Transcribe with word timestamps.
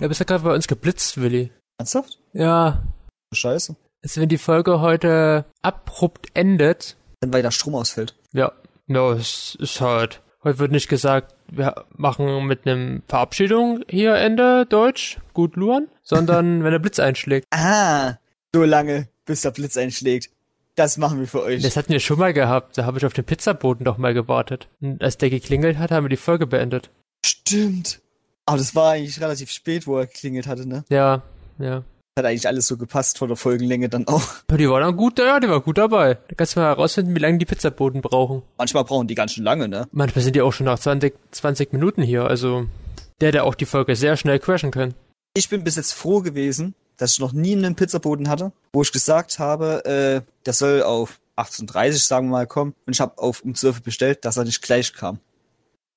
Ja, 0.00 0.08
bist 0.08 0.20
ja 0.20 0.24
gerade 0.24 0.44
bei 0.44 0.54
uns 0.54 0.66
geblitzt, 0.66 1.20
Willi. 1.20 1.50
Ernsthaft? 1.78 2.18
Ja. 2.32 2.82
Scheiße. 3.32 3.76
Also 4.02 4.20
wenn 4.20 4.28
die 4.28 4.38
Folge 4.38 4.80
heute 4.80 5.44
abrupt 5.62 6.28
endet, 6.34 6.96
Wenn 7.20 7.32
weiter 7.32 7.50
Strom 7.50 7.74
ausfällt. 7.74 8.14
ja, 8.32 8.52
no, 8.86 9.12
es 9.12 9.56
ist 9.60 9.80
halt. 9.80 10.22
Heute 10.42 10.58
wird 10.58 10.72
nicht 10.72 10.88
gesagt, 10.88 11.34
wir 11.50 11.84
machen 11.96 12.46
mit 12.46 12.66
einem 12.66 13.02
Verabschiedung 13.08 13.84
hier 13.90 14.14
Ende 14.14 14.64
Deutsch, 14.64 15.18
gut 15.34 15.54
luren, 15.56 15.88
sondern 16.02 16.64
wenn 16.64 16.72
der 16.72 16.78
Blitz 16.78 16.98
einschlägt. 16.98 17.46
Ah, 17.50 18.14
so 18.54 18.64
lange, 18.64 19.08
bis 19.26 19.42
der 19.42 19.50
Blitz 19.50 19.76
einschlägt. 19.76 20.30
Das 20.76 20.96
machen 20.96 21.20
wir 21.20 21.26
für 21.26 21.42
euch. 21.42 21.62
Das 21.62 21.76
hatten 21.76 21.92
wir 21.92 22.00
schon 22.00 22.18
mal 22.18 22.32
gehabt, 22.32 22.78
da 22.78 22.86
habe 22.86 22.96
ich 22.96 23.04
auf 23.04 23.12
den 23.12 23.24
Pizzaboten 23.24 23.84
doch 23.84 23.98
mal 23.98 24.14
gewartet. 24.14 24.68
Und 24.80 25.02
als 25.02 25.18
der 25.18 25.28
geklingelt 25.28 25.76
hat, 25.76 25.90
haben 25.90 26.04
wir 26.04 26.08
die 26.08 26.16
Folge 26.16 26.46
beendet. 26.46 26.88
Stimmt. 27.24 28.00
Aber 28.46 28.58
das 28.58 28.74
war 28.74 28.92
eigentlich 28.92 29.20
relativ 29.20 29.50
spät, 29.50 29.86
wo 29.86 29.98
er 29.98 30.06
geklingelt 30.06 30.46
hatte, 30.46 30.66
ne? 30.68 30.84
Ja, 30.88 31.22
ja. 31.58 31.84
Hat 32.18 32.26
eigentlich 32.26 32.48
alles 32.48 32.66
so 32.66 32.76
gepasst 32.76 33.18
von 33.18 33.28
der 33.28 33.36
Folgenlänge 33.36 33.88
dann 33.88 34.06
auch. 34.08 34.22
Die 34.50 34.68
war 34.68 34.80
dann 34.80 34.96
gut, 34.96 35.18
ja, 35.18 35.38
die 35.38 35.48
war 35.48 35.60
gut 35.60 35.78
dabei. 35.78 36.14
Da 36.14 36.34
kannst 36.36 36.56
du 36.56 36.60
mal 36.60 36.66
herausfinden, 36.66 37.14
wie 37.14 37.20
lange 37.20 37.38
die 37.38 37.46
Pizzaboten 37.46 38.02
brauchen. 38.02 38.42
Manchmal 38.58 38.84
brauchen 38.84 39.06
die 39.06 39.14
ganz 39.14 39.32
schön 39.32 39.44
lange, 39.44 39.68
ne? 39.68 39.86
Manchmal 39.92 40.24
sind 40.24 40.34
die 40.34 40.42
auch 40.42 40.52
schon 40.52 40.66
nach 40.66 40.78
20, 40.78 41.14
20 41.30 41.72
Minuten 41.72 42.02
hier, 42.02 42.24
also 42.24 42.66
der, 43.20 43.32
der 43.32 43.44
auch 43.44 43.54
die 43.54 43.66
Folge 43.66 43.94
sehr 43.94 44.16
schnell 44.16 44.38
crashen 44.38 44.70
kann. 44.70 44.94
Ich 45.34 45.48
bin 45.48 45.62
bis 45.62 45.76
jetzt 45.76 45.92
froh 45.92 46.20
gewesen, 46.20 46.74
dass 46.96 47.12
ich 47.12 47.20
noch 47.20 47.32
nie 47.32 47.52
einen 47.52 47.76
Pizzaboden 47.76 48.28
hatte, 48.28 48.52
wo 48.72 48.82
ich 48.82 48.92
gesagt 48.92 49.38
habe, 49.38 49.84
äh, 49.84 50.22
der 50.44 50.52
soll 50.52 50.82
auf 50.82 51.20
18.30 51.36 52.06
sagen 52.06 52.28
wir 52.28 52.32
mal 52.32 52.46
kommen. 52.46 52.74
Und 52.86 52.92
ich 52.92 53.00
habe 53.00 53.16
auf 53.18 53.42
um 53.42 53.54
12 53.54 53.76
Uhr 53.76 53.82
bestellt, 53.82 54.24
dass 54.24 54.36
er 54.36 54.44
nicht 54.44 54.62
gleich 54.62 54.92
kam. 54.92 55.20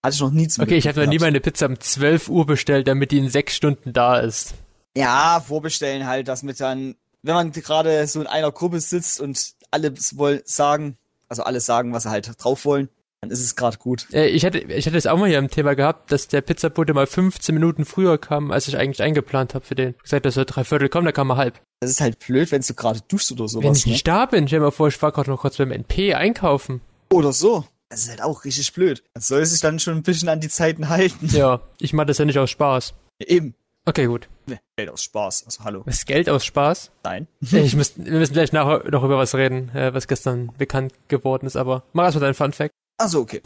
Hatte 0.03 0.15
ich 0.15 0.21
noch 0.21 0.31
nie 0.31 0.47
zum 0.47 0.63
Okay, 0.63 0.75
ich 0.75 0.87
habe 0.87 1.01
noch 1.01 1.09
nie 1.09 1.19
meine 1.19 1.39
Pizza 1.39 1.67
um 1.67 1.79
12 1.79 2.27
Uhr 2.27 2.45
bestellt, 2.45 2.87
damit 2.87 3.11
die 3.11 3.19
in 3.19 3.29
sechs 3.29 3.55
Stunden 3.55 3.93
da 3.93 4.19
ist. 4.19 4.53
Ja, 4.97 5.41
vorbestellen 5.45 6.05
halt, 6.05 6.27
dass 6.27 6.43
mit 6.43 6.59
dann, 6.59 6.95
wenn 7.21 7.33
man 7.33 7.51
gerade 7.51 8.05
so 8.05 8.19
in 8.19 8.27
einer 8.27 8.51
Gruppe 8.51 8.79
sitzt 8.81 9.21
und 9.21 9.53
alle 9.71 9.93
wollen 10.15 10.41
sagen, 10.43 10.97
also 11.29 11.43
alle 11.43 11.61
sagen, 11.61 11.93
was 11.93 12.03
sie 12.03 12.09
halt 12.09 12.29
drauf 12.37 12.65
wollen, 12.65 12.89
dann 13.21 13.31
ist 13.31 13.39
es 13.39 13.55
gerade 13.55 13.77
gut. 13.77 14.07
Äh, 14.11 14.27
ich 14.27 14.43
hatte, 14.43 14.59
ich 14.59 14.85
hatte 14.85 14.97
es 14.97 15.07
auch 15.07 15.17
mal 15.17 15.29
hier 15.29 15.39
im 15.39 15.49
Thema 15.49 15.73
gehabt, 15.75 16.11
dass 16.11 16.27
der 16.27 16.41
Pizzabote 16.41 16.93
mal 16.93 17.07
15 17.07 17.55
Minuten 17.55 17.85
früher 17.85 18.17
kam, 18.17 18.51
als 18.51 18.67
ich 18.67 18.77
eigentlich 18.77 19.01
eingeplant 19.01 19.55
habe 19.55 19.65
für 19.65 19.75
den. 19.75 19.95
Ich 19.95 20.03
gesagt, 20.03 20.25
er 20.25 20.31
soll 20.31 20.43
drei 20.43 20.65
Viertel 20.65 20.89
kommen, 20.89 21.05
da 21.05 21.13
kam 21.13 21.29
er 21.31 21.37
halb. 21.37 21.61
Das 21.79 21.89
ist 21.89 22.01
halt 22.01 22.19
blöd, 22.19 22.51
wenn 22.51 22.61
du 22.61 22.73
gerade 22.73 22.99
duschst 23.07 23.31
oder 23.31 23.43
Wenn 23.43 23.47
sowas. 23.47 23.77
ich 23.77 23.85
nicht 23.85 24.07
da 24.07 24.25
bin, 24.25 24.47
stell 24.47 24.59
dir 24.59 24.65
mal 24.65 24.71
vor, 24.71 24.89
ich 24.89 25.01
war 25.01 25.13
gerade 25.13 25.31
noch 25.31 25.39
kurz 25.39 25.55
beim 25.55 25.71
NP 25.71 26.13
einkaufen. 26.13 26.75
Ne? 26.75 27.17
Oder 27.17 27.31
so. 27.31 27.63
Das 27.93 28.05
ist 28.05 28.09
halt 28.09 28.23
auch 28.23 28.43
richtig 28.43 28.73
blöd. 28.73 29.03
Man 29.13 29.21
soll 29.21 29.45
sich 29.45 29.61
dann 29.61 29.77
schon 29.77 29.97
ein 29.97 30.01
bisschen 30.01 30.27
an 30.27 30.39
die 30.39 30.49
Zeiten 30.49 30.89
halten. 30.89 31.29
Ja, 31.31 31.61
ich 31.79 31.93
mache 31.93 32.07
das 32.07 32.17
ja 32.17 32.25
nicht 32.25 32.39
aus 32.39 32.49
Spaß. 32.49 32.95
Eben. 33.19 33.53
Okay, 33.85 34.07
gut. 34.07 34.29
Ne, 34.47 34.59
Geld 34.75 34.89
aus 34.89 35.03
Spaß. 35.03 35.43
Also 35.45 35.63
hallo. 35.63 35.83
Was 35.85 36.03
Geld 36.05 36.27
aus 36.27 36.43
Spaß? 36.43 36.89
Nein. 37.03 37.27
Ich 37.39 37.75
muss, 37.75 37.93
wir 37.95 38.13
müssen 38.13 38.33
gleich 38.33 38.51
nachher 38.51 38.89
noch 38.89 39.03
über 39.03 39.19
was 39.19 39.35
reden, 39.35 39.69
äh, 39.75 39.93
was 39.93 40.07
gestern 40.07 40.51
bekannt 40.57 40.93
geworden 41.07 41.45
ist, 41.45 41.55
aber 41.55 41.83
mach 41.93 42.05
erstmal 42.05 42.21
deinen 42.21 42.33
Fun 42.33 42.51
Fact. 42.51 42.73
Also 42.97 43.19
okay. 43.19 43.43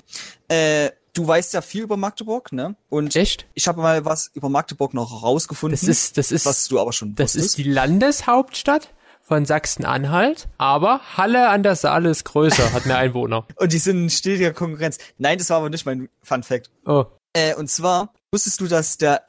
Äh, 0.47 0.91
du 1.11 1.27
weißt 1.27 1.53
ja 1.53 1.61
viel 1.61 1.83
über 1.83 1.97
Magdeburg, 1.97 2.53
ne? 2.53 2.77
Und 2.87 3.17
Echt? 3.17 3.47
ich 3.53 3.67
habe 3.67 3.81
mal 3.81 4.05
was 4.05 4.31
über 4.33 4.47
Magdeburg 4.47 4.93
noch 4.93 5.23
rausgefunden. 5.23 5.77
Das 5.77 5.89
ist, 5.89 6.17
das 6.17 6.31
ist, 6.31 6.45
was 6.45 6.69
du 6.69 6.79
aber 6.79 6.93
schon 6.93 7.15
das 7.15 7.35
ist 7.35 7.43
wusstest. 7.43 7.57
die 7.57 7.69
Landeshauptstadt 7.69 8.93
von 9.27 9.45
Sachsen-Anhalt, 9.45 10.47
aber 10.57 11.01
Halle 11.17 11.49
an 11.49 11.61
der 11.61 11.75
Saale 11.75 12.09
ist 12.09 12.23
größer, 12.23 12.71
hat 12.71 12.85
mehr 12.85 12.97
Einwohner. 12.97 13.45
Und 13.57 13.73
die 13.73 13.77
sind 13.77 14.03
in 14.03 14.09
stetiger 14.09 14.53
Konkurrenz. 14.53 14.97
Nein, 15.17 15.37
das 15.37 15.49
war 15.49 15.57
aber 15.57 15.69
nicht 15.69 15.85
mein 15.85 16.07
Fun 16.23 16.43
Fact. 16.43 16.69
Oh, 16.85 17.05
Äh, 17.33 17.53
und 17.55 17.69
zwar, 17.69 18.13
wusstest 18.31 18.61
du, 18.61 18.67
dass 18.67 18.97
der, 18.97 19.23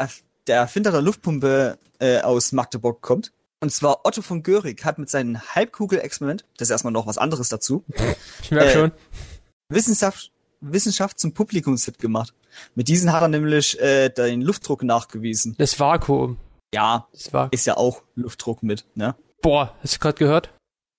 der 0.47 0.57
Erfinder 0.57 0.93
der 0.93 1.03
Luftpumpe 1.03 1.79
äh, 1.99 2.21
aus 2.21 2.53
Magdeburg 2.53 3.03
kommt? 3.03 3.33
Und 3.61 3.71
zwar 3.73 4.07
Otto 4.07 4.23
von 4.23 4.45
Görig 4.45 4.85
hat 4.85 4.99
mit 4.99 5.11
seinem 5.11 5.41
Halbkugel-Experiment, 5.41 6.45
das 6.59 6.69
ist 6.69 6.71
erstmal 6.71 6.93
noch 6.93 7.09
was 7.09 7.19
anderes 7.19 7.49
dazu, 7.49 7.85
ich 8.43 8.51
merke 8.53 8.71
Äh, 8.71 8.73
schon. 8.73 8.93
Wissenschaft, 9.69 10.31
Wissenschaft 10.61 11.19
zum 11.19 11.35
Publikumshit 11.35 11.99
gemacht. 11.99 12.33
Mit 12.77 12.87
diesen 12.89 13.13
hat 13.13 13.23
er 13.23 13.29
nämlich 13.29 13.79
äh, 13.81 14.09
den 14.11 14.43
Luftdruck 14.43 14.85
nachgewiesen. 14.85 15.57
Das 15.59 15.79
Vakuum. 15.81 16.39
Ja, 16.73 17.09
Das 17.13 17.33
war. 17.33 17.49
ist 17.53 17.67
ja 17.67 17.77
auch 17.77 18.03
Luftdruck 18.15 18.63
mit, 18.63 18.87
ne? 18.95 19.15
Boah, 19.43 19.75
hast 19.83 19.95
du 19.97 19.99
gerade 19.99 20.19
gehört? 20.19 20.51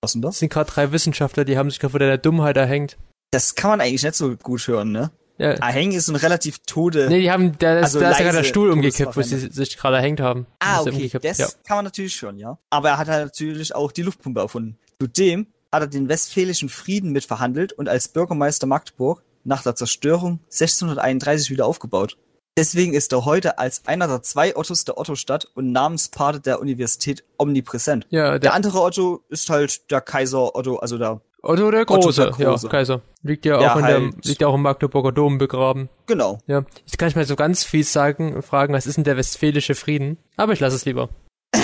Was 0.02 0.12
denn 0.12 0.22
Das 0.22 0.30
das? 0.34 0.38
sind 0.40 0.52
gerade 0.52 0.70
drei 0.70 0.92
Wissenschaftler, 0.92 1.44
die 1.44 1.58
haben 1.58 1.70
sich 1.70 1.78
gerade 1.78 1.90
vor 1.92 1.98
der 2.00 2.16
Dummheit 2.18 2.56
erhängt. 2.56 2.96
Das 3.32 3.54
kann 3.54 3.70
man 3.70 3.80
eigentlich 3.80 4.02
nicht 4.02 4.14
so 4.14 4.34
gut 4.36 4.66
hören, 4.66 4.92
ne? 4.92 5.10
Ja. 5.38 5.52
Erhängen 5.52 5.92
ist 5.92 6.08
ein 6.08 6.16
relativ 6.16 6.58
tode. 6.66 7.08
Nee, 7.08 7.20
die 7.22 7.30
haben, 7.30 7.56
da, 7.58 7.78
ist- 7.78 7.84
Also 7.84 8.00
da 8.00 8.10
ist 8.10 8.18
ja 8.18 8.24
gerade 8.24 8.38
der 8.38 8.44
Stuhl 8.44 8.70
umgekippt, 8.70 9.16
wo 9.16 9.22
sie 9.22 9.38
sich 9.38 9.76
gerade 9.78 9.96
erhängt 9.96 10.20
haben. 10.20 10.46
Ah, 10.58 10.80
okay, 10.80 10.90
umgekippt, 10.90 11.24
das 11.24 11.38
Ja. 11.38 11.46
kann 11.66 11.78
man 11.78 11.84
natürlich 11.86 12.20
hören, 12.20 12.38
ja. 12.38 12.58
Aber 12.70 12.90
er 12.90 12.98
hat 12.98 13.08
halt 13.08 13.24
natürlich 13.26 13.74
auch 13.74 13.92
die 13.92 14.02
Luftpumpe 14.02 14.40
erfunden. 14.40 14.78
Zudem 15.00 15.46
hat 15.72 15.82
er 15.82 15.86
den 15.86 16.08
Westfälischen 16.08 16.68
Frieden 16.68 17.12
mitverhandelt 17.12 17.72
und 17.72 17.88
als 17.88 18.08
Bürgermeister 18.08 18.66
Magdeburg 18.66 19.22
nach 19.44 19.62
der 19.62 19.74
Zerstörung 19.76 20.40
1631 20.50 21.48
wieder 21.50 21.64
aufgebaut. 21.66 22.18
Deswegen 22.58 22.92
ist 22.94 23.12
er 23.12 23.24
heute 23.24 23.58
als 23.58 23.86
einer 23.86 24.06
der 24.08 24.22
zwei 24.22 24.56
Ottos 24.56 24.84
der 24.84 24.98
Otto-Stadt 24.98 25.46
und 25.54 25.72
Namenspate 25.72 26.40
der 26.40 26.60
Universität 26.60 27.24
omnipräsent. 27.38 28.06
Ja, 28.10 28.30
Der 28.32 28.38
der 28.40 28.54
andere 28.54 28.80
Otto 28.82 29.22
ist 29.28 29.48
halt 29.48 29.90
der 29.90 30.00
Kaiser 30.00 30.54
Otto, 30.54 30.76
also 30.76 30.98
der, 30.98 31.20
Otto 31.42 31.70
der 31.70 31.82
Otto 31.82 31.94
Große, 32.00 32.22
der 32.36 32.46
Große. 32.46 32.66
ja, 32.66 32.70
Kaiser. 32.70 33.00
Liegt 33.22 33.44
ja 33.46 33.58
Der 33.58 33.72
auch 33.72 33.78
in 33.78 33.86
der, 33.86 34.00
halt- 34.00 34.24
liegt 34.26 34.40
ja 34.42 34.48
auch 34.48 34.54
im 34.56 34.62
Magdeburger 34.62 35.12
Dom 35.12 35.38
begraben. 35.38 35.88
genau. 36.06 36.38
Ja. 36.48 36.64
Jetzt 36.84 36.98
kann 36.98 37.08
ich 37.08 37.16
mal 37.16 37.24
so 37.24 37.36
ganz 37.36 37.64
fies 37.64 37.92
sagen, 37.92 38.42
fragen, 38.42 38.74
was 38.74 38.86
ist 38.86 38.96
denn 38.96 39.04
der 39.04 39.16
Westfälische 39.16 39.74
Frieden? 39.74 40.18
Aber 40.36 40.52
ich 40.52 40.60
lasse 40.60 40.76
es 40.76 40.84
lieber. 40.84 41.08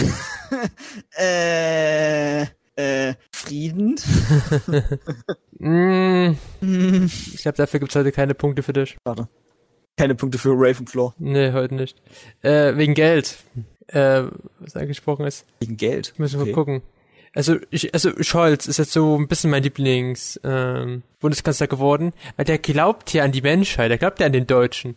Äh, 1.18 2.42
äh, 2.76 3.14
Frieden? 3.32 3.96
Mm, 5.58 6.36
ich 6.60 7.40
glaube, 7.42 7.56
dafür 7.56 7.80
gibt's 7.80 7.96
heute 7.96 8.12
keine 8.12 8.34
Punkte 8.34 8.62
für 8.62 8.74
dich. 8.74 8.98
Warte. 9.04 9.26
Keine 9.96 10.14
Punkte 10.14 10.38
für 10.38 10.50
Ravenclaw. 10.54 11.12
Nee, 11.18 11.52
heute 11.52 11.74
nicht. 11.74 12.00
Äh, 12.42 12.76
wegen 12.76 12.94
Geld. 12.94 13.36
Äh, 13.88 14.24
was 14.60 14.76
angesprochen 14.76 15.26
ist. 15.26 15.46
Wegen 15.60 15.76
Geld. 15.76 16.14
Müssen 16.18 16.38
wir 16.38 16.44
Okay. 16.44 16.52
gucken. 16.52 16.82
Also, 17.34 17.56
ich, 17.70 17.92
also 17.92 18.10
Scholz 18.22 18.66
ist 18.66 18.78
jetzt 18.78 18.92
so 18.92 19.16
ein 19.18 19.28
bisschen 19.28 19.50
mein 19.50 19.62
Lieblings 19.62 20.40
ähm, 20.42 21.02
Bundeskanzler 21.20 21.66
geworden, 21.66 22.12
weil 22.36 22.46
der 22.46 22.58
glaubt 22.58 23.10
hier 23.10 23.24
an 23.24 23.32
die 23.32 23.42
Menschheit, 23.42 23.90
der 23.90 23.98
glaubt 23.98 24.20
ja 24.20 24.26
an 24.26 24.32
den 24.32 24.46
Deutschen. 24.46 24.96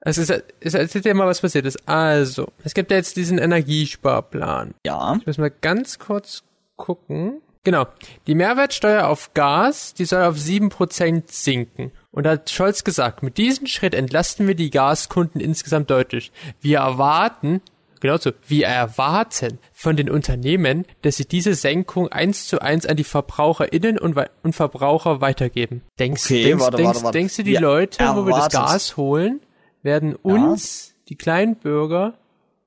Also 0.00 0.22
es, 0.22 0.30
es 0.60 0.74
erzählt 0.74 1.04
dir 1.04 1.14
mal, 1.14 1.26
was 1.26 1.40
passiert 1.40 1.66
ist. 1.66 1.88
Also, 1.88 2.48
es 2.62 2.74
gibt 2.74 2.92
ja 2.92 2.96
jetzt 2.96 3.16
diesen 3.16 3.38
Energiesparplan. 3.38 4.74
Ja. 4.84 5.16
Ich 5.20 5.26
muss 5.26 5.38
mal 5.38 5.50
ganz 5.50 5.98
kurz 5.98 6.44
gucken. 6.76 7.40
Genau. 7.64 7.86
Die 8.28 8.36
Mehrwertsteuer 8.36 9.08
auf 9.08 9.34
Gas, 9.34 9.92
die 9.94 10.04
soll 10.04 10.22
auf 10.22 10.36
7% 10.36 11.24
sinken. 11.26 11.90
Und 12.16 12.24
da 12.24 12.30
hat 12.30 12.48
Scholz 12.50 12.82
gesagt, 12.82 13.22
mit 13.22 13.36
diesem 13.36 13.66
Schritt 13.66 13.94
entlasten 13.94 14.46
wir 14.48 14.54
die 14.54 14.70
Gaskunden 14.70 15.38
insgesamt 15.38 15.90
deutlich. 15.90 16.32
Wir 16.62 16.78
erwarten, 16.78 17.60
genau 18.00 18.16
so, 18.16 18.32
wir 18.48 18.66
erwarten 18.68 19.58
von 19.74 19.96
den 19.96 20.08
Unternehmen, 20.08 20.86
dass 21.02 21.16
sie 21.18 21.26
diese 21.26 21.54
Senkung 21.54 22.08
eins 22.08 22.46
zu 22.48 22.60
eins 22.62 22.86
an 22.86 22.96
die 22.96 23.04
VerbraucherInnen 23.04 23.98
und, 23.98 24.16
und 24.42 24.54
Verbraucher 24.54 25.20
weitergeben. 25.20 25.82
Denkst, 25.98 26.24
Okay, 26.24 26.42
denkst, 26.44 26.64
warte, 26.64 26.76
denkst, 26.78 26.88
warte, 26.94 27.04
warte. 27.04 27.18
denkst 27.18 27.36
du, 27.36 27.42
die 27.44 27.50
Wir 27.52 27.60
Leute, 27.60 28.02
wo 28.16 28.24
wir 28.26 28.34
das 28.34 28.54
erwartet. 28.54 28.72
Gas 28.72 28.96
holen, 28.96 29.40
werden 29.82 30.14
uns, 30.16 30.94
die 31.10 31.16
kleinen 31.16 31.56
Bürger, 31.56 32.14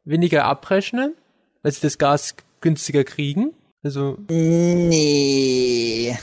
weniger 0.06 0.46
abrechnen, 0.46 1.16
weil 1.64 1.72
sie 1.72 1.82
das 1.82 1.98
Gas 1.98 2.36
günstiger 2.62 3.04
kriegen? 3.04 3.54
Also, 3.84 4.16
Nee. 4.30 6.16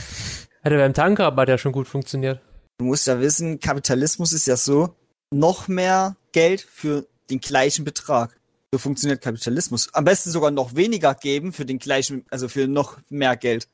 hat 0.63 0.73
ja 0.73 0.79
beim 0.79 0.95
Tankrabatt 0.95 1.49
ja 1.49 1.59
schon 1.59 1.73
gut 1.73 1.89
funktioniert. 1.89 2.41
Du 2.79 2.85
musst 2.85 3.07
ja 3.07 3.21
wissen, 3.21 3.59
Kapitalismus 3.61 4.33
ist 4.33 4.47
ja 4.47 4.57
so, 4.57 4.95
noch 5.31 5.67
mehr 5.69 6.17
Geld 6.33 6.61
für 6.61 7.07
den 7.31 7.41
gleichen 7.41 7.85
Betrag. 7.85 8.39
So 8.73 8.79
funktioniert 8.79 9.23
Kapitalismus. 9.23 9.93
Am 9.95 10.05
besten 10.05 10.31
sogar 10.31 10.51
noch 10.51 10.75
weniger 10.77 11.15
geben 11.15 11.53
für 11.53 11.65
den 11.65 11.79
gleichen, 11.79 12.25
also 12.31 12.49
für 12.49 12.67
noch 12.69 12.99
mehr 13.09 13.37
Geld. 13.37 13.69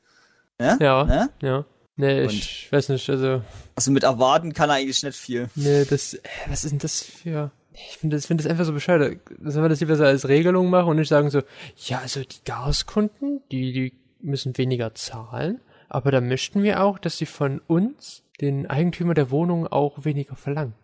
Ne? 0.59 0.79
Ja, 0.81 1.05
Ne? 1.05 1.31
ja. 1.43 1.65
Nee, 1.97 2.23
ich 2.25 2.71
weiß 2.73 2.89
nicht, 2.89 3.09
also, 3.11 3.43
Also 3.75 3.91
mit 3.91 4.03
erwarten 4.03 4.55
kann 4.55 4.71
er 4.71 4.77
eigentlich 4.77 5.03
nicht 5.03 5.17
viel. 5.19 5.51
nee, 5.57 5.85
das, 5.85 6.17
was 6.49 6.65
ist 6.65 6.71
denn 6.71 6.79
das 6.79 7.03
für, 7.03 7.51
ich 7.75 7.99
finde 7.99 8.17
das, 8.17 8.25
finde 8.27 8.43
das 8.45 8.51
einfach 8.51 8.65
so 8.65 8.73
bescheuert. 8.73 9.19
Sollen 9.43 9.65
wir 9.65 9.69
das 9.69 9.81
lieber 9.81 9.97
so 9.97 10.05
als 10.05 10.27
Regelung 10.29 10.71
machen 10.71 10.89
und 10.89 10.97
nicht 10.97 11.09
sagen 11.09 11.29
so, 11.29 11.43
ja, 11.77 11.99
also 11.99 12.21
die 12.21 12.43
Gaskunden, 12.45 13.43
die, 13.51 13.73
die 13.73 13.93
müssen 14.21 14.57
weniger 14.57 14.95
zahlen, 14.95 15.61
aber 15.93 16.11
da 16.11 16.21
möchten 16.21 16.63
wir 16.63 16.83
auch, 16.83 16.99
dass 16.99 17.19
sie 17.19 17.27
von 17.27 17.61
uns, 17.67 18.23
den 18.41 18.69
Eigentümer 18.69 19.15
der 19.15 19.31
Wohnung, 19.31 19.67
auch 19.67 20.05
weniger 20.05 20.35
verlangen. 20.37 20.75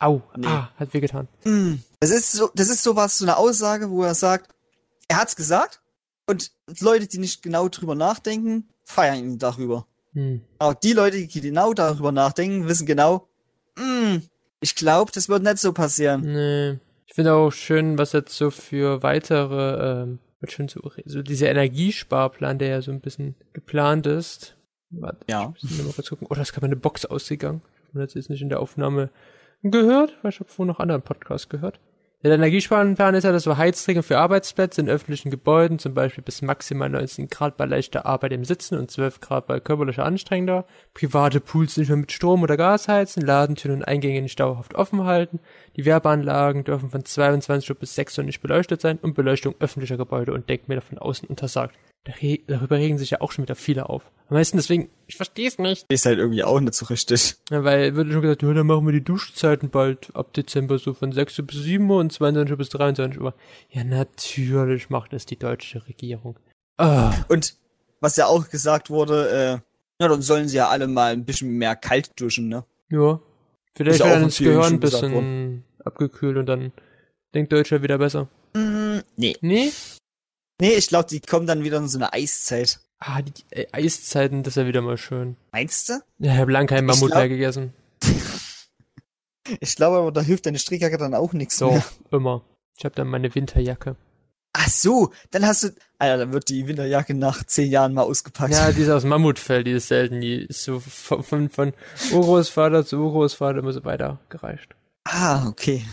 Au, 0.00 0.22
Nee. 0.36 0.46
ah, 0.46 0.70
hat 0.76 0.94
wehgetan. 0.94 1.28
Das 2.00 2.10
ist 2.10 2.32
so, 2.32 2.50
das 2.54 2.70
ist 2.70 2.82
sowas, 2.82 3.18
so 3.18 3.24
eine 3.26 3.36
Aussage, 3.36 3.90
wo 3.90 4.02
er 4.02 4.14
sagt, 4.14 4.50
er 5.08 5.18
hat's 5.18 5.36
gesagt 5.36 5.80
und 6.26 6.50
Leute, 6.80 7.06
die 7.06 7.18
nicht 7.18 7.42
genau 7.42 7.68
drüber 7.68 7.94
nachdenken, 7.94 8.68
feiern 8.84 9.18
ihn 9.18 9.38
darüber. 9.38 9.86
Hm. 10.14 10.40
Aber 10.58 10.74
die 10.74 10.92
Leute, 10.94 11.26
die 11.26 11.40
genau 11.40 11.74
darüber 11.74 12.12
nachdenken, 12.12 12.66
wissen 12.68 12.86
genau, 12.86 13.28
"Hm, 13.78 14.22
ich 14.60 14.74
glaube, 14.74 15.12
das 15.12 15.28
wird 15.28 15.42
nicht 15.42 15.58
so 15.58 15.72
passieren. 15.74 16.22
Nee. 16.22 16.78
Ich 17.06 17.14
finde 17.14 17.34
auch 17.34 17.50
schön, 17.50 17.98
was 17.98 18.12
jetzt 18.12 18.34
so 18.36 18.50
für 18.50 19.02
weitere, 19.02 20.02
ähm, 20.02 20.18
wird 20.44 20.52
schon 20.52 20.68
so, 20.68 20.80
so 21.06 21.22
dieser 21.22 21.48
Energiesparplan, 21.50 22.58
der 22.58 22.68
ja 22.68 22.82
so 22.82 22.90
ein 22.92 23.00
bisschen 23.00 23.34
geplant 23.54 24.06
ist. 24.06 24.56
Warte, 24.90 25.18
Ja. 25.28 25.54
ich 25.56 25.62
muss 25.64 25.82
mal 25.86 25.92
kurz 25.94 26.10
gucken. 26.10 26.26
Oh, 26.30 26.34
da 26.34 26.42
ist 26.42 26.52
gerade 26.52 26.66
meine 26.66 26.76
Box 26.76 27.06
ausgegangen. 27.06 27.62
Ich 27.88 27.94
habe 27.94 28.04
das 28.04 28.14
jetzt 28.14 28.28
nicht 28.30 28.42
in 28.42 28.48
der 28.50 28.60
Aufnahme 28.60 29.08
gehört, 29.62 30.12
weil 30.22 30.30
ich 30.32 30.40
habe 30.40 30.50
vorhin 30.50 30.68
noch 30.68 30.80
anderen 30.80 31.02
Podcast 31.02 31.48
gehört. 31.48 31.80
Der 32.24 32.32
Energiesparplan 32.32 33.14
ist 33.16 33.24
ja, 33.24 33.32
dass 33.32 33.42
so 33.42 33.58
Heizregeln 33.58 34.02
für 34.02 34.16
Arbeitsplätze 34.16 34.80
in 34.80 34.88
öffentlichen 34.88 35.30
Gebäuden, 35.30 35.78
zum 35.78 35.92
Beispiel 35.92 36.24
bis 36.24 36.40
maximal 36.40 36.88
19 36.88 37.28
Grad 37.28 37.58
bei 37.58 37.66
leichter 37.66 38.06
Arbeit 38.06 38.32
im 38.32 38.46
Sitzen 38.46 38.78
und 38.78 38.90
12 38.90 39.20
Grad 39.20 39.46
bei 39.46 39.60
körperlicher 39.60 40.06
Anstrengender, 40.06 40.64
private 40.94 41.40
Pools 41.40 41.76
nicht 41.76 41.88
mehr 41.88 41.98
mit 41.98 42.12
Strom 42.12 42.42
oder 42.42 42.56
Gas 42.56 42.88
heizen, 42.88 43.26
Ladentüren 43.26 43.76
und 43.76 43.84
Eingänge 43.84 44.22
nicht 44.22 44.40
dauerhaft 44.40 44.74
offen 44.74 45.04
halten, 45.04 45.38
die 45.76 45.84
Werbeanlagen 45.84 46.64
dürfen 46.64 46.88
von 46.88 47.04
22 47.04 47.68
Uhr 47.68 47.76
bis 47.76 47.94
6 47.94 48.16
Uhr 48.16 48.24
nicht 48.24 48.40
beleuchtet 48.40 48.80
sein 48.80 48.96
und 49.02 49.12
Beleuchtung 49.12 49.54
öffentlicher 49.58 49.98
Gebäude 49.98 50.32
und 50.32 50.48
Denkmäler 50.48 50.80
von 50.80 50.96
außen 50.96 51.28
untersagt. 51.28 51.76
Dar- 52.04 52.14
Darüber 52.46 52.76
regen 52.76 52.98
sich 52.98 53.10
ja 53.10 53.20
auch 53.20 53.32
schon 53.32 53.44
wieder 53.44 53.54
viele 53.54 53.88
auf. 53.88 54.10
Am 54.28 54.36
meisten 54.36 54.56
deswegen, 54.56 54.90
ich 55.06 55.16
verstehe 55.16 55.48
es 55.48 55.58
nicht. 55.58 55.84
Ist 55.90 56.06
halt 56.06 56.18
irgendwie 56.18 56.44
auch 56.44 56.60
nicht 56.60 56.74
so 56.74 56.86
richtig. 56.86 57.36
Ja, 57.50 57.64
weil 57.64 57.94
wird 57.94 58.10
schon 58.10 58.22
gesagt, 58.22 58.42
ja, 58.42 58.52
dann 58.54 58.66
machen 58.66 58.86
wir 58.86 58.92
die 58.92 59.04
Duschzeiten 59.04 59.70
bald 59.70 60.14
ab 60.14 60.32
Dezember 60.32 60.78
so 60.78 60.94
von 60.94 61.12
6 61.12 61.38
Uhr 61.38 61.46
bis 61.46 61.56
7 61.62 61.88
Uhr 61.90 61.98
und 61.98 62.12
22 62.12 62.50
Uhr 62.52 62.56
bis 62.58 62.68
23 62.70 63.20
Uhr. 63.20 63.34
Ja, 63.70 63.84
natürlich 63.84 64.88
macht 64.90 65.12
das 65.12 65.26
die 65.26 65.38
deutsche 65.38 65.86
Regierung. 65.86 66.38
Ah, 66.78 67.12
Und 67.28 67.54
was 68.00 68.16
ja 68.16 68.26
auch 68.26 68.48
gesagt 68.48 68.90
wurde, 68.90 69.28
äh, 69.30 69.50
ja, 70.02 70.08
dann 70.08 70.22
sollen 70.22 70.48
sie 70.48 70.56
ja 70.56 70.68
alle 70.68 70.86
mal 70.88 71.12
ein 71.12 71.24
bisschen 71.24 71.50
mehr 71.56 71.76
kalt 71.76 72.10
duschen, 72.20 72.48
ne? 72.48 72.64
ja. 72.90 73.20
Vielleicht 73.76 73.98
wird 73.98 74.08
auch 74.08 74.12
dann 74.14 74.22
das 74.24 74.38
Gehirn 74.38 74.74
ein 74.74 74.80
bisschen 74.80 75.64
abgekühlt 75.84 76.36
und 76.36 76.46
dann 76.46 76.72
denkt 77.34 77.52
Deutscher 77.52 77.82
wieder 77.82 77.98
besser. 77.98 78.28
Mm, 78.54 78.98
nee. 79.16 79.36
Nee? 79.40 79.70
Nee, 80.60 80.74
ich 80.74 80.88
glaube, 80.88 81.08
die 81.08 81.20
kommen 81.20 81.46
dann 81.46 81.64
wieder 81.64 81.78
in 81.78 81.88
so 81.88 81.98
eine 81.98 82.12
Eiszeit. 82.12 82.80
Ah, 83.00 83.20
die 83.22 83.32
äh, 83.50 83.66
Eiszeiten, 83.72 84.42
das 84.42 84.52
ist 84.56 84.62
ja 84.62 84.66
wieder 84.68 84.80
mal 84.82 84.96
schön. 84.96 85.36
Meinst 85.52 85.88
du? 85.88 85.94
Ja, 86.18 86.32
ich 86.34 86.38
habe 86.38 86.52
lang 86.52 86.66
keinen 86.66 86.86
Mammut 86.86 87.08
glaub- 87.10 87.18
mehr 87.20 87.28
gegessen. 87.28 87.72
Ich 89.60 89.76
glaube 89.76 89.98
aber, 89.98 90.10
da 90.12 90.22
hilft 90.22 90.46
deine 90.46 90.58
Strickjacke 90.58 90.96
dann 90.96 91.14
auch 91.14 91.32
nichts 91.34 91.58
So, 91.58 91.70
mehr. 91.72 91.84
immer. 92.10 92.42
Ich 92.78 92.84
habe 92.84 92.94
dann 92.94 93.08
meine 93.08 93.34
Winterjacke. 93.34 93.96
Ach 94.54 94.68
so, 94.68 95.12
dann 95.32 95.44
hast 95.46 95.64
du, 95.64 95.68
Alter, 95.98 96.16
dann 96.18 96.32
wird 96.32 96.48
die 96.48 96.66
Winterjacke 96.66 97.12
nach 97.12 97.44
zehn 97.44 97.70
Jahren 97.70 97.92
mal 97.92 98.02
ausgepackt. 98.02 98.54
Ja, 98.54 98.72
die 98.72 98.82
ist 98.82 98.88
aus 98.90 99.04
Mammutfell, 99.04 99.64
die 99.64 99.72
ist 99.72 99.88
selten. 99.88 100.20
Die 100.20 100.36
ist 100.46 100.62
so 100.64 100.80
von, 100.80 101.22
von, 101.22 101.50
von 101.50 101.72
Urgroßvater 102.12 102.86
zu 102.86 102.96
Urgroßvater 102.98 103.58
immer 103.58 103.72
so 103.72 103.84
weitergereicht. 103.84 104.74
Ah, 105.04 105.46
okay. 105.48 105.84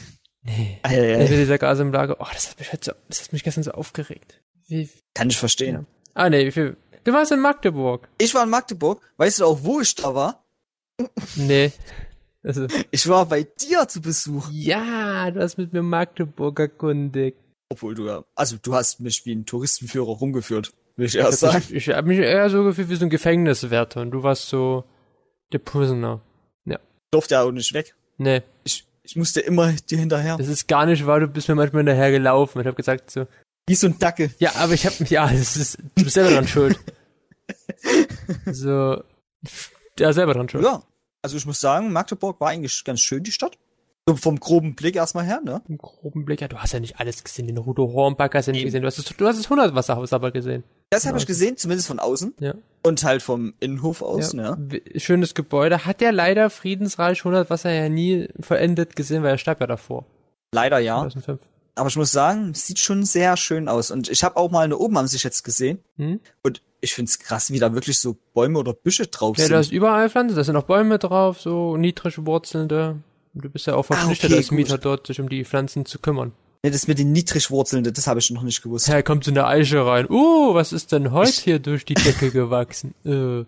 Nee. 0.43 0.79
Ja, 0.85 0.91
Ja. 0.93 1.03
ja, 1.19 1.25
dieser 1.27 1.57
Gas 1.57 1.79
im 1.79 1.91
Lager. 1.91 2.17
Oh, 2.19 2.27
das 2.31 2.51
hat 2.51 2.59
mich 2.59 2.71
heute 2.71 2.85
so, 2.85 2.91
das 3.09 3.21
hat 3.23 3.33
mich 3.33 3.43
gestern 3.43 3.63
so 3.63 3.71
aufgeregt. 3.71 4.40
Wie, 4.71 4.89
Kann 5.13 5.29
ich 5.29 5.37
verstehen. 5.37 5.85
ah, 6.13 6.29
nee, 6.29 6.45
wie 6.47 6.51
viel? 6.51 6.77
Du 7.03 7.11
warst 7.13 7.31
in 7.31 7.39
Magdeburg. 7.39 8.07
Ich 8.17 8.33
war 8.33 8.43
in 8.43 8.49
Magdeburg. 8.49 9.01
Weißt 9.17 9.39
du 9.39 9.45
auch, 9.45 9.59
wo 9.63 9.81
ich 9.81 9.93
da 9.95 10.15
war? 10.15 10.43
Nee. 11.35 11.71
Also, 12.43 12.67
Ich 12.91 13.07
war 13.07 13.25
bei 13.25 13.43
dir 13.43 13.87
zu 13.87 14.01
Besuch. 14.01 14.47
ja, 14.51 15.29
du 15.31 15.41
hast 15.41 15.57
mit 15.57 15.73
mir 15.73 15.81
Magdeburg 15.83 16.59
erkundigt. 16.59 17.37
Obwohl 17.69 17.95
du 17.95 18.05
ja, 18.07 18.23
also 18.35 18.57
du 18.61 18.73
hast 18.73 18.99
mich 18.99 19.25
wie 19.25 19.33
ein 19.33 19.45
Touristenführer 19.45 20.07
rumgeführt, 20.11 20.71
will 20.97 21.05
ich 21.05 21.15
Ich 21.15 21.21
erst 21.21 21.39
sagen. 21.39 21.55
mich, 21.69 21.73
ich 21.73 21.89
hab 21.95 22.05
mich 22.05 22.19
eher 22.19 22.49
so 22.49 22.63
gefühlt 22.63 22.89
wie 22.89 22.95
so 22.95 23.05
ein 23.05 23.09
Gefängniswärter 23.09 24.01
und 24.01 24.11
du 24.11 24.23
warst 24.23 24.47
so 24.49 24.83
der 25.53 25.59
Prisoner. 25.59 26.21
Durfte 27.13 27.35
ja 27.35 27.43
auch 27.43 27.51
nicht 27.51 27.73
weg. 27.73 27.93
Nee, 28.17 28.41
Ich, 28.63 28.85
ich 29.03 29.17
musste 29.17 29.41
immer 29.41 29.73
dir 29.73 29.97
hinterher. 29.97 30.37
das 30.37 30.47
ist 30.47 30.65
gar 30.69 30.85
nicht 30.85 31.05
wahr, 31.05 31.19
du 31.19 31.27
bist 31.27 31.49
mir 31.49 31.55
manchmal 31.55 31.81
hinterher 31.81 32.09
gelaufen. 32.11 32.61
Ich 32.61 32.67
hab 32.67 32.77
gesagt 32.77 33.11
so, 33.11 33.27
Wie 33.67 33.75
so 33.75 33.87
ein 33.87 33.97
Dackel. 33.99 34.31
ja, 34.39 34.55
aber 34.55 34.73
ich 34.73 34.85
hab 34.85 34.99
mich, 34.99 35.09
ja, 35.09 35.27
das 35.27 35.55
ist, 35.57 35.77
du 35.95 36.03
bist 36.03 36.13
selber 36.15 36.31
dran 36.31 36.47
schuld. 36.47 36.79
So, 38.51 39.03
ja, 39.99 40.13
selber 40.13 40.33
dran 40.33 40.49
schuld. 40.49 40.63
Ja. 40.63 40.83
Also 41.21 41.37
ich 41.37 41.45
muss 41.45 41.59
sagen, 41.59 41.91
Magdeburg 41.91 42.39
war 42.41 42.49
eigentlich 42.49 42.83
ganz 42.83 43.01
schön, 43.01 43.23
die 43.23 43.31
Stadt. 43.31 43.57
So 44.07 44.15
vom 44.15 44.39
groben 44.39 44.73
Blick 44.75 44.95
erstmal 44.95 45.25
her, 45.25 45.41
ne? 45.43 45.61
Im 45.69 45.77
groben 45.77 46.25
Blick, 46.25 46.41
ja, 46.41 46.47
du 46.47 46.57
hast 46.57 46.73
ja 46.73 46.79
nicht 46.79 46.99
alles 46.99 47.23
gesehen, 47.23 47.45
den 47.45 47.57
Rudo 47.57 47.93
Hornback 47.93 48.33
hast 48.33 48.47
du 48.47 48.51
ja 48.51 48.53
nicht 48.53 48.65
gesehen, 48.65 48.81
du 48.81 48.87
hast 48.87 48.97
das, 48.97 49.05
du 49.05 49.27
hast 49.27 49.37
das 49.37 49.47
Hundertwasserhaus 49.49 50.11
aber 50.11 50.31
gesehen. 50.31 50.63
Das 50.89 51.05
habe 51.05 51.17
ich 51.17 51.23
Ja. 51.23 51.27
gesehen, 51.27 51.55
zumindest 51.57 51.87
von 51.87 51.99
außen. 51.99 52.33
Ja. 52.39 52.55
Und 52.83 53.03
halt 53.03 53.21
vom 53.21 53.53
Innenhof 53.59 54.01
aus, 54.01 54.33
ja. 54.33 54.55
ne? 54.55 54.81
Schönes 54.95 55.35
Gebäude. 55.35 55.85
Hat 55.85 56.01
der 56.01 56.11
leider 56.11 56.49
Friedensreich 56.49 57.23
Hundertwasser 57.23 57.71
ja 57.71 57.89
nie 57.89 58.27
vollendet 58.39 58.95
gesehen, 58.95 59.21
weil 59.21 59.31
er 59.31 59.37
starb 59.37 59.61
ja 59.61 59.67
davor. 59.67 60.05
Leider 60.53 60.79
ja. 60.79 60.97
2005. 61.01 61.39
Aber 61.75 61.87
ich 61.89 61.95
muss 61.95 62.11
sagen, 62.11 62.53
sieht 62.53 62.79
schon 62.79 63.05
sehr 63.05 63.37
schön 63.37 63.67
aus. 63.67 63.91
Und 63.91 64.09
ich 64.09 64.23
habe 64.23 64.37
auch 64.37 64.51
mal 64.51 64.65
eine 64.65 64.77
oben 64.77 64.97
am 64.97 65.07
sich 65.07 65.23
jetzt 65.23 65.43
gesehen. 65.43 65.79
Hm? 65.97 66.19
Und 66.43 66.61
ich 66.81 66.93
find's 66.93 67.19
krass, 67.19 67.51
wie 67.51 67.59
da 67.59 67.73
wirklich 67.73 67.99
so 67.99 68.17
Bäume 68.33 68.59
oder 68.59 68.73
Büsche 68.73 69.07
drauf 69.07 69.37
Ja, 69.37 69.43
sind. 69.45 69.53
da 69.53 69.59
ist 69.59 69.71
überall 69.71 70.09
Pflanzen, 70.09 70.35
da 70.35 70.43
sind 70.43 70.55
auch 70.55 70.63
Bäume 70.63 70.97
drauf, 70.99 71.39
so 71.39 71.77
niedrig 71.77 72.25
wurzelnde. 72.25 72.97
Du 73.33 73.49
bist 73.49 73.67
ja 73.67 73.75
auch 73.75 73.83
verpflichtet 73.83 74.31
Ah, 74.31 74.33
okay, 74.33 74.37
als 74.39 74.49
gut. 74.49 74.55
Mieter 74.57 74.77
dort, 74.77 75.07
sich 75.07 75.21
um 75.21 75.29
die 75.29 75.45
Pflanzen 75.45 75.85
zu 75.85 75.99
kümmern. 75.99 76.33
Ne, 76.63 76.71
das 76.71 76.87
mit 76.87 76.99
den 76.99 77.11
Niedrigwurzelnden, 77.11 77.93
das 77.93 78.07
habe 78.07 78.19
ich 78.19 78.29
noch 78.31 78.43
nicht 78.43 78.61
gewusst. 78.61 78.87
Ja, 78.87 79.01
kommt 79.01 79.23
so 79.23 79.31
eine 79.31 79.45
Eiche 79.47 79.85
rein. 79.85 80.07
Uh, 80.09 80.53
was 80.53 80.73
ist 80.73 80.91
denn 80.91 81.11
heute 81.11 81.41
hier 81.41 81.59
durch 81.59 81.85
die 81.85 81.93
Decke 81.95 82.31
gewachsen? 82.31 82.93
Äh. 83.05 83.45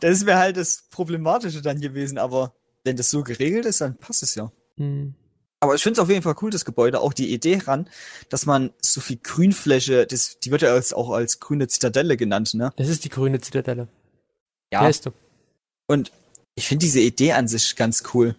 Das 0.00 0.26
wäre 0.26 0.38
halt 0.38 0.56
das 0.58 0.84
Problematische 0.90 1.62
dann 1.62 1.80
gewesen, 1.80 2.18
aber 2.18 2.52
wenn 2.84 2.96
das 2.96 3.10
so 3.10 3.22
geregelt 3.22 3.64
ist, 3.64 3.80
dann 3.80 3.96
passt 3.96 4.22
es 4.22 4.34
ja. 4.34 4.50
Hm. 4.76 5.14
Aber 5.64 5.74
ich 5.74 5.82
finde 5.82 5.94
es 5.94 5.98
auf 5.98 6.10
jeden 6.10 6.20
Fall 6.20 6.34
cool, 6.42 6.50
das 6.50 6.66
Gebäude, 6.66 7.00
auch 7.00 7.14
die 7.14 7.32
Idee 7.32 7.58
ran, 7.66 7.88
dass 8.28 8.44
man 8.44 8.70
so 8.82 9.00
viel 9.00 9.16
Grünfläche, 9.16 10.06
das, 10.06 10.38
die 10.38 10.50
wird 10.50 10.60
ja 10.60 10.74
als, 10.74 10.92
auch 10.92 11.08
als 11.08 11.40
grüne 11.40 11.68
Zitadelle 11.68 12.18
genannt, 12.18 12.52
ne? 12.52 12.70
Das 12.76 12.88
ist 12.88 13.04
die 13.04 13.08
grüne 13.08 13.40
Zitadelle. 13.40 13.88
Ja. 14.70 14.82
Wer 14.82 14.90
ist 14.90 15.06
du? 15.06 15.12
Und 15.86 16.12
ich 16.54 16.68
finde 16.68 16.84
diese 16.84 17.00
Idee 17.00 17.32
an 17.32 17.48
sich 17.48 17.76
ganz 17.76 18.02
cool. 18.12 18.36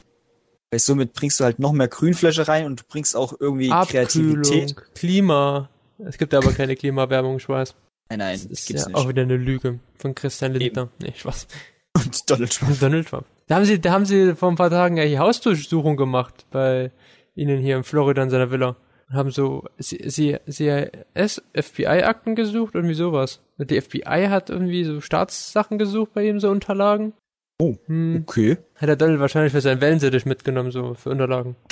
Weil 0.70 0.80
somit 0.80 1.14
bringst 1.14 1.40
du 1.40 1.46
halt 1.46 1.58
noch 1.58 1.72
mehr 1.72 1.88
Grünfläche 1.88 2.48
rein 2.48 2.68
und 2.68 2.82
du 2.82 2.84
bringst 2.88 3.16
auch 3.16 3.34
irgendwie 3.40 3.72
Abkühlung, 3.72 4.44
Kreativität. 4.44 4.76
Klima. 4.94 5.70
Es 5.98 6.20
gibt 6.20 6.36
aber 6.36 6.54
keine 6.54 6.76
Klimawerbung, 6.76 7.38
ich 7.38 7.50
weiß. 7.50 7.74
Nein, 8.10 8.20
nein, 8.20 8.34
Das 8.40 8.46
ist 8.46 8.68
gibt's 8.68 8.84
ja 8.84 8.90
nicht. 8.90 8.98
auch 8.98 9.10
wieder 9.10 9.24
eine 9.24 9.38
Lüge 9.38 9.80
von 9.98 10.14
Christian 10.14 10.54
Lindner. 10.54 10.90
Nee, 11.00 11.14
Spaß. 11.18 11.48
Und 11.96 12.30
Donald 12.30 12.52
Trump. 12.56 12.80
Donald 12.80 13.08
Trump. 13.08 13.26
Da 13.48 13.56
haben 13.56 13.66
sie, 13.66 13.80
da 13.80 13.92
haben 13.92 14.06
sie 14.06 14.36
vor 14.36 14.50
ein 14.50 14.56
paar 14.56 14.70
Tagen 14.72 14.96
die 14.96 15.20
Hausdurchsuchung 15.20 15.98
gemacht 15.98 16.46
bei 16.50 16.92
ihnen 17.36 17.60
hier 17.60 17.78
in 17.78 17.84
Florida 17.84 18.24
in 18.24 18.30
seiner 18.30 18.50
Villa. 18.52 18.76
Und 19.10 19.16
haben 19.16 19.30
so 19.30 19.66
CIS, 19.80 21.44
FBI-Akten 21.54 22.36
gesucht, 22.36 22.74
irgendwie 22.74 22.96
sowas. 22.96 23.42
Und 23.58 23.70
die 23.70 23.80
FBI 23.80 24.28
hat 24.30 24.50
irgendwie 24.50 24.84
so 24.84 25.00
Staatssachen 25.00 25.78
gesucht 25.78 26.14
bei 26.14 26.26
ihm, 26.28 26.40
so 26.40 26.50
Unterlagen. 26.50 27.14
Oh. 27.60 27.76
Hm. 27.86 28.24
Okay. 28.28 28.58
Hat 28.76 28.90
der 28.90 28.96
Donald 28.96 29.20
wahrscheinlich 29.20 29.52
für 29.54 29.62
seinen 29.62 29.80
Wellensittich 29.80 30.26
mitgenommen, 30.26 30.72
so 30.72 30.94
für 30.96 31.10
Unterlagen. 31.12 31.56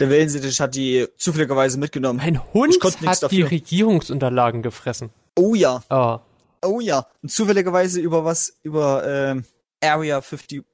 Der 0.00 0.10
Wellensittich 0.10 0.60
hat 0.60 0.74
die 0.74 1.06
zufälligerweise 1.16 1.78
mitgenommen. 1.78 2.18
Ein 2.20 2.42
Hund 2.52 2.76
hat 2.82 3.00
die 3.00 3.04
dafür. 3.06 3.50
Regierungsunterlagen 3.50 4.60
gefressen. 4.62 5.10
Oh 5.38 5.54
ja, 5.54 5.82
Ah. 5.88 6.20
oh 6.64 6.80
ja. 6.80 7.06
Und 7.22 7.30
zufälligerweise 7.30 8.00
über 8.00 8.24
was, 8.24 8.58
über 8.62 9.04
ähm, 9.06 9.44
Area 9.80 10.20
50, 10.20 10.64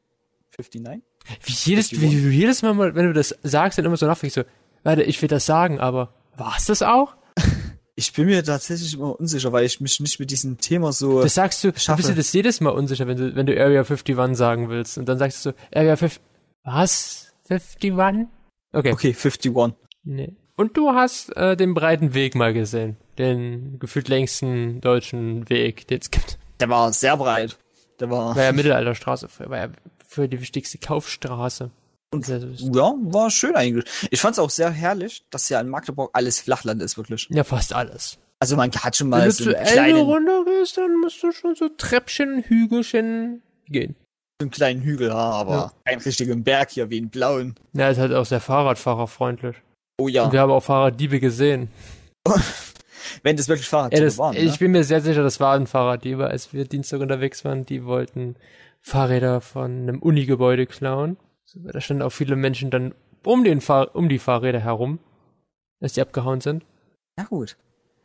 59? 0.58 1.02
Wie 1.44 1.70
jedes, 1.70 1.92
wie 1.92 2.22
du 2.22 2.28
jedes 2.28 2.62
Mal, 2.62 2.74
mal, 2.74 2.94
wenn 2.94 3.06
du 3.06 3.12
das 3.12 3.36
sagst, 3.42 3.78
dann 3.78 3.84
immer 3.84 3.96
so 3.96 4.06
nachfragst, 4.06 4.34
so, 4.34 4.42
warte, 4.82 5.02
ich 5.02 5.20
will 5.22 5.28
das 5.28 5.46
sagen, 5.46 5.80
aber 5.80 6.14
war's 6.36 6.66
das 6.66 6.82
auch? 6.82 7.14
Ich 7.94 8.14
bin 8.14 8.24
mir 8.24 8.42
tatsächlich 8.42 8.94
immer 8.94 9.20
unsicher, 9.20 9.52
weil 9.52 9.66
ich 9.66 9.78
mich 9.78 10.00
nicht 10.00 10.18
mit 10.18 10.30
diesem 10.30 10.56
Thema 10.56 10.92
so. 10.92 11.20
Das 11.20 11.34
sagst 11.34 11.62
du, 11.62 11.72
du 11.72 11.78
schaffe. 11.78 11.98
bist 11.98 12.08
dir 12.08 12.14
das 12.14 12.32
jedes 12.32 12.60
Mal 12.62 12.70
unsicher, 12.70 13.06
wenn 13.06 13.18
du, 13.18 13.36
wenn 13.36 13.44
du 13.44 13.52
Area 13.52 13.80
51 13.80 14.34
sagen 14.34 14.70
willst. 14.70 14.96
Und 14.96 15.06
dann 15.10 15.18
sagst 15.18 15.44
du 15.44 15.50
so, 15.50 15.56
Area 15.74 15.96
5, 15.96 16.18
was? 16.64 17.34
51? 17.50 18.28
Okay. 18.72 18.92
Okay, 18.92 19.14
51. 19.14 19.76
Nee. 20.04 20.34
Und 20.56 20.76
du 20.76 20.90
hast 20.92 21.36
äh, 21.36 21.54
den 21.54 21.74
breiten 21.74 22.14
Weg 22.14 22.34
mal 22.34 22.54
gesehen. 22.54 22.96
Den 23.18 23.78
gefühlt 23.78 24.08
längsten 24.08 24.80
deutschen 24.80 25.48
Weg, 25.50 25.86
den 25.88 26.00
es 26.00 26.10
gibt. 26.10 26.38
Der 26.60 26.70
war 26.70 26.92
sehr 26.94 27.18
breit. 27.18 27.58
Der 28.00 28.10
war. 28.10 28.34
War 28.34 28.42
ja 28.42 28.52
Mittelalterstraße, 28.52 29.28
war 29.46 29.58
ja 29.58 29.68
für 30.12 30.28
die 30.28 30.40
wichtigste 30.40 30.78
Kaufstraße. 30.78 31.70
Und 32.12 32.28
Ja, 32.28 32.94
war 33.04 33.30
schön 33.30 33.56
eigentlich. 33.56 33.84
Ich 34.10 34.20
fand's 34.20 34.38
auch 34.38 34.50
sehr 34.50 34.70
herrlich, 34.70 35.24
dass 35.30 35.48
ja 35.48 35.60
in 35.60 35.68
Magdeburg 35.68 36.10
alles 36.12 36.40
Flachland 36.40 36.82
ist, 36.82 36.98
wirklich. 36.98 37.26
ja, 37.30 37.42
fast 37.44 37.72
alles. 37.72 38.18
Also 38.38 38.56
man 38.56 38.70
hat 38.72 38.96
schon 38.96 39.06
Wenn 39.10 39.18
mal 39.20 39.24
du 39.26 39.32
so 39.32 39.44
zu 39.44 39.56
einen 39.56 39.66
kleinen, 39.66 39.96
runtergehst, 40.00 40.76
dann 40.76 41.00
musst 41.00 41.22
du 41.22 41.32
schon 41.32 41.54
so 41.54 41.68
Treppchen 41.78 42.42
Hügelchen 42.42 43.40
gehen. 43.66 43.94
so 44.40 44.44
einen 44.44 44.50
kleinen 44.50 44.82
Hügel, 44.82 45.08
ja, 45.08 45.14
aber 45.14 45.54
Ja. 45.54 45.72
einen 45.84 46.00
richtigen 46.02 46.42
Berg 46.44 46.70
hier 46.72 46.90
wie 46.90 46.98
einen 46.98 47.08
blauen. 47.08 47.54
Ja, 47.72 47.88
ist 47.88 47.98
halt 47.98 48.12
auch 48.12 48.26
sehr 48.26 48.40
fahrradfahrerfreundlich. 48.40 49.56
Oh 49.98 50.08
ja, 50.08 50.24
Und 50.24 50.32
wir 50.32 50.40
haben 50.40 50.50
auch 50.50 50.62
Fahrraddiebe 50.64 51.20
gesehen. 51.20 51.68
wenn 53.22 53.36
das 53.36 53.48
wirklich 53.48 53.66
Ja, 53.66 53.70
Fahrraddiebe 53.78 54.04
das, 54.04 54.18
waren. 54.18 54.36
ich 54.36 54.52
ne? 54.52 54.58
bin 54.58 54.72
mir 54.72 54.84
sehr 54.84 55.00
sicher, 55.00 55.22
das 55.22 55.40
waren 55.40 55.66
Fahrraddiebe, 55.66 56.26
als 56.26 56.52
wir 56.52 56.64
Dienstag 56.64 57.00
unterwegs 57.00 57.44
waren. 57.44 57.64
Die 57.64 57.84
wollten 57.84 58.36
Fahrräder 58.82 59.40
von 59.40 59.70
einem 59.82 60.02
Unigebäude 60.02 60.66
klauen. 60.66 61.16
Da 61.54 61.80
standen 61.80 62.02
auch 62.02 62.10
viele 62.10 62.36
Menschen 62.36 62.70
dann 62.70 62.94
um, 63.24 63.44
den 63.44 63.60
Fahr 63.60 63.94
um 63.94 64.08
die 64.08 64.18
Fahrräder 64.18 64.60
herum. 64.60 64.98
dass 65.80 65.94
die 65.94 66.00
abgehauen 66.02 66.40
sind. 66.40 66.64
Na 67.16 67.24
gut. 67.24 67.56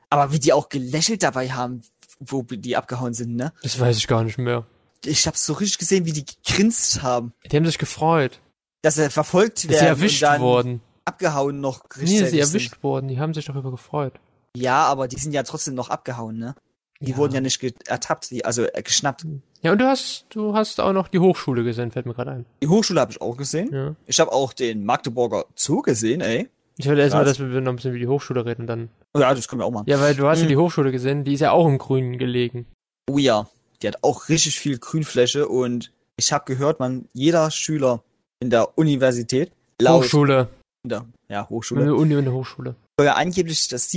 Aber 0.09 0.31
wie 0.31 0.39
die 0.39 0.53
auch 0.53 0.69
gelächelt 0.69 1.21
dabei 1.23 1.49
haben, 1.51 1.81
wo 2.19 2.41
die 2.43 2.75
abgehauen 2.77 3.13
sind, 3.13 3.35
ne? 3.35 3.53
Das 3.61 3.79
weiß 3.79 3.97
ich 3.97 4.07
gar 4.07 4.23
nicht 4.23 4.37
mehr. 4.37 4.65
Ich 5.05 5.27
hab's 5.27 5.45
so 5.45 5.53
richtig 5.53 5.77
gesehen, 5.77 6.05
wie 6.05 6.11
die 6.13 6.25
gegrinst 6.25 7.03
haben. 7.03 7.33
Die 7.51 7.55
haben 7.55 7.65
sich 7.65 7.77
gefreut. 7.77 8.39
Dass 8.81 8.95
sie 8.95 9.09
verfolgt 9.09 9.57
Dass 9.57 9.63
sie 9.63 9.69
werden 9.69 9.87
erwischt 9.87 10.23
und 10.23 10.29
dann 10.29 10.41
wurden. 10.41 10.81
abgehauen 11.05 11.59
noch 11.61 11.83
Nee, 11.83 11.89
dass 11.89 11.99
rechtzeitig 12.01 12.29
sie 12.31 12.39
erwischt 12.39 12.71
sind. 12.71 12.83
wurden. 12.83 13.07
Die 13.07 13.19
haben 13.19 13.33
sich 13.33 13.45
darüber 13.45 13.69
gefreut. 13.71 14.13
Ja, 14.55 14.85
aber 14.85 15.07
die 15.07 15.19
sind 15.19 15.33
ja 15.33 15.43
trotzdem 15.43 15.75
noch 15.75 15.89
abgehauen, 15.89 16.37
ne? 16.39 16.55
Die 16.99 17.11
Ja. 17.11 17.17
wurden 17.17 17.33
ja 17.35 17.41
nicht 17.41 17.61
ertappt, 17.87 18.31
die, 18.31 18.43
also 18.43 18.63
äh, 18.63 18.81
geschnappt. 18.81 19.25
Ja, 19.61 19.71
und 19.71 19.77
du 19.79 19.85
hast, 19.85 20.25
du 20.29 20.53
hast 20.55 20.79
auch 20.79 20.93
noch 20.93 21.07
die 21.07 21.19
Hochschule 21.19 21.63
gesehen, 21.63 21.91
fällt 21.91 22.05
mir 22.05 22.13
gerade 22.13 22.31
ein. 22.31 22.45
Die 22.63 22.67
Hochschule 22.67 22.99
habe 23.01 23.11
ich 23.11 23.21
auch 23.21 23.37
gesehen. 23.37 23.69
Ja. 23.73 23.95
Ich 24.07 24.19
habe 24.19 24.31
auch 24.31 24.53
den 24.53 24.83
Magdeburger 24.85 25.45
Zoo 25.55 25.81
gesehen, 25.81 26.21
ey. 26.21 26.49
Ich 26.79 26.87
will 26.87 26.97
erstmal, 26.99 27.25
dass 27.25 27.39
wir 27.39 27.47
noch 27.61 27.71
ein 27.71 27.75
bisschen 27.75 27.91
über 27.91 27.99
die 27.99 28.07
Hochschule 28.07 28.45
reden 28.45 28.61
und 28.61 28.67
dann. 28.67 28.89
Ja, 29.17 29.33
das 29.33 29.47
können 29.47 29.61
wir 29.61 29.65
auch 29.65 29.71
machen. 29.71 29.85
Ja, 29.87 29.99
weil 29.99 30.13
du 30.15 30.27
hast 30.27 30.39
ja 30.39 30.43
Hm. 30.43 30.49
die 30.49 30.57
Hochschule 30.57 30.91
gesehen, 30.91 31.23
die 31.23 31.33
ist 31.33 31.39
ja 31.39 31.51
auch 31.51 31.67
im 31.67 31.77
Grünen 31.79 32.17
gelegen. 32.19 32.67
Oh 33.09 33.17
ja, 33.17 33.47
die 33.81 33.87
hat 33.87 34.03
auch 34.03 34.29
richtig 34.29 34.59
viel 34.59 34.77
Grünfläche 34.77 35.47
und 35.47 35.91
ich 36.17 36.31
habe 36.33 36.45
gehört, 36.45 36.79
man 36.79 37.07
jeder 37.13 37.49
Schüler 37.51 38.03
in 38.39 38.49
der 38.51 38.77
Universität 38.77 39.51
laut 39.81 40.03
Hochschule. 40.03 40.49
in 40.83 40.89
der 40.89 41.05
ja, 41.29 41.39
Eine 41.41 41.49
Hochschule 41.49 41.95
Uni 41.95 42.15
und 42.15 42.21
eine 42.27 42.33
Hochschule. 42.33 42.75
soll 42.99 43.05
ja 43.07 43.13
angeblich 43.15 43.67
das 43.67 43.89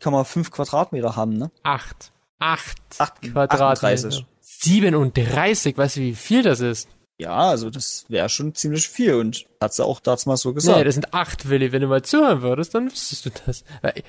37,5 0.00 0.50
Quadratmeter 0.50 1.16
haben, 1.16 1.34
ne? 1.34 1.50
Acht. 1.62 2.12
Acht 2.38 2.76
Acht- 2.98 3.22
Quadratmeter. 3.22 3.70
38. 4.08 4.26
37, 4.40 5.76
weißt 5.76 5.96
du, 5.96 6.00
wie 6.00 6.14
viel 6.14 6.42
das 6.42 6.60
ist? 6.60 6.88
Ja, 7.18 7.34
also 7.36 7.70
das 7.70 8.04
wäre 8.08 8.28
schon 8.28 8.54
ziemlich 8.54 8.88
viel 8.88 9.14
und 9.14 9.46
hat 9.60 9.72
sie 9.72 9.82
auch 9.84 10.00
damals 10.00 10.26
mal 10.26 10.36
so 10.36 10.52
gesagt. 10.52 10.76
Nee, 10.78 10.84
das 10.84 10.94
sind 10.94 11.14
acht, 11.14 11.48
Willi. 11.48 11.72
Wenn 11.72 11.80
du 11.80 11.88
mal 11.88 12.02
zuhören 12.02 12.42
würdest, 12.42 12.74
dann 12.74 12.90
wüsstest 12.90 13.24
du 13.24 13.30
das. 13.46 13.64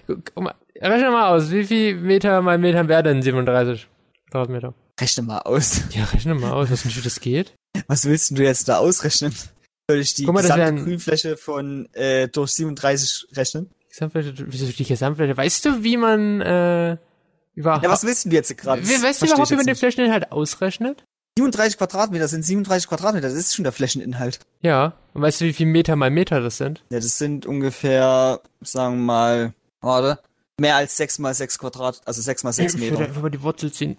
Guck 0.08 0.36
mal, 0.44 0.56
rechne 0.82 1.10
mal 1.12 1.30
aus, 1.34 1.50
wie 1.52 1.64
viel 1.64 1.96
Meter 1.96 2.42
mal 2.42 2.58
Meter 2.58 2.86
wäre 2.90 3.04
denn 3.04 3.22
37 3.22 3.88
Quadratmeter? 4.30 4.74
Rechne 5.00 5.24
mal 5.24 5.40
aus. 5.40 5.82
Ja, 5.92 6.04
rechne 6.06 6.36
mal 6.36 6.52
aus, 6.52 6.70
was 6.70 6.84
nicht, 6.84 6.98
wie 6.98 7.02
das 7.02 7.22
geht. 7.22 7.54
Was 7.88 8.04
willst 8.06 8.38
du 8.38 8.44
jetzt 8.44 8.68
da 8.68 8.80
ausrechnen? 8.80 9.34
Soll 9.90 10.00
ich 10.00 10.14
die 10.16 10.26
mal, 10.26 10.42
gesamte 10.42 10.84
Grünfläche 10.84 11.38
von 11.38 11.88
äh, 11.94 12.28
durch 12.28 12.52
37 12.54 13.28
rechnen? 13.38 13.70
Gesamtfläche, 13.98 14.34
wieso 14.48 14.66
die 14.78 14.84
Gesamtfläche? 14.86 15.36
Weißt 15.36 15.66
du, 15.66 15.84
wie 15.84 15.98
man, 15.98 16.42
äh, 16.42 16.98
überhaupt, 17.56 17.84
Ja, 17.84 17.90
was 17.90 18.02
denn 18.02 18.32
du 18.32 18.36
jetzt 18.36 18.56
gerade? 18.58 18.82
We- 18.88 19.02
weißt 19.04 19.22
du 19.22 19.26
überhaupt, 19.26 19.50
wie 19.52 19.56
man 19.56 19.66
den 19.66 19.76
Flächeninhalt 19.76 20.32
ausrechnet? 20.32 20.98
nicht. 20.98 21.06
37 21.40 21.78
Quadratmeter 21.78 22.28
sind 22.28 22.44
37 22.44 22.88
Quadratmeter, 22.90 23.28
das 23.28 23.38
ist 23.38 23.56
schon 23.56 23.64
der 23.64 23.72
Flächeninhalt. 23.72 24.40
Ja. 24.62 24.94
Und 25.14 25.22
weißt 25.22 25.42
du, 25.42 25.46
wie 25.46 25.54
viel 25.54 25.68
Meter 25.68 25.96
mal 25.96 26.10
Meter 26.10 26.42
das 26.42 26.58
sind? 26.58 26.84
Ja, 26.90 27.00
das 27.00 27.18
sind 27.20 27.46
ungefähr, 27.46 28.42
sagen 28.62 28.98
wir 28.98 29.04
mal, 29.04 29.54
warte, 29.82 30.20
mehr 30.60 30.76
als 30.78 30.98
6 30.98 31.20
mal 31.20 31.36
6 31.36 31.60
Quadrat, 31.60 32.02
also 32.06 32.22
6 32.24 32.44
mal 32.44 32.54
6 32.54 32.74
Ich 32.74 32.80
würde 32.82 32.92
Meter. 32.94 33.06
einfach 33.06 33.22
mal 33.22 33.30
die 33.30 33.42
Wurzel 33.44 33.72
ziehen. 33.72 33.98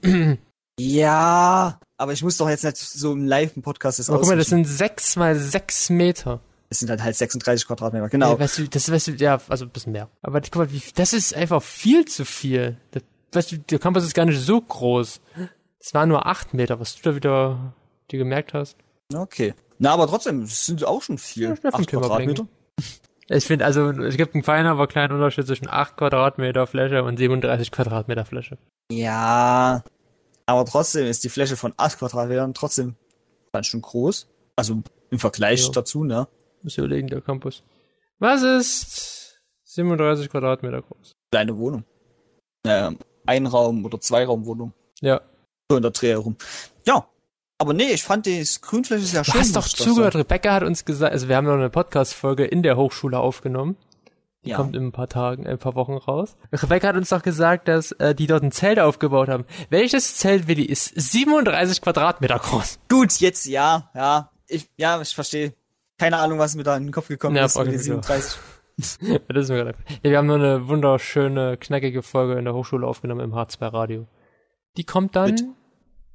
Ja, 0.80 1.78
aber 1.96 2.12
ich 2.12 2.22
muss 2.22 2.36
doch 2.36 2.48
jetzt 2.48 2.64
nicht 2.64 2.76
so 2.76 3.12
im 3.12 3.26
Live-Podcast 3.26 3.98
das 3.98 4.08
Aber 4.10 4.18
guck 4.20 4.28
mal, 4.28 4.36
das 4.36 4.48
sind 4.48 4.64
sechs 4.66 5.16
mal 5.16 5.36
sechs 5.36 5.90
Meter. 5.90 6.40
Das 6.70 6.80
sind 6.80 6.90
halt 6.90 7.02
halt 7.02 7.16
36 7.16 7.66
Quadratmeter, 7.66 8.08
genau. 8.08 8.32
Ja, 8.32 8.38
weißt 8.40 8.58
du, 8.58 8.68
das 8.68 8.90
weißt 8.90 9.08
du, 9.08 9.12
ja, 9.12 9.40
also 9.48 9.64
ein 9.64 9.70
bisschen 9.70 9.92
mehr. 9.92 10.08
Aber 10.22 10.40
guck 10.40 10.56
mal, 10.56 10.72
wie, 10.72 10.82
das 10.94 11.12
ist 11.14 11.34
einfach 11.34 11.62
viel 11.62 12.04
zu 12.04 12.25
viel. 12.25 12.76
Das, 12.90 13.02
weißt 13.32 13.52
du, 13.52 13.58
der 13.58 13.78
Campus 13.78 14.04
ist 14.04 14.14
gar 14.14 14.26
nicht 14.26 14.40
so 14.40 14.60
groß. 14.60 15.20
Es 15.80 15.94
waren 15.94 16.08
nur 16.10 16.26
acht 16.26 16.52
Meter, 16.54 16.78
was 16.78 16.94
du 16.96 17.02
da 17.02 17.16
wieder 17.16 17.75
dir 18.10 18.18
gemerkt 18.18 18.52
hast. 18.52 18.76
Okay. 19.14 19.54
Na, 19.78 19.92
aber 19.92 20.06
trotzdem, 20.06 20.42
das 20.42 20.66
sind 20.66 20.84
auch 20.84 21.00
schon 21.02 21.16
viel. 21.18 21.44
Ja, 21.44 21.52
ich 21.54 21.62
will 21.62 21.70
vom 21.70 21.80
8 21.80 21.88
Thema 21.88 22.02
Quadratmeter. 22.02 22.46
Ich 23.30 23.46
finde, 23.46 23.64
also, 23.64 23.90
es 23.90 24.16
gibt 24.16 24.34
einen 24.34 24.42
feinen, 24.42 24.66
aber 24.66 24.87
kleinen 24.87 25.12
Unterschied 25.12 25.46
zwischen 25.46 25.68
acht 25.68 25.96
Quadratmeter 25.96 26.66
Fläche 26.66 27.04
und 27.04 27.16
37 27.18 27.70
Quadratmeter 27.70 28.25
Fläche. 28.25 28.58
Ja, 28.90 29.84
aber 30.46 30.64
trotzdem 30.64 31.06
ist 31.06 31.25
die 31.25 31.28
Fläche 31.28 31.56
von 31.56 31.75
8 31.76 31.98
Quadratmetern 31.98 32.54
trotzdem 32.54 32.96
ganz 33.52 33.66
schön 33.66 33.82
groß. 33.82 34.28
Also 34.56 34.82
im 35.10 35.18
Vergleich 35.18 35.64
Ja. 35.66 35.72
dazu, 35.72 36.04
ne? 36.04 36.26
Muss 36.62 36.72
ich 36.72 36.78
überlegen, 36.78 37.08
der 37.08 37.20
Campus. 37.20 37.62
Was 38.18 38.42
ist 38.42 39.40
37 39.64 40.28
Quadratmeter 40.28 40.82
groß? 40.82 41.12
Kleine 41.30 41.56
Wohnung. 41.56 41.84
Ähm, 42.64 42.98
Einraum- 43.26 43.84
oder 43.84 44.00
Zweiraumwohnung. 44.00 44.72
Ja. 45.00 45.20
So 45.70 45.76
in 45.76 45.82
der 45.82 45.92
Dreh 45.92 46.10
herum. 46.10 46.36
Ja. 46.86 47.06
Aber 47.60 47.72
nee, 47.74 47.90
ich 47.92 48.02
fand 48.04 48.26
die 48.26 48.44
Grünfläche 48.62 49.02
sehr 49.04 49.22
Du 49.22 49.32
schön. 49.32 49.40
hast 49.40 49.56
doch 49.56 49.66
zugehört, 49.66 50.12
sagen. 50.14 50.22
Rebecca 50.22 50.52
hat 50.54 50.62
uns 50.62 50.84
gesagt, 50.84 51.12
also 51.12 51.28
wir 51.28 51.36
haben 51.36 51.46
noch 51.46 51.54
eine 51.54 51.70
Podcast-Folge 51.70 52.44
in 52.44 52.62
der 52.62 52.76
Hochschule 52.76 53.18
aufgenommen. 53.18 53.76
Die 54.44 54.50
Ja. 54.50 54.56
kommt 54.56 54.76
in 54.76 54.86
ein 54.86 54.92
paar 54.92 55.08
Tagen, 55.08 55.46
ein 55.48 55.58
paar 55.58 55.74
Wochen 55.74 55.94
raus. 55.94 56.36
Rebecca 56.52 56.88
hat 56.88 56.96
uns 56.96 57.08
doch 57.08 57.22
gesagt, 57.22 57.66
dass 57.66 57.90
äh, 57.92 58.14
die 58.14 58.28
dort 58.28 58.44
ein 58.44 58.52
Zelt 58.52 58.78
aufgebaut 58.78 59.28
haben. 59.28 59.44
Welches 59.70 60.16
Zelt, 60.16 60.46
Willi, 60.46 60.62
ist 60.64 60.92
37 60.94 61.80
Quadratmeter 61.82 62.38
groß? 62.38 62.78
Gut, 62.88 63.12
jetzt 63.18 63.46
ja, 63.46 63.90
ja. 63.94 64.30
Ich, 64.46 64.68
ja, 64.76 65.00
ich 65.00 65.12
verstehe. 65.14 65.52
Keine 65.98 66.18
Ahnung, 66.18 66.38
was 66.38 66.54
mir 66.54 66.62
da 66.62 66.76
in 66.76 66.84
den 66.84 66.92
Kopf 66.92 67.08
gekommen 67.08 67.36
Ja, 67.36 67.44
ist 67.46 67.56
mit 67.58 67.66
den 67.66 67.72
mich 67.72 67.80
auch. 67.92 68.02
37. 68.02 68.40
das 68.76 68.98
ist 68.98 69.48
mir 69.50 69.56
gerade 69.56 69.74
Ja, 70.02 70.10
wir 70.10 70.18
haben 70.18 70.26
nur 70.26 70.36
eine 70.36 70.68
wunderschöne, 70.68 71.56
knackige 71.56 72.02
Folge 72.02 72.38
in 72.38 72.44
der 72.44 72.54
Hochschule 72.54 72.86
aufgenommen 72.86 73.20
im 73.20 73.34
H2 73.34 73.72
Radio. 73.72 74.06
Die 74.76 74.84
kommt 74.84 75.16
dann 75.16 75.30
Mit? 75.32 75.44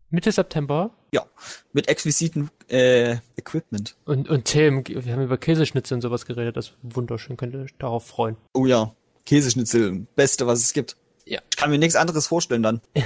Mitte 0.09 0.31
September. 0.31 0.91
Ja, 1.11 1.25
mit 1.73 1.87
exquisiten 1.89 2.49
äh, 2.69 3.17
Equipment. 3.35 3.97
Und, 4.05 4.29
und 4.29 4.45
Themen, 4.45 4.83
wir 4.87 5.11
haben 5.13 5.23
über 5.23 5.37
Käseschnitzel 5.37 5.95
und 5.95 6.01
sowas 6.01 6.25
geredet, 6.25 6.55
das 6.55 6.67
ist 6.69 6.75
wunderschön, 6.81 7.35
könnt 7.35 7.53
ihr 7.53 7.61
euch 7.61 7.75
darauf 7.77 8.05
freuen. 8.07 8.37
Oh 8.53 8.65
ja, 8.65 8.93
Käseschnitzel, 9.25 10.07
beste, 10.15 10.47
was 10.47 10.59
es 10.59 10.73
gibt. 10.73 10.95
Ja. 11.25 11.39
Ich 11.49 11.57
kann 11.57 11.69
mir 11.69 11.77
nichts 11.79 11.95
anderes 11.95 12.27
vorstellen 12.27 12.63
dann. 12.63 12.81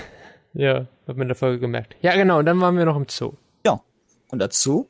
Ja, 0.54 0.88
hat 1.08 1.18
man 1.18 1.24
in 1.24 1.28
der 1.28 1.36
Folge 1.36 1.60
gemerkt. 1.60 1.96
Ja, 2.02 2.16
genau, 2.16 2.40
und 2.40 2.46
dann 2.46 2.60
waren 2.60 2.76
wir 2.78 2.86
noch 2.86 2.96
im 2.96 3.06
Zoo. 3.08 3.34
Ja. 3.64 3.80
Und 4.30 4.40
dazu 4.40 4.88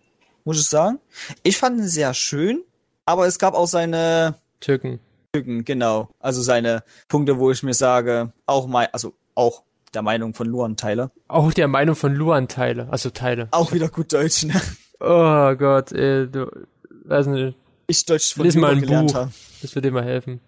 muss 0.48 0.62
ich 0.62 0.68
sagen, 0.68 1.00
ich 1.44 1.58
fand 1.58 1.78
ihn 1.78 1.90
sehr 1.90 2.14
schön, 2.14 2.64
aber 3.06 3.28
es 3.28 3.38
gab 3.38 3.54
auch 3.54 3.68
seine 3.68 4.36
Türken. 4.62 5.02
Lücken, 5.36 5.66
genau. 5.66 6.08
Also 6.20 6.42
seine 6.42 6.84
Punkte, 7.10 7.38
wo 7.38 7.52
ich 7.52 7.64
mir 7.64 7.74
sage, 7.74 8.32
auch 8.46 8.66
mal, 8.66 8.88
also 8.94 9.14
auch 9.36 9.64
der 9.94 10.04
Meinung 10.04 10.34
von 10.34 10.48
Luan 10.48 10.78
Teile. 10.78 11.12
Auch 11.28 11.52
der 11.52 11.68
Meinung 11.68 11.98
von 11.98 12.16
Luan 12.16 12.48
Teile, 12.48 12.88
also 12.90 13.10
Teile. 13.10 13.50
Auch 13.52 13.74
wieder 13.74 13.90
gut 13.90 14.14
Deutsch, 14.14 14.46
ne? 14.46 14.60
Oh 15.02 15.54
Gott, 15.56 15.92
ey, 15.92 16.28
du, 16.32 16.50
weiß 17.04 17.28
nicht, 17.28 17.58
Ich 17.88 18.06
Deutsch 18.06 18.34
von 18.34 18.46
Lies 18.46 18.56
mal 18.56 18.72
ein 18.72 18.80
gelernt 18.80 19.10
Buch. 19.12 19.16
habe. 19.20 19.32
das 19.62 19.76
wird 19.76 19.84
dir 19.84 19.92
mal 19.92 20.06
helfen. 20.06 20.40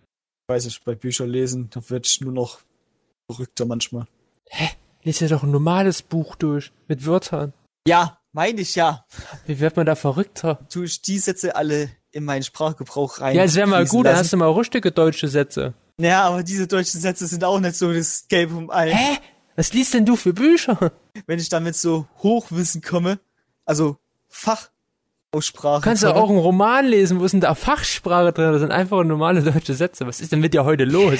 Weiß 0.47 0.65
ich, 0.65 0.81
bei 0.81 0.95
Büchern 0.95 1.29
lesen, 1.29 1.69
da 1.71 1.81
wird 1.89 2.07
ich 2.07 2.21
nur 2.21 2.31
noch 2.31 2.59
verrückter 3.29 3.65
manchmal. 3.65 4.07
Lies 5.03 5.19
dir 5.19 5.27
doch 5.27 5.43
ein 5.43 5.51
normales 5.51 6.01
Buch 6.01 6.35
durch, 6.37 6.71
mit 6.87 7.05
Wörtern. 7.05 7.51
Ja, 7.85 8.18
meine 8.31 8.61
ich 8.61 8.75
ja. 8.75 9.05
Wie 9.45 9.59
wird 9.59 9.75
man 9.77 9.85
da 9.85 9.95
verrückter? 9.95 10.59
Tue 10.69 10.85
ich 10.85 11.01
die 11.01 11.17
Sätze 11.19 11.55
alle 11.55 11.89
in 12.11 12.25
meinen 12.25 12.43
Sprachgebrauch 12.43 13.19
rein. 13.21 13.35
Ja, 13.35 13.43
es 13.43 13.55
wäre 13.55 13.67
mal 13.67 13.85
gut, 13.85 14.05
dann 14.05 14.13
lassen. 14.13 14.23
hast 14.23 14.33
du 14.33 14.37
mal 14.37 14.47
rustige 14.47 14.91
deutsche 14.91 15.27
Sätze. 15.27 15.73
Ja, 15.99 16.23
aber 16.23 16.43
diese 16.43 16.65
deutschen 16.67 17.01
Sätze 17.01 17.27
sind 17.27 17.43
auch 17.43 17.59
nicht 17.59 17.75
so 17.75 17.91
das 17.93 18.25
Gelb 18.29 18.51
um 18.53 18.71
Ei. 18.71 18.91
Hä? 18.91 19.17
Was 19.55 19.73
liest 19.73 19.93
denn 19.93 20.05
du 20.05 20.15
für 20.15 20.33
Bücher? 20.33 20.91
Wenn 21.27 21.39
ich 21.39 21.49
damit 21.49 21.75
so 21.75 22.07
Hochwissen 22.23 22.81
komme, 22.81 23.19
also 23.65 23.97
Fachaussprache. 24.29 25.81
Du 25.81 25.83
kannst 25.83 26.03
ja 26.03 26.09
komme, 26.11 26.23
auch 26.23 26.29
einen 26.29 26.39
Roman 26.39 26.85
lesen, 26.85 27.19
wo 27.19 27.25
ist 27.25 27.33
denn 27.33 27.41
da 27.41 27.53
Fachsprache 27.55 28.31
drin? 28.31 28.51
Das 28.53 28.61
sind 28.61 28.71
einfach 28.71 29.03
normale 29.03 29.43
deutsche 29.43 29.73
Sätze. 29.73 30.07
Was 30.07 30.21
ist 30.21 30.31
denn 30.31 30.39
mit 30.39 30.53
dir 30.53 30.63
heute 30.63 30.85
los? 30.85 31.19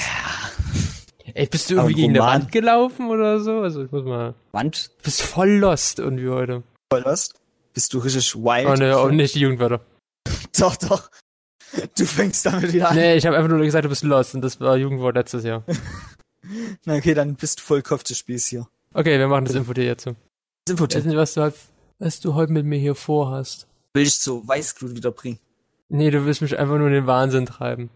Ey, 1.34 1.46
bist 1.46 1.70
du 1.70 1.74
irgendwie 1.74 1.94
gegen 1.94 2.10
eine 2.16 2.20
Wand 2.26 2.50
gelaufen 2.50 3.08
oder 3.08 3.38
so? 3.40 3.60
Also 3.60 3.84
ich 3.84 3.92
muss 3.92 4.04
mal. 4.04 4.34
Wand, 4.52 4.90
Du 4.98 5.04
bist 5.04 5.22
voll 5.22 5.50
lost 5.50 5.98
irgendwie 5.98 6.28
heute. 6.28 6.62
Was? 6.90 7.30
Bist 7.72 7.92
du 7.94 7.98
richtig 7.98 8.34
wild? 8.34 8.66
Oh 8.66 8.74
ne, 8.74 8.98
oh, 8.98 9.08
nicht 9.08 9.34
die 9.34 9.40
Jugendwörter. 9.40 9.80
Doch, 10.58 10.76
doch. 10.76 11.10
Du 11.96 12.04
fängst 12.04 12.44
damit 12.44 12.72
wieder 12.72 12.90
an. 12.90 12.96
Nee, 12.96 13.14
ich 13.14 13.24
habe 13.26 13.36
einfach 13.36 13.48
nur 13.48 13.60
gesagt, 13.64 13.84
du 13.84 13.88
bist 13.88 14.02
lost 14.02 14.34
und 14.34 14.42
das 14.42 14.58
war 14.60 14.76
Jugendwort 14.76 15.14
letztes 15.14 15.44
Jahr. 15.44 15.64
Na 16.84 16.96
okay, 16.96 17.14
dann 17.14 17.36
bist 17.36 17.60
du 17.60 17.62
voll 17.62 17.82
Kopf 17.82 18.02
des 18.02 18.18
Spiels 18.18 18.46
hier. 18.46 18.66
Okay, 18.92 19.18
wir 19.18 19.28
machen 19.28 19.44
das 19.44 19.54
Infotier 19.54 19.84
jetzt 19.84 20.02
so. 20.02 20.16
Das 20.66 20.74
Ich 20.74 20.80
weiß 20.96 21.04
nicht, 21.04 21.16
was 21.16 21.34
du, 21.34 21.42
halt, 21.42 21.54
was 22.00 22.18
du 22.20 22.34
heute 22.34 22.52
mit 22.52 22.66
mir 22.66 22.78
hier 22.78 22.96
vorhast. 22.96 23.68
will 23.94 24.02
ich 24.02 24.18
zu 24.18 24.46
Weißglut 24.46 24.96
wiederbringen. 24.96 25.38
Nee, 25.88 26.10
du 26.10 26.24
willst 26.26 26.42
mich 26.42 26.58
einfach 26.58 26.76
nur 26.76 26.88
in 26.88 26.94
den 26.94 27.06
Wahnsinn 27.06 27.46
treiben. 27.46 27.90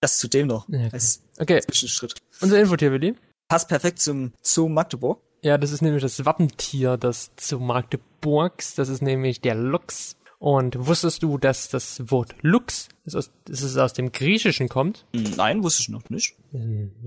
Das 0.00 0.18
zudem 0.18 0.46
noch. 0.46 0.68
Ja, 0.68 0.78
okay. 0.78 0.90
Als 0.92 1.22
Okay, 1.38 1.60
Zwischenschritt. 1.62 2.14
unser 2.40 2.60
Infotier, 2.60 2.92
Willi. 2.92 3.16
Passt 3.48 3.68
perfekt 3.68 3.98
zum 3.98 4.32
Zoo 4.42 4.68
Magdeburg. 4.68 5.20
Ja, 5.42 5.56
das 5.58 5.72
ist 5.72 5.80
nämlich 5.82 6.02
das 6.02 6.24
Wappentier 6.24 6.96
des 6.96 7.30
Zoo 7.38 7.58
Magdeburgs. 7.60 8.74
Das 8.74 8.88
ist 8.88 9.02
nämlich 9.02 9.40
der 9.40 9.54
Luchs. 9.54 10.16
Und 10.38 10.86
wusstest 10.86 11.22
du, 11.22 11.36
dass 11.36 11.68
das 11.68 12.10
Wort 12.10 12.34
Lux, 12.40 12.88
das 13.04 13.14
aus, 13.14 13.30
dass 13.44 13.60
es 13.60 13.76
aus 13.76 13.92
dem 13.92 14.10
Griechischen 14.10 14.70
kommt? 14.70 15.04
Hm, 15.14 15.34
Nein, 15.36 15.62
wusste 15.62 15.82
ich 15.82 15.90
noch 15.90 16.08
nicht. 16.08 16.34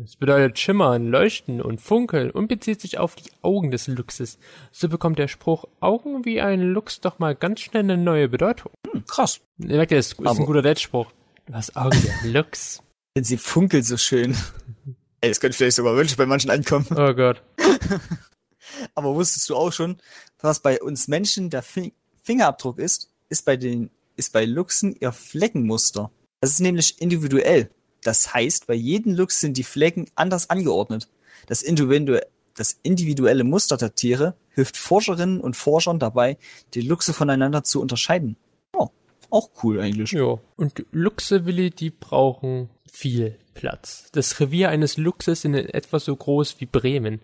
Es 0.05 0.15
bedeutet 0.17 0.59
schimmern, 0.59 1.07
leuchten 1.07 1.59
und 1.59 1.81
funkeln 1.81 2.29
und 2.29 2.47
bezieht 2.47 2.79
sich 2.79 2.99
auf 2.99 3.15
die 3.15 3.31
Augen 3.41 3.71
des 3.71 3.87
Luchses. 3.87 4.37
So 4.71 4.87
bekommt 4.87 5.17
der 5.17 5.27
Spruch 5.27 5.65
Augen 5.79 6.25
wie 6.25 6.41
ein 6.41 6.61
Luchs 6.61 7.01
doch 7.01 7.17
mal 7.17 7.33
ganz 7.33 7.61
schnell 7.61 7.81
eine 7.83 7.97
neue 7.97 8.29
Bedeutung. 8.29 8.71
Hm, 8.91 9.03
krass. 9.07 9.41
Ihr 9.57 9.77
merkt 9.77 9.91
das 9.93 10.11
ist 10.11 10.19
ein 10.19 10.27
Aber- 10.27 10.45
guter 10.45 10.61
Date-Spruch. 10.61 11.07
Du 11.47 11.53
hast 11.55 11.75
Augen 11.75 11.97
wie 12.03 12.09
ein 12.27 12.33
Luchs. 12.33 12.83
Denn 13.17 13.23
sie 13.23 13.37
funkelt 13.37 13.85
so 13.85 13.97
schön. 13.97 14.35
Ey, 15.21 15.29
das 15.29 15.39
könnte 15.39 15.57
vielleicht 15.57 15.77
sogar 15.77 15.95
wirklich 15.95 16.17
bei 16.17 16.25
manchen 16.27 16.51
ankommen. 16.51 16.85
Oh 16.91 17.13
Gott. 17.13 17.41
Aber 18.95 19.15
wusstest 19.15 19.49
du 19.49 19.55
auch 19.55 19.71
schon, 19.71 19.97
was 20.39 20.59
bei 20.59 20.81
uns 20.81 21.07
Menschen 21.07 21.49
der 21.49 21.63
Fi 21.63 21.93
Fingerabdruck 22.21 22.79
ist, 22.79 23.09
ist 23.27 23.43
bei 23.43 23.57
den, 23.57 23.89
ist 24.15 24.31
bei 24.31 24.45
Luchsen 24.45 24.95
ihr 24.97 25.11
Fleckenmuster. 25.11 26.09
Das 26.39 26.51
ist 26.51 26.61
nämlich 26.61 27.01
individuell. 27.01 27.69
Das 28.01 28.33
heißt, 28.33 28.67
bei 28.67 28.73
jedem 28.73 29.13
Luchs 29.13 29.41
sind 29.41 29.57
die 29.57 29.63
Flecken 29.63 30.09
anders 30.15 30.49
angeordnet. 30.49 31.09
Das, 31.47 31.61
individu 31.61 32.19
das 32.55 32.77
individuelle 32.83 33.43
Muster 33.43 33.77
der 33.77 33.95
Tiere 33.95 34.35
hilft 34.49 34.77
Forscherinnen 34.77 35.41
und 35.41 35.55
Forschern 35.55 35.99
dabei, 35.99 36.37
die 36.73 36.81
Luchse 36.81 37.13
voneinander 37.13 37.63
zu 37.63 37.81
unterscheiden. 37.81 38.37
Oh, 38.73 38.89
auch 39.29 39.49
cool 39.63 39.79
eigentlich. 39.79 40.11
Ja. 40.11 40.37
Und 40.55 40.85
Luchse, 40.91 41.45
Willi, 41.45 41.71
die 41.71 41.89
brauchen 41.89 42.69
viel 42.91 43.37
Platz. 43.53 44.09
Das 44.11 44.39
Revier 44.39 44.69
eines 44.69 44.97
Luchses 44.97 45.45
ist 45.45 45.55
etwa 45.55 45.99
so 45.99 46.15
groß 46.15 46.59
wie 46.59 46.65
Bremen. 46.65 47.21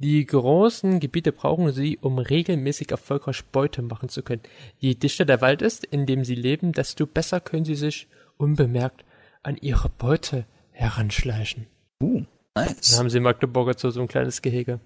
Die 0.00 0.24
großen 0.24 1.00
Gebiete 1.00 1.32
brauchen 1.32 1.72
sie, 1.72 1.98
um 2.00 2.18
regelmäßig 2.18 2.92
erfolgreich 2.92 3.44
Beute 3.46 3.82
machen 3.82 4.08
zu 4.08 4.22
können. 4.22 4.42
Je 4.78 4.94
dichter 4.94 5.24
der 5.24 5.40
Wald 5.40 5.60
ist, 5.60 5.84
in 5.84 6.06
dem 6.06 6.24
sie 6.24 6.36
leben, 6.36 6.72
desto 6.72 7.04
besser 7.04 7.40
können 7.40 7.64
sie 7.64 7.74
sich 7.74 8.06
unbemerkt 8.36 9.04
an 9.42 9.56
ihre 9.56 9.88
Beute 9.88 10.46
heranschleichen. 10.70 11.66
Uh, 12.00 12.22
nice. 12.54 12.96
haben 12.96 13.10
sie 13.10 13.16
in 13.16 13.24
Magdeburg 13.24 13.68
jetzt 13.68 13.82
so, 13.82 14.00
ein 14.00 14.06
kleines 14.06 14.40
Gehege. 14.40 14.78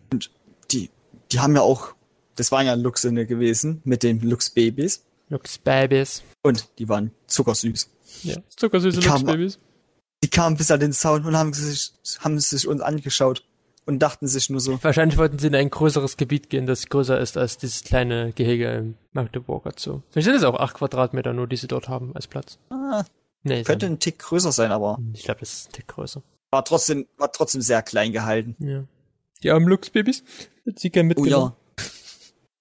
Die, 0.71 0.89
die 1.31 1.41
haben 1.41 1.55
ja 1.55 1.61
auch, 1.61 1.95
das 2.37 2.51
waren 2.51 2.65
ja 2.65 2.73
Luchse 2.73 3.13
gewesen 3.27 3.83
mit 3.85 4.03
den 4.03 4.21
Luchsbabys. 4.21 5.05
Luchsbabys. 5.29 6.23
Und 6.43 6.71
die 6.79 6.89
waren 6.89 7.11
zuckersüß. 7.27 7.91
Ja, 8.23 8.37
zuckersüße 8.57 9.01
Luchsbabys. 9.01 9.59
Die 10.25 10.31
kamen 10.31 10.57
bis 10.57 10.71
an 10.71 10.81
den 10.81 10.93
Zaun 10.95 11.27
und 11.27 11.37
haben 11.37 11.53
sich, 11.53 11.93
haben 12.21 12.39
sich 12.39 12.67
uns 12.67 12.81
angeschaut 12.81 13.45
und 13.87 13.99
dachten 14.01 14.27
sich 14.29 14.49
nur 14.51 14.61
so, 14.61 14.83
Wahrscheinlich 14.83 15.19
wollten 15.19 15.39
sie 15.39 15.49
in 15.49 15.55
ein 15.55 15.71
größeres 15.71 16.17
Gebiet 16.17 16.51
gehen, 16.51 16.67
das 16.67 16.87
größer 16.87 17.19
ist 17.21 17.37
als 17.37 17.59
dieses 17.59 17.83
kleine 17.85 18.33
Gehege 18.33 18.71
im 18.73 18.95
Magdeburger 19.13 19.73
Zoo. 19.77 20.03
Vielleicht 20.11 20.27
sind 20.27 20.35
es 20.37 20.45
auch 20.45 20.59
acht 20.59 20.75
Quadratmeter 20.75 21.33
nur, 21.33 21.47
die 21.47 21.57
sie 21.57 21.69
dort 21.69 21.89
haben 21.89 22.15
als 22.15 22.27
Platz. 22.27 22.59
ah, 22.71 23.05
Nee, 23.45 23.65
könnte 23.65 23.87
ein 23.87 23.99
Tick 23.99 24.21
größer 24.21 24.53
sein, 24.53 24.71
aber 24.71 24.99
ich 25.15 25.25
glaube, 25.25 25.41
das 25.41 25.53
ist 25.53 25.69
ein 25.69 25.73
Tick 25.73 25.89
größer. 25.89 26.23
war 26.51 26.65
trotzdem, 26.65 27.07
war 27.19 27.33
trotzdem 27.33 27.61
sehr 27.61 27.83
klein 27.83 28.13
gehalten. 28.13 28.55
Ja. 28.61 28.85
Die 29.43 29.51
armen. 29.51 29.69
Hätte 29.69 30.23
sie 30.77 30.91
gern 30.91 31.07
Oh 31.07 31.09
mitgenommen. 31.09 31.53
ja. 31.79 31.85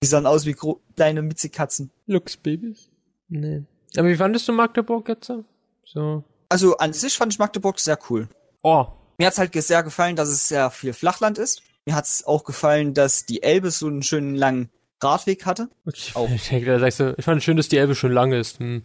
Die 0.04 0.08
sahen 0.08 0.26
aus 0.26 0.48
wie 0.48 0.56
kleine 0.96 1.22
Mitzikatzen. 1.22 1.92
Luchsbabys? 2.08 2.90
Nee. 3.28 3.62
Aber 3.96 4.08
wie 4.08 4.16
fandest 4.16 4.48
du 4.48 4.54
Magdeburg 4.54 5.08
jetzt? 5.08 5.28
so? 5.28 5.46
So. 5.86 6.24
Also 6.50 6.78
an 6.78 6.94
sich 6.94 7.16
fand 7.16 7.32
ich 7.34 7.38
Magdeburg 7.38 7.80
sehr 7.80 8.00
cool. 8.10 8.28
Oh. 8.64 8.88
Mir 9.22 9.28
hat's 9.28 9.38
halt 9.38 9.54
sehr 9.54 9.84
gefallen, 9.84 10.16
dass 10.16 10.30
es 10.30 10.48
sehr 10.48 10.72
viel 10.72 10.94
Flachland 10.94 11.38
ist. 11.38 11.62
Mir 11.86 11.94
hat's 11.94 12.26
auch 12.26 12.44
gefallen, 12.44 12.96
dass 12.96 13.24
die 13.28 13.44
Elbe 13.44 13.70
so 13.70 13.86
einen 13.86 14.02
schönen 14.02 14.34
langen 14.34 14.72
Radweg 15.00 15.46
hatte. 15.46 15.70
Ich, 15.86 16.16
Auch. 16.16 16.28
ich 16.36 16.50
denke, 16.50 16.66
da 16.66 16.80
sagst 16.80 17.02
du, 17.02 17.14
ich 17.16 17.24
fand 17.24 17.38
es 17.38 17.44
schön, 17.44 17.56
dass 17.56 17.70
die 17.70 17.78
Elbe 17.78 17.94
schon 17.94 18.12
lang 18.12 18.32
ist. 18.32 18.58
Hm. 18.58 18.82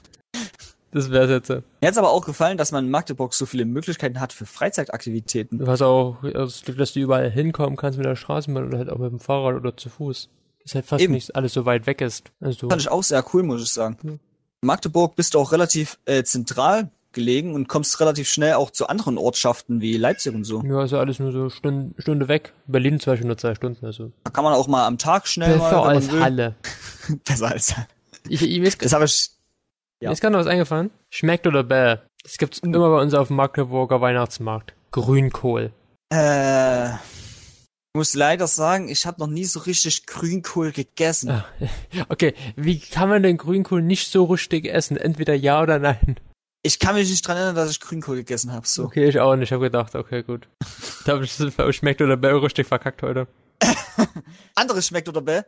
das 0.90 1.10
wär's 1.10 1.30
jetzt. 1.30 1.48
Mir 1.48 1.62
hat's 1.88 1.96
aber 1.96 2.10
auch 2.10 2.26
gefallen, 2.26 2.58
dass 2.58 2.72
man 2.72 2.84
in 2.84 2.90
Magdeburg 2.90 3.32
so 3.32 3.46
viele 3.46 3.64
Möglichkeiten 3.64 4.20
hat 4.20 4.34
für 4.34 4.44
Freizeitaktivitäten. 4.44 5.60
Du 5.60 5.66
hast 5.66 5.80
auch 5.80 6.18
das 6.30 6.60
Glück, 6.60 6.76
dass 6.76 6.92
du 6.92 7.00
überall 7.00 7.30
hinkommen 7.30 7.78
kannst 7.78 7.96
mit 7.96 8.04
der 8.04 8.16
Straßenbahn 8.16 8.66
oder 8.66 8.76
halt 8.76 8.90
auch 8.90 8.98
mit 8.98 9.12
dem 9.12 9.18
Fahrrad 9.20 9.54
oder 9.54 9.74
zu 9.74 9.88
Fuß. 9.88 10.28
Dass 10.62 10.74
halt 10.74 10.84
fast 10.84 11.02
Eben. 11.02 11.14
nicht 11.14 11.34
alles 11.36 11.54
so 11.54 11.64
weit 11.64 11.86
weg 11.86 12.02
ist. 12.02 12.32
Also, 12.38 12.68
Fand 12.68 12.82
ich 12.82 12.90
auch 12.90 13.02
sehr 13.02 13.24
cool, 13.32 13.42
muss 13.42 13.62
ich 13.62 13.72
sagen. 13.72 13.96
In 14.02 14.20
Magdeburg 14.60 15.16
bist 15.16 15.32
du 15.32 15.38
auch 15.38 15.52
relativ 15.52 15.98
äh, 16.04 16.22
zentral 16.22 16.90
gelegen 17.14 17.54
und 17.54 17.68
kommst 17.68 17.98
relativ 18.00 18.28
schnell 18.28 18.54
auch 18.54 18.70
zu 18.70 18.88
anderen 18.88 19.16
Ortschaften 19.18 19.80
wie 19.80 19.96
Leipzig 19.96 20.34
und 20.34 20.44
so. 20.44 20.62
ja, 20.62 20.78
also 20.78 20.98
alles 20.98 21.18
nur 21.18 21.32
so 21.32 21.48
Stunde, 21.48 21.94
Stunde 22.02 22.28
weg. 22.28 22.52
Berlin 22.66 23.00
zum 23.00 23.12
Beispiel 23.12 23.26
nur 23.26 23.38
zwei 23.38 23.54
Stunden. 23.54 23.86
Also 23.86 24.12
Da 24.24 24.30
kann 24.30 24.44
man 24.44 24.52
auch 24.52 24.66
mal 24.68 24.86
am 24.86 24.98
Tag 24.98 25.26
schnell 25.26 25.54
besser 25.54 25.76
mal, 25.78 25.88
als. 25.96 26.10
Halle. 26.10 26.54
Besser 27.24 27.48
als 27.52 27.74
Ich, 28.28 28.42
ich, 28.42 28.58
mir, 28.60 28.66
ist, 28.68 28.84
Das 28.84 28.92
habe 28.92 29.04
ich. 29.06 29.30
mir 30.00 30.06
Ja. 30.06 30.12
ist 30.12 30.20
gerade 30.20 30.32
noch 30.32 30.40
was 30.40 30.46
eingefallen. 30.46 30.90
Schmeckt 31.10 31.46
oder 31.46 31.62
bäh? 31.62 31.96
Das 32.22 32.36
gibt's 32.38 32.58
immer 32.60 32.90
bei 32.90 33.00
uns 33.02 33.14
auf 33.14 33.28
dem 33.28 33.36
Magdeburger 33.36 34.00
Weihnachtsmarkt. 34.00 34.74
Grünkohl. 34.90 35.72
Äh, 36.12 36.88
ich 36.94 37.98
muss 37.98 38.14
leider 38.14 38.46
sagen, 38.48 38.88
ich 38.88 39.06
habe 39.06 39.20
noch 39.20 39.28
nie 39.28 39.44
so 39.44 39.60
richtig 39.60 40.06
Grünkohl 40.06 40.72
gegessen. 40.72 41.30
Ah, 41.30 41.44
Okay, 42.08 42.34
wie 42.56 42.80
kann 42.80 43.08
man 43.08 43.22
denn 43.22 43.36
Grünkohl 43.36 43.82
nicht 43.82 44.10
so 44.10 44.24
richtig 44.24 44.66
essen? 44.66 44.96
Entweder 44.96 45.34
ja 45.34 45.62
oder 45.62 45.78
nein. 45.78 46.16
Ich 46.66 46.78
kann 46.78 46.94
mich 46.94 47.10
nicht 47.10 47.26
dran 47.28 47.36
erinnern, 47.36 47.54
dass 47.56 47.70
ich 47.70 47.78
Grünkohl 47.78 48.16
gegessen 48.16 48.50
habe. 48.50 48.66
So. 48.66 48.84
Okay, 48.84 49.06
ich 49.06 49.20
auch 49.20 49.36
nicht. 49.36 49.48
Ich 49.48 49.52
habe 49.52 49.64
gedacht, 49.64 49.94
okay, 49.94 50.22
gut. 50.22 50.48
Ich 50.98 51.04
glaube, 51.04 51.20
das 51.20 51.38
ist- 51.38 51.74
schmeckt 51.76 52.00
oder 52.00 52.16
bäh 52.16 52.28
richtig 52.30 52.66
verkackt 52.66 53.02
heute. 53.02 53.26
Anderes 54.54 54.86
schmeckt 54.86 55.06
oder 55.08 55.20
bäh, 55.20 55.42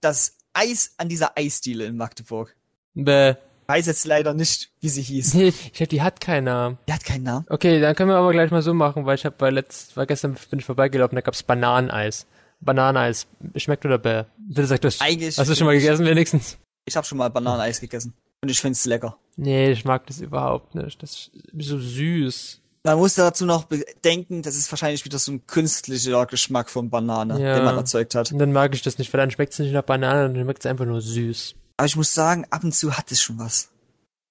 das 0.00 0.36
Eis 0.52 0.94
an 0.98 1.08
dieser 1.08 1.36
Eisdiele 1.36 1.84
in 1.86 1.96
Magdeburg. 1.96 2.54
Bäh. 2.94 3.34
Weiß 3.66 3.86
jetzt 3.86 4.04
leider 4.04 4.32
nicht, 4.34 4.70
wie 4.80 4.88
sie 4.88 5.02
hieß. 5.02 5.34
Nee, 5.34 5.48
ich 5.66 5.72
glaube, 5.72 5.88
die 5.88 6.02
hat 6.02 6.20
keinen 6.20 6.44
Namen. 6.44 6.78
Die 6.88 6.92
hat 6.92 7.04
keinen 7.04 7.24
Namen. 7.24 7.46
Okay, 7.48 7.80
dann 7.80 7.96
können 7.96 8.10
wir 8.10 8.16
aber 8.16 8.30
gleich 8.30 8.52
mal 8.52 8.62
so 8.62 8.72
machen, 8.74 9.04
weil 9.04 9.16
ich 9.16 9.24
habe 9.24 9.34
bei 9.36 9.50
letzt, 9.50 9.96
weil 9.96 10.06
gestern 10.06 10.36
bin 10.50 10.60
ich 10.60 10.64
vorbeigelaufen, 10.64 11.16
da 11.16 11.22
gab's 11.22 11.42
Bananeneis. 11.42 12.26
Bananeneis. 12.60 13.26
Schmeckt 13.56 13.84
oder 13.84 13.98
bäh? 13.98 14.24
Bitte 14.36 14.66
sag 14.66 14.80
das. 14.82 15.00
Eigentlich. 15.00 15.36
Hast 15.36 15.50
du 15.50 15.56
schon 15.56 15.66
mal 15.66 15.74
gegessen 15.76 16.06
wenigstens? 16.06 16.58
Ich 16.84 16.94
habe 16.96 17.04
schon 17.06 17.18
mal 17.18 17.30
Bananeneis 17.30 17.80
gegessen. 17.80 18.14
Und 18.40 18.50
ich 18.50 18.60
find's 18.60 18.84
lecker. 18.86 19.16
Nee, 19.36 19.72
ich 19.72 19.84
mag 19.84 20.06
das 20.06 20.20
überhaupt 20.20 20.74
nicht. 20.74 21.02
Das 21.02 21.10
ist 21.12 21.30
so 21.58 21.78
süß. 21.78 22.60
Man 22.84 22.98
muss 22.98 23.14
dazu 23.14 23.46
noch 23.46 23.64
bedenken, 23.64 24.42
das 24.42 24.56
ist 24.56 24.70
wahrscheinlich 24.72 25.04
wieder 25.04 25.18
so 25.18 25.32
ein 25.32 25.46
künstlicher 25.46 26.26
Geschmack 26.26 26.68
von 26.68 26.90
Banane, 26.90 27.40
Ja. 27.40 27.54
den 27.56 27.64
man 27.64 27.76
erzeugt 27.76 28.14
hat. 28.16 28.32
Und 28.32 28.38
dann 28.38 28.52
mag 28.52 28.74
ich 28.74 28.82
das 28.82 28.98
nicht, 28.98 29.12
weil 29.12 29.20
dann 29.20 29.30
schmeckt's 29.30 29.58
nicht 29.60 29.72
nach 29.72 29.82
Banane, 29.84 30.28
dann 30.32 30.42
schmeckt's 30.42 30.66
einfach 30.66 30.84
nur 30.84 31.00
süß. 31.00 31.54
Aber 31.76 31.86
ich 31.86 31.96
muss 31.96 32.12
sagen, 32.12 32.44
ab 32.50 32.64
und 32.64 32.74
zu 32.74 32.96
hat 32.98 33.12
es 33.12 33.22
schon 33.22 33.38
was. 33.38 33.68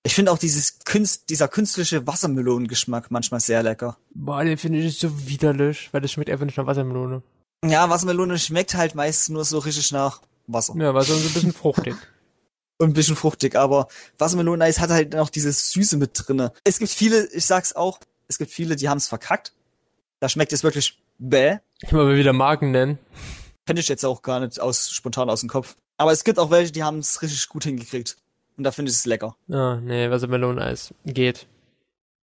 Ich 0.04 0.14
finde 0.16 0.32
auch 0.32 0.38
dieses 0.38 0.80
Künst, 0.84 1.30
dieser 1.30 1.48
künstliche 1.48 2.06
Wassermelonengeschmack 2.08 3.10
manchmal 3.12 3.40
sehr 3.40 3.64
lecker. 3.64 3.98
Boah, 4.14 4.44
den 4.44 4.58
finde 4.58 4.80
ich 4.80 5.00
so 5.00 5.28
widerlich, 5.28 5.90
weil 5.94 6.02
das 6.02 6.12
schmeckt 6.12 6.30
einfach 6.30 6.46
nicht 6.46 6.58
nach 6.58 6.66
Wassermelone. 6.66 7.22
Ja, 7.66 7.90
Wassermelone 7.90 8.38
schmeckt 8.40 8.74
halt 8.76 8.96
meist 8.96 9.30
nur 9.30 9.46
so 9.46 9.60
richtig 9.60 9.92
nach 9.92 10.22
Wasser. 10.48 10.74
Ja, 10.78 10.94
war 10.94 11.04
so 11.04 11.14
ein 11.14 11.22
bisschen 11.22 11.54
fruchtig. 11.54 11.96
Und 12.82 12.90
ein 12.90 12.94
bisschen 12.94 13.16
fruchtig, 13.16 13.56
aber 13.56 13.88
Wassermeloneneis 14.18 14.80
hat 14.80 14.90
halt 14.90 15.14
noch 15.14 15.30
dieses 15.30 15.72
Süße 15.72 15.98
mit 15.98 16.12
drinne. 16.16 16.52
Es 16.64 16.80
gibt 16.80 16.92
viele, 16.92 17.28
ich 17.32 17.46
sag's 17.46 17.74
auch, 17.76 18.00
es 18.28 18.40
gibt 18.40 18.50
viele, 18.52 18.76
die 18.76 18.90
haben's 18.90 19.08
verkackt. 19.08 19.54
Da 20.20 20.30
schmeckt 20.30 20.52
es 20.52 20.64
wirklich 20.64 21.00
bäh. 21.20 21.58
Immer 21.90 22.06
mal 22.06 22.16
wieder 22.16 22.34
Marken 22.34 22.72
nennen. 22.72 22.98
Kenne 23.68 23.80
ich 23.80 23.88
jetzt 23.88 24.04
auch 24.04 24.24
gar 24.24 24.40
nicht 24.40 24.60
aus, 24.60 24.90
spontan 24.90 25.30
aus 25.30 25.42
dem 25.42 25.50
Kopf. 25.50 25.76
Aber 25.98 26.12
es 26.12 26.24
gibt 26.24 26.40
auch 26.40 26.50
welche, 26.50 26.72
die 26.72 26.84
haben's 26.84 27.22
richtig 27.22 27.48
gut 27.50 27.64
hingekriegt. 27.66 28.18
Und 28.58 28.64
da 28.64 28.72
finde 28.72 28.90
ich 28.90 28.98
es 28.98 29.06
lecker. 29.06 29.36
Ah, 29.52 29.76
nee, 29.76 30.10
Wassermeloneneis. 30.10 30.94
Geht. 31.06 31.46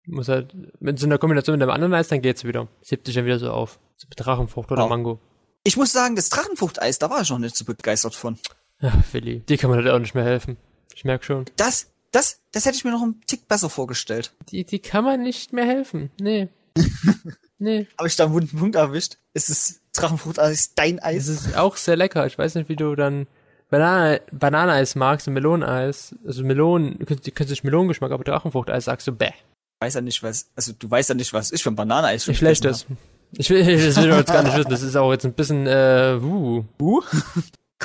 Muss 0.06 0.30
halt, 0.30 0.56
mit 0.80 1.00
so 1.00 1.06
einer 1.06 1.18
Kombination 1.18 1.56
mit 1.58 1.62
dem 1.64 1.70
anderen 1.70 1.94
Eis, 1.94 2.08
dann 2.08 2.22
geht's 2.22 2.46
wieder. 2.46 2.70
Hebt 2.88 3.06
sich 3.08 3.16
dann 3.16 3.26
wieder 3.26 3.40
so 3.40 3.52
auf. 3.52 3.78
So 3.98 4.08
Drachenfrucht 4.16 4.72
oder 4.72 4.84
Ja. 4.84 4.88
Mango. 4.88 5.20
Ich 5.66 5.76
muss 5.76 5.92
sagen, 5.92 6.16
das 6.16 6.30
Drachenfruchteis, 6.30 7.00
da 7.00 7.10
war 7.10 7.22
ich 7.22 7.30
noch 7.30 7.40
nicht 7.40 7.58
so 7.58 7.66
begeistert 7.66 8.16
von. 8.16 8.38
Ja, 8.82 8.94
Willi. 9.12 9.40
Die 9.42 9.58
kann 9.58 9.70
man 9.70 9.80
halt 9.80 9.90
auch 9.90 10.00
nicht 10.00 10.16
mehr 10.16 10.24
helfen. 10.24 10.58
Ich 10.94 11.06
merk 11.06 11.24
schon. 11.24 11.46
Das, 11.58 11.92
das, 12.12 12.40
das 12.52 12.66
hätte 12.66 12.78
ich 12.78 12.86
mir 12.86 12.92
noch 12.92 13.02
einen 13.02 13.22
Tick 13.28 13.48
besser 13.48 13.70
vorgestellt. 13.70 14.34
Die, 14.50 14.64
die 14.64 14.80
kann 14.80 15.04
man 15.04 15.22
nicht 15.22 15.54
mehr 15.54 15.66
helfen. 15.66 16.12
Nee. 16.20 16.50
nee. 17.58 17.88
Habe 17.98 18.08
ich 18.08 18.16
da 18.16 18.26
einen 18.26 18.34
wunden 18.34 18.58
Punkt 18.58 18.76
erwischt? 18.76 19.18
Ist 19.34 19.50
das 19.50 19.82
Drachenfruchteis 19.94 20.74
dein 20.76 20.98
Es 20.98 21.04
Eis? 21.04 21.28
ist 21.28 21.58
auch 21.58 21.78
sehr 21.78 21.96
lecker. 21.96 22.26
Ich 22.28 22.38
weiß 22.38 22.56
nicht, 22.56 22.70
wie 22.70 22.76
du 22.76 22.96
dann 22.96 23.28
Banane, 23.70 24.22
Bananeneis 24.32 24.96
magst 24.96 25.28
und 25.28 25.34
Meloneneis. 25.34 26.16
Also 26.26 26.44
Melonen, 26.44 27.00
du 27.00 27.06
kennst, 27.06 27.50
nicht 27.50 27.64
Melonengeschmack, 27.64 28.12
aber 28.12 28.24
Drachenfruchteis 28.24 28.86
sagst 28.86 29.08
du 29.08 29.12
bäh. 29.12 29.28
Ich 29.28 29.86
weiß 29.86 29.96
ja 29.96 30.02
nicht, 30.02 30.24
was, 30.24 30.50
also 30.56 30.74
du 30.78 30.90
weißt 30.90 31.10
ja 31.10 31.16
nicht, 31.16 31.34
was 31.34 31.52
ich 31.52 31.64
für 31.64 31.70
ein 31.70 31.76
Bananeneis 31.76 32.26
schon 32.26 32.34
Wie 32.34 32.38
schlecht 32.38 32.62
gegessen 32.62 32.98
das. 33.32 33.40
Ich 33.40 33.50
will, 33.50 33.60
das 33.60 33.98
will 33.98 34.10
ich 34.10 34.16
jetzt 34.16 34.32
gar 34.32 34.44
nicht 34.44 34.56
wissen. 34.56 34.70
Das 34.70 34.82
ist 34.82 34.96
auch 34.96 35.12
jetzt 35.12 35.26
ein 35.26 35.34
bisschen, 35.34 35.68
äh, 35.68 36.18
uh. 36.22 36.64
hab. 36.64 36.82
Uh, 36.82 37.02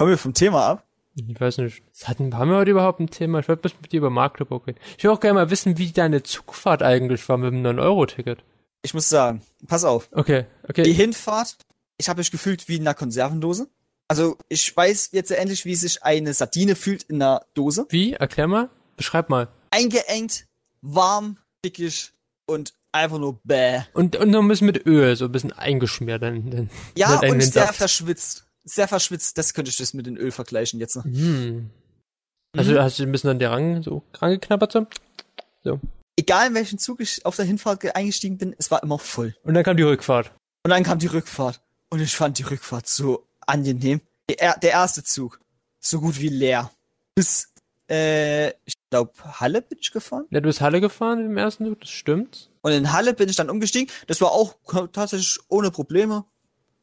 kommen 0.01 0.13
wir 0.13 0.19
vom 0.19 0.33
Thema 0.33 0.67
ab. 0.67 0.87
Ich 1.15 1.39
weiß 1.39 1.59
nicht. 1.59 1.83
Hatten, 2.05 2.35
haben 2.39 2.51
wir 2.51 2.57
heute 2.57 2.71
überhaupt 2.71 3.01
ein 3.01 3.11
Thema? 3.11 3.41
Ich 3.41 3.49
wollte 3.49 3.61
bloß 3.61 3.75
mit 3.83 3.93
dir 3.93 3.99
über 3.99 4.09
Magdeburg 4.09 4.67
reden. 4.67 4.79
Ich 4.97 5.05
will 5.05 5.11
auch 5.11 5.21
gerne 5.21 5.35
mal 5.35 5.51
wissen, 5.51 5.77
wie 5.77 5.93
deine 5.93 6.23
Zugfahrt 6.23 6.83
eigentlich 6.83 7.29
war 7.29 7.37
mit 7.37 7.53
dem 7.53 7.63
9-Euro-Ticket. 7.63 8.43
Ich 8.81 8.95
muss 8.95 9.11
sagen, 9.11 9.43
pass 9.67 9.85
auf. 9.85 10.09
Okay, 10.13 10.47
Die 10.65 10.71
okay. 10.71 10.95
Hinfahrt, 10.95 11.59
ich 11.99 12.09
habe 12.09 12.21
mich 12.21 12.31
gefühlt 12.31 12.67
wie 12.69 12.77
in 12.77 12.83
einer 12.83 12.95
Konservendose. 12.95 13.69
Also 14.09 14.39
ich 14.49 14.75
weiß 14.75 15.11
jetzt 15.13 15.33
endlich, 15.33 15.67
wie 15.67 15.75
sich 15.75 16.03
eine 16.03 16.33
Sardine 16.33 16.77
fühlt 16.77 17.03
in 17.03 17.17
einer 17.17 17.43
Dose. 17.53 17.85
Wie? 17.91 18.15
Erklär 18.15 18.47
mal. 18.47 18.71
Beschreib 18.97 19.29
mal. 19.29 19.49
Eingeengt, 19.71 20.47
warm, 20.81 21.37
dickig 21.63 22.13
und 22.47 22.73
einfach 22.93 23.19
nur 23.19 23.39
bäh. 23.45 23.81
Und, 23.93 24.17
und 24.17 24.31
noch 24.31 24.41
ein 24.41 24.49
bisschen 24.49 24.67
mit 24.67 24.87
Öl, 24.87 25.15
so 25.17 25.27
ein 25.27 25.33
bisschen 25.33 25.53
eingeschmiert. 25.53 26.23
Dann, 26.23 26.51
dann 26.51 26.71
Ja, 26.97 27.19
und 27.21 27.43
sehr 27.43 27.67
Saft. 27.67 27.77
verschwitzt. 27.77 28.47
Sehr 28.71 28.87
verschwitzt, 28.89 29.37
das 29.37 29.53
könnte 29.55 29.71
ich 29.71 29.77
das 29.77 29.95
mit 29.95 30.07
dem 30.07 30.17
Öl 30.17 30.31
vergleichen 30.31 30.79
jetzt. 30.81 30.95
Hm. 30.97 31.71
Also 32.57 32.81
hast 32.81 32.99
du 32.99 33.03
ein 33.05 33.13
bisschen 33.13 33.31
an 33.31 33.39
der 33.39 33.51
Rang 33.51 33.83
so 33.83 34.03
rangeknabbert 34.15 34.73
so? 34.73 34.87
So. 35.63 35.81
egal 36.19 36.49
in 36.49 36.55
welchen 36.55 36.79
Zug 36.79 37.01
ich 37.01 37.25
auf 37.27 37.37
der 37.37 37.45
Hinfahrt 37.45 37.81
ge- 37.81 37.93
eingestiegen 37.93 38.39
bin, 38.39 38.55
es 38.59 38.71
war 38.71 38.83
immer 38.83 38.99
voll. 38.99 39.35
Und 39.43 39.55
dann 39.55 39.65
kam 39.65 39.77
die 39.77 39.83
Rückfahrt. 39.83 40.33
Und 40.65 40.71
dann 40.71 40.83
kam 40.83 40.99
die 40.99 41.07
Rückfahrt. 41.07 41.61
Und 41.91 42.01
ich 42.01 42.15
fand 42.15 42.39
die 42.39 42.43
Rückfahrt 42.45 42.87
so 42.87 43.27
angenehm. 43.47 44.01
Der, 44.29 44.57
der 44.59 44.71
erste 44.71 45.03
Zug, 45.03 45.41
so 45.81 46.01
gut 46.01 46.19
wie 46.21 46.29
leer. 46.29 46.71
Bis, 47.15 47.53
äh, 47.91 48.51
ich 48.65 48.75
glaube, 48.91 49.13
Halle 49.41 49.63
bin 49.63 49.79
ich 49.81 49.91
gefahren. 49.91 50.27
Ja, 50.31 50.41
du 50.41 50.49
bist 50.49 50.61
Halle 50.61 50.81
gefahren 50.81 51.27
im 51.27 51.37
ersten 51.37 51.67
Zug, 51.67 51.81
das 51.81 51.91
stimmt. 51.91 52.51
Und 52.63 52.73
in 52.73 52.93
Halle 52.93 53.15
bin 53.15 53.29
ich 53.29 53.37
dann 53.37 53.51
umgestiegen. 53.51 53.93
Das 54.07 54.21
war 54.21 54.33
auch 54.33 54.57
tatsächlich 54.93 55.39
ohne 55.49 55.71
Probleme. 55.71 56.25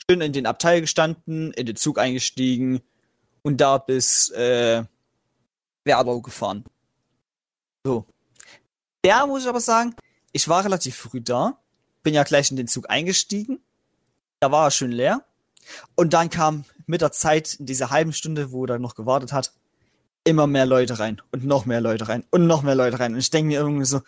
Schön 0.09 0.21
in 0.21 0.31
den 0.31 0.45
Abteil 0.45 0.79
gestanden, 0.79 1.51
in 1.51 1.65
den 1.65 1.75
Zug 1.75 1.99
eingestiegen 1.99 2.81
und 3.41 3.59
da 3.59 3.77
bis 3.77 4.29
äh, 4.29 4.85
Werdau 5.83 6.21
gefahren. 6.21 6.63
So. 7.85 8.05
Der 9.03 9.27
muss 9.27 9.43
ich 9.43 9.49
aber 9.49 9.59
sagen, 9.59 9.95
ich 10.31 10.47
war 10.47 10.63
relativ 10.63 10.95
früh 10.95 11.19
da, 11.19 11.59
bin 12.03 12.13
ja 12.13 12.23
gleich 12.23 12.51
in 12.51 12.55
den 12.55 12.69
Zug 12.69 12.89
eingestiegen. 12.89 13.59
Da 14.39 14.49
war 14.49 14.67
er 14.67 14.71
schön 14.71 14.93
leer. 14.93 15.25
Und 15.95 16.13
dann 16.13 16.29
kam 16.29 16.63
mit 16.85 17.01
der 17.01 17.11
Zeit, 17.11 17.55
in 17.55 17.65
dieser 17.65 17.89
halben 17.89 18.13
Stunde, 18.13 18.53
wo 18.53 18.65
er 18.65 18.79
noch 18.79 18.95
gewartet 18.95 19.33
hat, 19.33 19.51
immer 20.23 20.47
mehr 20.47 20.65
Leute 20.65 20.99
rein 20.99 21.21
und 21.31 21.43
noch 21.43 21.65
mehr 21.65 21.81
Leute 21.81 22.07
rein 22.07 22.23
und 22.31 22.47
noch 22.47 22.63
mehr 22.63 22.75
Leute 22.75 23.01
rein. 23.01 23.11
Und 23.11 23.19
ich 23.19 23.29
denke 23.29 23.47
mir 23.47 23.59
irgendwie 23.59 23.85
so, 23.85 24.01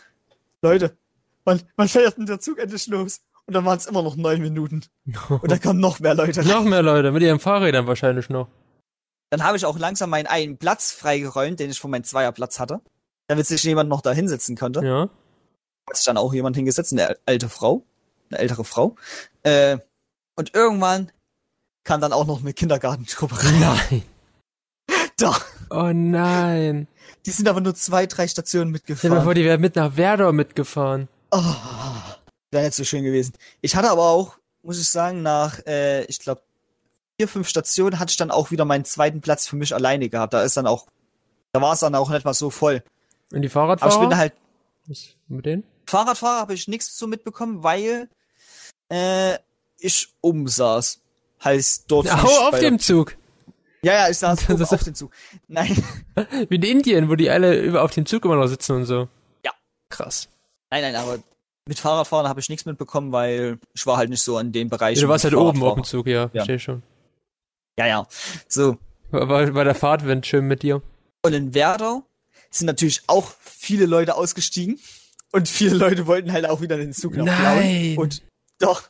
Leute, 0.62 0.98
wann, 1.44 1.62
wann 1.76 1.90
fährt 1.90 2.16
denn 2.16 2.26
der 2.26 2.40
Zug 2.40 2.58
endlich 2.58 2.88
los? 2.88 3.20
Und 3.50 3.54
dann 3.54 3.66
waren 3.66 3.80
es 3.80 3.88
immer 3.88 4.04
noch 4.04 4.16
neun 4.16 4.42
Minuten. 4.42 4.84
Und 5.30 5.50
dann 5.50 5.60
kamen 5.60 5.80
noch 5.80 6.00
mehr 6.00 6.14
Leute 6.14 6.42
rein. 6.42 6.48
noch 6.48 6.64
mehr 6.66 6.84
Leute, 6.84 7.12
mit 7.12 7.24
ihren 7.24 7.40
Fahrrädern 7.40 7.88
wahrscheinlich 7.88 8.30
noch. 8.30 8.48
Dann 9.32 9.44
habe 9.44 9.58
ich 9.58 9.66
auch 9.66 9.80
langsam 9.80 10.12
meinen 10.12 10.28
einen 10.28 10.58
Platz 10.60 10.92
freigeräumt, 10.92 11.60
den 11.60 11.72
ich 11.72 11.80
von 11.80 11.90
meinem 11.90 12.04
Zweierplatz 12.04 12.60
hatte. 12.60 12.80
Damit 13.26 13.48
sich 13.48 13.64
jemand 13.64 13.90
noch 13.90 14.02
da 14.02 14.12
hinsetzen 14.12 14.56
konnte. 14.56 14.86
Ja. 14.86 15.10
Hat 15.90 15.98
sich 15.98 16.06
dann 16.06 16.18
auch 16.18 16.32
jemand 16.32 16.58
hingesetzt, 16.58 16.94
eine 16.94 17.18
alte 17.26 17.50
Frau. 17.50 17.84
Eine 18.30 18.38
ältere 18.38 18.64
Frau. 18.64 18.96
Äh, 19.42 19.80
und 20.36 20.54
irgendwann 20.54 21.12
kam 21.84 22.02
dann 22.02 22.14
auch 22.14 22.28
noch 22.28 22.42
eine 22.42 22.54
Kindergartengruppe 22.54 23.44
rein. 23.44 23.60
Nein. 23.60 24.04
Doch. 25.20 25.44
Oh 25.72 25.90
nein. 25.92 26.88
Die 27.26 27.32
sind 27.32 27.48
aber 27.48 27.62
nur 27.62 27.74
zwei, 27.74 28.06
drei 28.06 28.28
Stationen 28.28 28.76
Stell 28.76 28.96
dir 28.96 29.10
mal 29.10 29.24
vor, 29.24 29.34
mitgefahren. 29.34 29.36
die 29.36 29.46
wäre 29.46 29.58
mit 29.58 29.76
nach 29.76 29.98
Werdau 29.98 30.34
mitgefahren. 30.34 31.08
Oh, 31.32 31.40
wäre 32.52 32.64
nicht 32.66 32.76
so 32.76 32.84
schön 32.84 33.04
gewesen. 33.04 33.34
Ich 33.62 33.76
hatte 33.76 33.90
aber 33.90 34.04
auch, 34.10 34.38
muss 34.64 34.80
ich 34.80 34.88
sagen, 34.90 35.22
nach, 35.22 35.60
äh, 35.66 36.04
ich 36.06 36.20
glaube, 36.20 36.42
vier, 37.20 37.28
fünf 37.28 37.48
Stationen 37.50 38.00
hatte 38.00 38.12
ich 38.12 38.18
dann 38.18 38.32
auch 38.32 38.52
wieder 38.52 38.66
meinen 38.66 38.86
zweiten 38.86 39.22
Platz 39.22 39.48
für 39.48 39.56
mich 39.56 39.74
alleine 39.74 40.10
gehabt. 40.10 40.34
Da 40.34 40.44
ist 40.44 40.58
dann 40.58 40.68
auch, 40.68 40.88
da 41.52 41.62
war 41.62 41.74
es 41.74 41.80
dann 41.80 41.96
auch 41.96 42.10
nicht 42.10 42.26
mal 42.26 42.34
so 42.34 42.50
voll. 42.50 42.84
Und 43.32 43.34
die 43.34 43.38
Aber 43.38 43.46
ich 43.46 43.52
Fahrradfahrer? 43.54 44.00
bin 44.08 44.18
halt, 44.18 44.34
Was 44.88 45.10
mit 45.28 45.46
denen? 45.46 45.64
Fahrradfahrer 45.86 46.40
habe 46.42 46.54
ich 46.54 46.68
nichts 46.68 46.98
so 46.98 47.08
mitbekommen, 47.08 47.64
weil 47.64 48.10
äh, 48.90 49.38
ich 49.78 50.10
umsaß. 50.22 51.00
Heißt 51.44 51.86
dort. 51.88 52.12
Au, 52.12 52.16
nicht 52.22 52.40
auf 52.42 52.60
dem 52.60 52.80
Zug. 52.80 53.16
Ja, 53.82 53.94
ja, 53.94 54.10
ich 54.10 54.18
saß 54.18 54.46
Das 54.48 54.60
ist- 54.60 54.74
auf 54.74 54.84
dem 54.84 54.94
Zug. 54.94 55.12
Nein, 55.48 55.82
Wie 56.50 56.56
in 56.56 56.64
Indien, 56.64 57.10
wo 57.10 57.16
die 57.16 57.30
alle 57.30 57.58
über 57.62 57.84
auf 57.84 57.92
dem 57.92 58.06
Zug 58.06 58.26
immer 58.26 58.36
noch 58.36 58.48
sitzen 58.48 58.74
und 58.74 58.86
so. 58.86 59.08
Ja. 59.46 59.52
Krass. 59.90 60.28
nein, 60.70 60.82
nein, 60.82 60.96
aber 60.98 61.20
mit 61.68 61.80
Fahrradfahren 61.80 62.28
habe 62.28 62.40
ich 62.40 62.50
nichts 62.50 62.66
mitbekommen, 62.66 63.12
weil 63.12 63.60
ich 63.74 63.86
war 63.86 63.98
halt 63.98 64.10
nicht 64.10 64.22
so 64.22 64.38
an 64.38 64.52
dem 64.52 64.70
Bereich. 64.70 64.98
Ja, 64.98 65.04
du 65.04 65.10
warst 65.10 65.24
halt 65.24 65.36
oben 65.36 65.62
auf 65.64 65.76
dem 65.76 65.84
Zug, 65.84 66.08
ja. 66.08 66.30
Versteh 66.30 66.60
schon. 66.60 66.84
Ja, 67.78 67.88
ja. 67.88 68.08
So. 68.48 68.78
War, 69.12 69.54
war, 69.54 69.64
der 69.64 69.76
Fahrtwind 69.76 70.26
schön 70.26 70.46
mit 70.46 70.64
dir? 70.64 70.82
Und 71.24 71.34
in 71.34 71.54
Werdau 71.54 72.04
sind 72.50 72.68
natürlich 72.68 73.04
auch 73.08 73.32
viele 73.40 73.86
Leute 73.86 74.16
ausgestiegen. 74.16 74.80
Und 75.32 75.48
viele 75.48 75.76
Leute 75.76 76.08
wollten 76.08 76.32
halt 76.32 76.48
auch 76.50 76.62
wieder 76.62 76.78
den 76.78 76.94
Zug 76.94 77.16
noch 77.16 77.26
Nein. 77.26 77.98
Und 77.98 78.24
doch. 78.60 78.84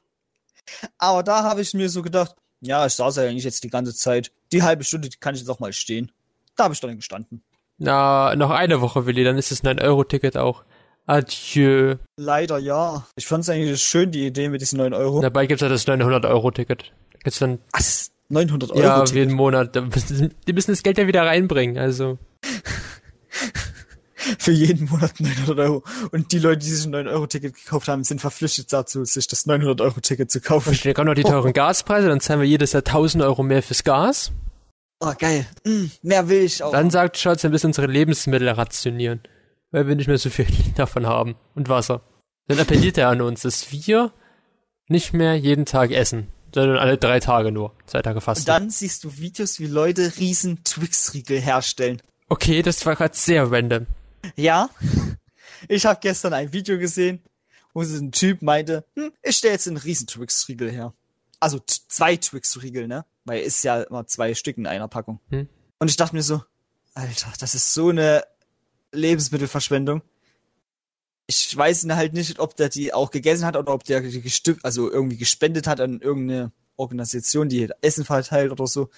Aber 0.97 1.23
da 1.23 1.43
habe 1.43 1.62
ich 1.62 1.73
mir 1.73 1.89
so 1.89 2.01
gedacht, 2.01 2.36
ja, 2.62 2.86
ich 2.86 2.93
saß 2.93 3.17
ja 3.17 3.23
eigentlich 3.23 3.43
jetzt 3.43 3.63
die 3.63 3.69
ganze 3.69 3.93
Zeit. 3.93 4.32
Die 4.51 4.63
halbe 4.63 4.84
Stunde 4.84 5.10
die 5.10 5.17
kann 5.17 5.36
ich 5.36 5.41
jetzt 5.41 5.49
auch 5.49 5.60
mal 5.60 5.73
stehen. 5.73 6.12
Da 6.55 6.65
habe 6.65 6.73
ich 6.73 6.79
dann 6.79 6.95
gestanden. 6.95 7.43
Na, 7.77 8.36
noch 8.36 8.49
eine 8.49 8.82
Woche, 8.82 9.05
Willi, 9.05 9.23
dann 9.23 9.38
ist 9.38 9.51
es 9.51 9.63
ein 9.63 9.79
9-Euro-Ticket 9.79 10.36
auch. 10.36 10.63
Adieu. 11.10 11.95
Leider 12.17 12.60
ja. 12.60 13.08
Ich 13.15 13.26
fand 13.26 13.43
es 13.43 13.50
eigentlich 13.50 13.82
schön, 13.82 14.12
die 14.12 14.28
Idee 14.28 14.50
mit 14.50 14.62
diesen 14.62 14.78
9 14.78 14.93
Euro. 14.93 15.22
Dabei 15.22 15.48
gibt's 15.48 15.62
ja 15.62 15.69
das 15.69 15.88
900-Euro-Ticket. 15.88 16.91
Gibt's 17.24 17.39
dann, 17.39 17.58
Was? 17.72 18.12
900 18.30 18.72
Euro? 18.72 18.80
ja, 18.80 19.04
jeden 19.06 19.34
Monat. 19.34 19.76
Die 19.76 20.54
müssen 20.54 20.72
das 20.72 20.84
Geld 20.84 21.00
ja 21.00 21.08
wieder 21.08 21.24
reinbringen, 21.24 21.80
also. 21.80 22.19
Für 24.38 24.52
jeden 24.52 24.88
Monat 24.88 25.19
900 25.19 25.58
Euro. 25.60 25.84
Und 26.12 26.32
die 26.32 26.38
Leute, 26.38 26.60
die 26.60 26.69
sich 26.69 26.86
ein 26.86 26.93
9-Euro-Ticket 26.93 27.56
gekauft 27.56 27.88
haben, 27.88 28.04
sind 28.04 28.22
verpflichtet 28.22 28.72
dazu, 28.72 29.04
sich 29.04 29.28
das 29.28 29.48
900-Euro-Ticket 29.48 30.30
zu 30.30 30.41
kaufen. 30.41 30.69
Und 30.69 30.86
dann 30.86 30.93
kommen 30.93 31.08
noch 31.08 31.15
die 31.15 31.24
teuren 31.24 31.54
Gaspreise, 31.54 32.08
dann 32.08 32.19
zahlen 32.19 32.41
wir 32.41 32.48
jedes 32.48 32.74
Jahr 32.74 32.82
1000 32.86 33.24
Euro 33.24 33.41
mehr 33.41 33.63
fürs 33.63 33.84
Gas. 33.84 34.32
Oh, 35.00 35.13
geil. 35.17 35.48
Mm, 35.65 35.86
mehr 36.04 36.30
will 36.30 36.43
ich 36.43 36.62
auch. 36.62 36.72
Dann 36.72 36.91
sagt 36.91 37.17
Scholz, 37.17 37.41
wir 37.41 37.50
müssen 37.50 37.67
unsere 37.67 37.88
Lebensmittel 37.88 38.50
rationieren, 38.50 39.22
weil 39.71 39.88
wir 39.88 39.95
nicht 39.95 40.08
mehr 40.08 40.17
so 40.17 40.29
viel 40.29 40.47
davon 40.75 41.05
haben. 41.05 41.36
Und 41.55 41.69
Wasser. 41.69 42.01
Dann 42.47 42.60
appelliert 42.60 42.97
er 42.97 43.10
an 43.10 43.21
uns, 43.21 43.41
dass 43.41 43.71
wir 43.71 44.12
nicht 44.88 45.13
mehr 45.13 45.36
jeden 45.36 45.65
Tag 45.65 45.91
essen, 45.91 46.29
sondern 46.53 46.77
alle 46.77 46.97
drei 46.97 47.19
Tage 47.19 47.51
nur. 47.51 47.75
Zwei 47.86 48.01
Tage 48.01 48.17
Und 48.17 48.23
fasten. 48.23 48.45
dann 48.47 48.69
siehst 48.69 49.03
du 49.03 49.17
Videos, 49.17 49.60
wie 49.60 49.67
Leute 49.67 50.13
riesen 50.17 50.63
Twix-Riegel 50.63 51.39
herstellen. 51.39 52.01
Okay, 52.27 52.62
das 52.62 52.86
war 52.86 52.95
gerade 52.95 53.15
sehr 53.15 53.51
random. 53.51 53.86
Ja, 54.36 54.69
ich 55.67 55.86
habe 55.86 55.99
gestern 56.01 56.34
ein 56.34 56.51
Video 56.51 56.77
gesehen, 56.79 57.21
wo 57.73 57.84
so 57.84 57.97
ein 57.97 58.12
Typ 58.12 58.41
meinte, 58.41 58.84
hm, 58.95 59.12
ich 59.21 59.38
stelle 59.38 59.53
jetzt 59.53 59.67
einen 59.67 59.77
riesen 59.77 60.08
Twix-Riegel 60.08 60.71
her. 60.71 60.93
Also 61.39 61.60
zwei 61.65 62.17
Twix-Riegel, 62.17 62.88
ne? 62.88 63.05
Weil 63.25 63.41
ist 63.41 63.63
ja 63.63 63.84
immer 63.84 64.08
zwei 64.08 64.34
Stück 64.34 64.58
in 64.58 64.65
einer 64.65 64.88
Packung. 64.88 65.19
Hm. 65.29 65.47
Und 65.77 65.89
ich 65.89 65.95
dachte 65.95 66.15
mir 66.15 66.23
so, 66.23 66.41
Alter, 66.95 67.32
das 67.39 67.53
ist 67.55 67.73
so 67.73 67.89
eine 67.89 68.23
Lebensmittelverschwendung. 68.91 70.02
Ich 71.28 71.56
weiß 71.56 71.86
halt 71.89 72.13
nicht, 72.13 72.39
ob 72.39 72.56
der 72.56 72.69
die 72.69 72.93
auch 72.93 73.12
gegessen 73.12 73.45
hat 73.45 73.56
oder 73.56 73.73
ob 73.73 73.84
der 73.84 74.02
die 74.02 74.21
gestück, 74.21 74.60
also 74.63 74.91
irgendwie 74.91 75.17
gespendet 75.17 75.67
hat 75.67 75.80
an 75.80 76.02
irgendeine 76.02 76.52
Organisation, 76.75 77.49
die 77.49 77.69
Essen 77.82 78.06
verteilt 78.06 78.52
oder 78.52 78.65
so. 78.65 78.89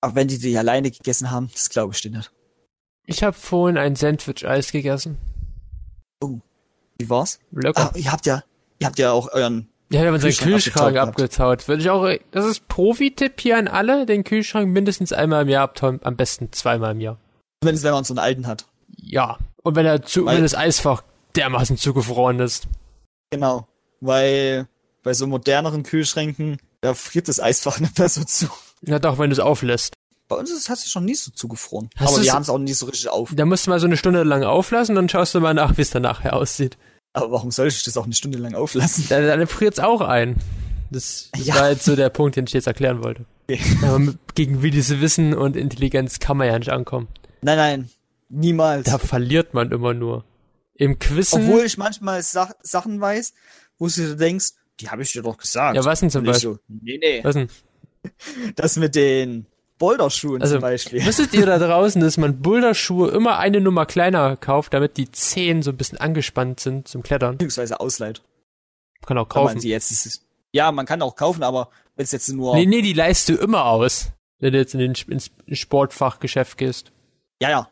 Aber 0.00 0.14
wenn 0.14 0.28
die 0.28 0.38
die 0.38 0.56
alleine 0.58 0.90
gegessen 0.90 1.30
haben, 1.30 1.50
das 1.52 1.70
glaube 1.70 1.94
ich 1.94 2.02
dir 2.02 2.10
nicht. 2.10 2.30
Ich 3.06 3.22
habe 3.22 3.36
vorhin 3.36 3.78
ein 3.78 3.96
Sandwich-Eis 3.96 4.70
gegessen. 4.70 5.16
Wie 6.98 7.08
war's? 7.08 7.40
Lecker. 7.52 7.92
Ah, 7.94 7.96
ihr 7.96 8.12
habt 8.12 8.26
ja, 8.26 8.42
ihr 8.80 8.86
habt 8.86 8.98
ja 8.98 9.12
auch 9.12 9.32
euren 9.32 9.68
Ja, 9.90 10.00
wir 10.00 10.08
haben 10.08 10.14
unseren 10.14 10.32
Kühlschrank 10.32 10.96
abgetaut. 10.96 11.66
Würde 11.68 11.82
ich 11.82 11.88
auch, 11.88 12.06
das 12.32 12.44
ist 12.44 12.68
Profi-Tipp 12.68 13.40
hier 13.40 13.56
an 13.56 13.68
alle, 13.68 14.04
den 14.04 14.24
Kühlschrank 14.24 14.68
mindestens 14.68 15.12
einmal 15.12 15.42
im 15.42 15.48
Jahr 15.48 15.62
abtauen, 15.62 16.00
am 16.02 16.16
besten 16.16 16.52
zweimal 16.52 16.92
im 16.92 17.00
Jahr. 17.00 17.18
Zumindest 17.62 17.84
wenn 17.84 17.92
man 17.92 18.04
so 18.04 18.12
einen 18.12 18.18
alten 18.18 18.46
hat. 18.46 18.66
Ja. 19.08 19.38
Und 19.62 19.74
wenn 19.76 19.86
er 19.86 20.02
zu, 20.02 20.24
Weil- 20.26 20.36
wenn 20.36 20.42
das 20.42 20.54
Eisfach 20.54 21.02
dermaßen 21.36 21.76
zugefroren 21.76 22.40
ist. 22.40 22.68
Genau. 23.30 23.66
Weil 24.00 24.66
bei 25.02 25.14
so 25.14 25.26
moderneren 25.26 25.82
Kühlschränken, 25.82 26.58
da 26.80 26.94
friert 26.94 27.28
das 27.28 27.40
Eisfach 27.40 27.80
nicht 27.80 27.98
mehr 27.98 28.08
so 28.08 28.24
zu. 28.24 28.46
Ja 28.82 28.98
doch, 28.98 29.18
wenn 29.18 29.30
du 29.30 29.34
es 29.34 29.40
auflässt. 29.40 29.94
Bei 30.28 30.36
uns 30.36 30.50
ist 30.50 30.68
es 30.68 30.90
schon 30.90 31.06
nie 31.06 31.14
so 31.14 31.30
zugefroren. 31.30 31.88
Hast 31.96 32.14
Aber 32.14 32.22
wir 32.22 32.32
haben 32.34 32.42
es 32.42 32.50
auch 32.50 32.58
nie 32.58 32.74
so 32.74 32.84
richtig 32.86 33.08
auf. 33.08 33.32
Da 33.34 33.46
musst 33.46 33.66
du 33.66 33.70
mal 33.70 33.80
so 33.80 33.86
eine 33.86 33.96
Stunde 33.96 34.22
lang 34.24 34.44
auflassen, 34.44 34.94
dann 34.94 35.08
schaust 35.08 35.34
du 35.34 35.40
mal 35.40 35.54
nach, 35.54 35.76
wie 35.78 35.82
es 35.82 35.90
dann 35.90 36.02
nachher 36.02 36.32
aussieht. 36.36 36.76
Aber 37.14 37.32
warum 37.32 37.50
soll 37.50 37.68
ich 37.68 37.82
das 37.82 37.96
auch 37.96 38.04
eine 38.04 38.12
Stunde 38.14 38.36
lang 38.38 38.54
auflassen? 38.54 39.06
Dann, 39.08 39.26
dann 39.26 39.46
friert's 39.46 39.78
auch 39.80 40.02
ein. 40.02 40.36
Das, 40.90 41.30
das 41.32 41.46
Ja. 41.46 41.54
war 41.56 41.70
jetzt 41.70 41.84
so 41.84 41.96
der 41.96 42.10
Punkt, 42.10 42.36
den 42.36 42.44
ich 42.46 42.52
jetzt 42.52 42.66
erklären 42.66 43.02
wollte. 43.02 43.24
Okay. 43.50 43.60
Aber 43.82 44.14
gegen 44.34 44.62
Willis 44.62 44.90
Wissen 45.00 45.34
und 45.34 45.56
Intelligenz 45.56 46.18
kann 46.18 46.36
man 46.36 46.46
ja 46.46 46.58
nicht 46.58 46.70
ankommen. 46.70 47.08
Nein, 47.40 47.56
nein. 47.56 47.90
Niemals. 48.28 48.84
Da 48.90 48.98
verliert 48.98 49.54
man 49.54 49.70
immer 49.72 49.94
nur. 49.94 50.24
Im 50.74 50.98
Quizzen. 50.98 51.42
Obwohl 51.42 51.64
ich 51.64 51.76
manchmal 51.76 52.22
Sach 52.22 52.52
Sachen 52.62 53.00
weiß, 53.00 53.32
wo 53.78 53.88
du 53.88 54.16
denkst, 54.16 54.50
die 54.80 54.88
habe 54.90 55.02
ich 55.02 55.12
dir 55.12 55.22
doch 55.22 55.36
gesagt. 55.36 55.76
ja, 55.76 55.84
was 55.84 56.00
denn 56.00 56.10
zum 56.10 56.24
Beispiel? 56.24 56.52
so, 56.54 56.58
nee, 56.68 56.98
nee. 57.02 57.24
Was 57.24 57.34
denn? 57.34 57.48
Das 58.54 58.76
mit 58.76 58.94
den 58.94 59.46
Boulderschuhen 59.78 60.40
Also, 60.40 60.54
zum 60.56 60.62
Beispiel. 60.62 61.04
Wusstet 61.04 61.32
ihr 61.34 61.46
da 61.46 61.58
draußen, 61.66 62.00
dass 62.00 62.16
man 62.16 62.40
Boulderschuhe 62.40 63.10
immer 63.10 63.38
eine 63.38 63.60
Nummer 63.60 63.86
kleiner 63.86 64.36
kauft, 64.36 64.72
damit 64.72 64.96
die 64.96 65.10
Zehen 65.10 65.62
so 65.62 65.70
ein 65.70 65.76
bisschen 65.76 65.98
angespannt 65.98 66.60
sind 66.60 66.86
zum 66.86 67.02
Klettern? 67.02 67.38
Beziehungsweise 67.38 67.80
ausleiht. 67.80 68.22
Kann 69.04 69.18
auch 69.18 69.28
Kann 69.28 69.42
man 69.44 69.52
kaufen. 69.54 69.60
sie 69.60 69.70
jetzt, 69.70 70.22
ja, 70.52 70.70
man 70.70 70.86
kann 70.86 71.02
auch 71.02 71.16
kaufen, 71.16 71.42
aber 71.42 71.70
wenn 71.96 72.04
es 72.04 72.12
jetzt 72.12 72.28
nur, 72.28 72.54
Nee, 72.54 72.66
nee, 72.66 72.82
die 72.82 72.92
leist 72.92 73.28
du 73.28 73.34
immer 73.34 73.64
aus, 73.66 74.12
wenn 74.38 74.52
du 74.52 74.58
jetzt 74.58 74.74
in 74.74 74.80
den, 74.80 74.94
ins 75.08 75.30
Sportfachgeschäft 75.58 76.56
gehst. 76.58 76.92
ja, 77.40 77.50
ja. 77.50 77.68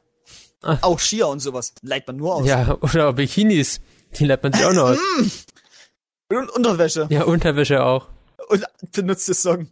Ah. 0.67 0.79
Auch 0.83 0.99
Skier 0.99 1.29
und 1.29 1.41
sowas 1.41 1.75
leiht 1.83 2.07
man 2.07 2.17
nur 2.17 2.35
aus. 2.37 2.47
Ja, 2.47 2.77
oder 2.81 3.13
Bikinis. 3.13 3.81
Die 4.19 4.25
leiht 4.27 4.43
man 4.43 4.53
sich 4.53 4.65
auch 4.65 4.73
noch 4.73 4.91
aus. 4.91 4.99
Und 6.29 6.51
Unterwäsche. 6.51 7.07
Ja, 7.11 7.25
Unterwäsche 7.25 7.85
auch. 7.85 8.09
Und 8.49 8.65
benutzte 8.93 9.35
Socken. 9.35 9.71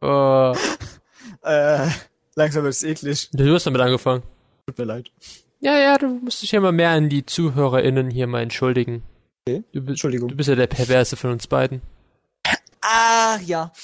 Oh, 0.00 0.54
Äh, 1.42 1.88
langsam 2.34 2.64
wird 2.64 2.74
es 2.74 2.82
eklig. 2.82 3.28
du 3.32 3.54
hast 3.54 3.64
damit 3.66 3.80
angefangen. 3.80 4.22
Tut 4.66 4.78
mir 4.78 4.84
leid. 4.84 5.10
Ja, 5.60 5.78
ja, 5.78 5.96
du 5.98 6.06
musst 6.08 6.42
dich 6.42 6.52
ja 6.52 6.60
mal 6.60 6.72
mehr 6.72 6.90
an 6.90 7.08
die 7.08 7.24
ZuhörerInnen 7.24 8.10
hier 8.10 8.26
mal 8.26 8.42
entschuldigen. 8.42 9.02
Okay. 9.46 9.62
Du, 9.72 9.80
Entschuldigung. 9.80 10.28
du 10.28 10.36
bist 10.36 10.48
ja 10.48 10.54
der 10.54 10.66
Perverse 10.66 11.16
von 11.16 11.30
uns 11.32 11.46
beiden. 11.46 11.82
Ah, 12.82 13.38
ja. 13.44 13.72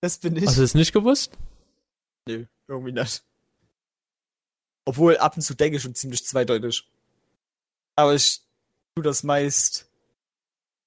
Das 0.00 0.18
bin 0.18 0.34
ich. 0.34 0.44
Hast 0.46 0.56
du 0.56 0.62
das 0.62 0.74
nicht 0.74 0.92
gewusst? 0.92 1.30
Nö, 2.26 2.46
irgendwie 2.66 2.90
nicht. 2.90 3.22
Obwohl, 4.84 5.16
ab 5.18 5.36
und 5.36 5.42
zu 5.42 5.54
denke 5.54 5.76
ich 5.76 5.82
schon 5.82 5.94
ziemlich 5.94 6.24
zweideutig. 6.24 6.88
Aber 7.96 8.14
ich 8.14 8.40
tu 8.94 9.02
das 9.02 9.22
meist 9.22 9.86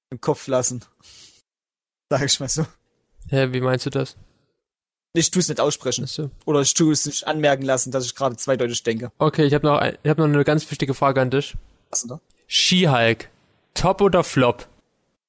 im 0.10 0.20
Kopf 0.20 0.48
lassen. 0.48 0.84
Sag 2.10 2.24
ich 2.24 2.40
mal 2.40 2.50
so. 2.50 2.66
Hä, 3.30 3.48
wie 3.52 3.62
meinst 3.62 3.86
du 3.86 3.90
das? 3.90 4.16
Ich 5.14 5.32
tu 5.32 5.40
es 5.40 5.48
nicht 5.48 5.62
aussprechen. 5.62 6.04
Achso. 6.04 6.30
Oder 6.46 6.62
ich 6.62 6.74
tu 6.74 6.92
es 6.92 7.06
nicht 7.06 7.26
anmerken 7.26 7.64
lassen, 7.64 7.92
dass 7.92 8.06
ich 8.06 8.16
gerade 8.16 8.36
zweideutig 8.36 8.84
denke. 8.84 9.12
Okay, 9.18 9.46
ich 9.46 9.54
habe 9.54 9.66
noch, 9.66 9.80
ein, 9.80 9.98
ich 10.04 10.10
hab 10.10 10.18
noch 10.18 10.26
eine 10.26 10.44
ganz 10.44 10.70
wichtige 10.70 10.94
Frage 10.94 11.22
an 11.22 11.32
dich. 11.32 11.56
Was 11.90 12.02
denn 12.02 12.10
da? 12.10 12.20
She-Hulk. 12.48 13.30
Top 13.74 14.02
oder 14.02 14.24
Flop? 14.24 14.68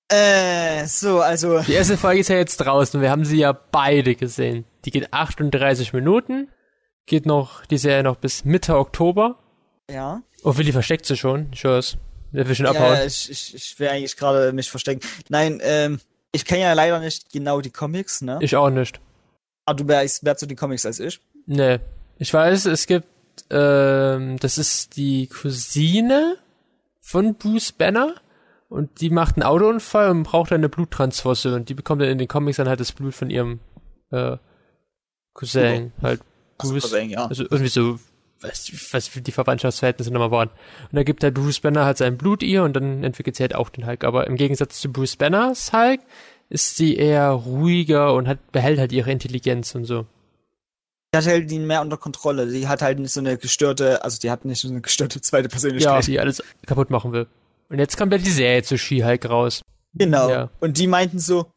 Äh, 0.09 0.87
so, 0.87 1.21
also. 1.21 1.61
Die 1.61 1.73
erste 1.73 1.97
Folge 1.97 2.21
ist 2.21 2.29
ja 2.29 2.37
jetzt 2.37 2.59
draußen. 2.59 3.01
Wir 3.01 3.11
haben 3.11 3.25
sie 3.25 3.39
ja 3.39 3.53
beide 3.53 4.15
gesehen. 4.15 4.65
Die 4.85 4.91
geht 4.91 5.13
38 5.13 5.93
Minuten. 5.93 6.49
Geht 7.07 7.25
noch, 7.27 7.65
die 7.67 7.79
Serie 7.79 8.03
noch 8.03 8.17
bis 8.17 8.45
Mitte 8.45 8.77
Oktober. 8.77 9.37
Ja. 9.91 10.23
Oh, 10.43 10.57
Willi 10.57 10.73
versteckt 10.73 11.07
sie 11.07 11.17
schon. 11.17 11.49
Ich 11.53 11.65
hör's. 11.65 11.97
Der 12.33 12.47
will 12.49 12.55
schon 12.55 12.67
Ja, 12.67 12.73
abhauen. 12.73 12.95
ja 12.95 13.05
ich, 13.05 13.31
ich, 13.31 13.55
ich 13.55 13.79
will 13.79 13.89
eigentlich 13.89 14.17
gerade 14.17 14.53
mich 14.53 14.69
verstecken. 14.71 15.01
Nein, 15.29 15.61
ähm, 15.63 16.01
ich 16.33 16.45
kenne 16.45 16.63
ja 16.63 16.73
leider 16.73 16.99
nicht 16.99 17.33
genau 17.33 17.61
die 17.61 17.71
Comics, 17.71 18.21
ne? 18.23 18.39
Ich 18.43 18.57
auch 18.57 18.71
nicht. 18.71 19.01
Aber 19.65 19.77
du 19.77 19.89
weißt 19.89 20.25
mehr 20.25 20.37
zu 20.37 20.47
den 20.47 20.57
Comics 20.57 20.85
als 20.85 21.01
ich. 21.01 21.21
Nee. 21.47 21.79
Ich 22.19 22.33
weiß, 22.35 22.67
es 22.67 22.87
gibt, 22.87 23.07
ähm, 23.51 24.39
das 24.41 24.59
ist 24.59 24.97
die 24.97 25.29
Cousine 25.29 26.37
von 27.01 27.35
Bruce 27.37 27.73
Banner. 27.73 28.15
Und 28.69 29.01
die 29.01 29.11
macht 29.11 29.37
einen 29.37 29.45
Autounfall 29.45 30.11
und 30.11 30.25
braucht 30.25 30.51
dann 30.51 30.57
eine 30.61 30.69
Bluttransfusion. 30.69 31.55
Und 31.55 31.69
die 31.69 31.75
bekommt 31.75 32.03
dann 32.03 32.09
in 32.09 32.19
den 32.19 32.27
Comics 32.27 32.57
dann 32.57 32.69
halt 32.69 32.81
das 32.81 32.91
Blut 32.91 33.15
von 33.15 33.31
ihrem, 33.31 33.61
äh, 34.11 34.37
Cousin. 35.35 35.93
Halt, 36.03 36.21
Ach 36.59 36.65
so, 36.65 36.73
Bruce. 36.73 36.83
Cousin, 36.91 37.11
ja. 37.11 37.27
Also 37.27 37.45
irgendwie 37.45 37.69
so, 37.69 37.99
was, 38.41 38.71
was 38.93 39.11
die 39.15 39.33
Verwandtschaftsverhältnisse 39.33 40.11
nochmal 40.11 40.31
waren. 40.31 40.49
Und 40.49 40.93
da 40.97 41.03
gibt 41.03 41.23
halt 41.25 41.35
Bruce 41.35 41.61
Banner 41.61 41.85
halt 41.85 41.99
sein 41.99 42.17
Blut 42.19 42.43
ihr 42.43 42.63
und 42.65 42.75
dann 42.75 43.03
entwickelt 43.05 43.37
sie 43.37 43.43
halt 43.43 43.55
auch 43.55 43.69
den 43.71 43.87
Hulk. 43.87 44.05
Aber 44.05 44.27
im 44.27 44.37
Gegensatz 44.37 44.81
zu 44.81 44.93
Bruce 44.93 45.17
Banners 45.17 45.73
Hulk 45.73 46.01
ist 46.49 46.77
sie 46.77 46.97
eher 46.97 47.31
ruhiger 47.31 48.15
und 48.15 48.29
hat, 48.29 48.53
behält 48.53 48.79
halt 48.79 48.93
ihre 48.93 49.11
Intelligenz 49.11 49.75
und 49.75 49.85
so. 49.85 50.07
Die 51.15 51.19
hat 51.19 51.27
halt 51.27 51.51
ihn 51.51 51.67
mehr 51.67 51.81
unter 51.81 51.97
Kontrolle. 51.97 52.47
Die 52.47 52.69
hat 52.69 52.83
halt 52.83 52.99
nicht 52.99 53.13
so 53.13 53.21
eine 53.21 53.39
gestörte, 53.39 54.05
also 54.05 54.19
die 54.19 54.31
hat 54.31 54.45
nicht 54.45 54.61
so 54.61 54.69
eine 54.69 54.81
gestörte 54.81 55.21
zweite 55.21 55.45
Ja, 55.49 55.51
Persönlichkeit. 55.51 56.07
die 56.07 56.21
alles 56.21 56.43
kaputt 56.67 56.91
machen 56.91 57.13
will. 57.13 57.27
Und 57.69 57.79
jetzt 57.79 57.97
kommt 57.97 58.13
ja 58.13 58.19
die 58.19 58.31
Serie 58.31 58.63
zu 58.63 58.77
She-Hulk 58.79 59.29
raus. 59.29 59.63
genau. 59.95 60.29
Ja. 60.29 60.51
Und 60.61 60.79
die 60.79 60.87
meinten 60.87 61.19
so, 61.19 61.51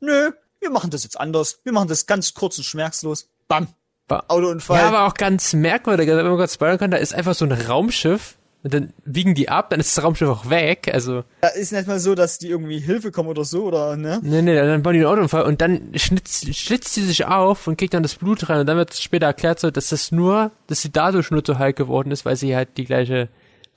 nö, 0.00 0.30
wir 0.60 0.70
machen 0.70 0.90
das 0.90 1.04
jetzt 1.04 1.20
anders. 1.20 1.60
Wir 1.62 1.72
machen 1.72 1.88
das 1.88 2.06
ganz 2.06 2.34
kurz 2.34 2.58
und 2.58 2.64
schmerzlos. 2.64 3.28
Bam. 3.48 3.68
Ba- 4.18 4.24
Autounfall. 4.28 4.78
Ja, 4.78 4.88
aber 4.88 5.06
auch 5.06 5.14
ganz 5.14 5.52
merkwürdig, 5.54 6.08
wenn 6.08 6.16
man 6.24 6.36
kurz 6.36 6.54
spoilern 6.54 6.78
kann, 6.78 6.90
da 6.90 6.96
ist 6.98 7.14
einfach 7.14 7.34
so 7.34 7.44
ein 7.44 7.52
Raumschiff 7.52 8.36
und 8.64 8.72
dann 8.74 8.92
wiegen 9.04 9.34
die 9.34 9.48
ab, 9.48 9.70
dann 9.70 9.80
ist 9.80 9.96
das 9.96 10.04
Raumschiff 10.04 10.28
auch 10.28 10.48
weg, 10.48 10.88
also, 10.92 11.24
da 11.40 11.48
ist 11.48 11.72
nicht 11.72 11.88
mal 11.88 11.98
so, 11.98 12.14
dass 12.14 12.38
die 12.38 12.48
irgendwie 12.48 12.78
Hilfe 12.78 13.10
kommen 13.10 13.28
oder 13.28 13.44
so, 13.44 13.64
oder, 13.64 13.96
ne? 13.96 14.20
nee, 14.22 14.40
nee, 14.40 14.54
dann 14.54 14.82
bauen 14.84 14.92
die 14.94 15.00
einen 15.00 15.08
Autounfall 15.08 15.42
und 15.42 15.60
dann 15.60 15.90
schnitzt, 15.96 16.54
schlitzt 16.54 16.94
sie 16.94 17.02
sich 17.04 17.24
auf 17.26 17.66
und 17.66 17.76
kriegt 17.76 17.92
dann 17.94 18.04
das 18.04 18.14
Blut 18.14 18.48
rein 18.48 18.60
und 18.60 18.66
dann 18.66 18.76
wird 18.76 18.94
später 18.94 19.26
erklärt 19.26 19.58
so, 19.58 19.70
dass 19.72 19.88
das 19.88 20.12
nur, 20.12 20.52
dass 20.68 20.80
sie 20.82 20.92
dadurch 20.92 21.30
nur 21.32 21.44
zu 21.44 21.58
Hulk 21.58 21.74
geworden 21.76 22.12
ist, 22.12 22.24
weil 22.24 22.36
sie 22.36 22.54
halt 22.54 22.76
die 22.76 22.84
gleiche 22.84 23.28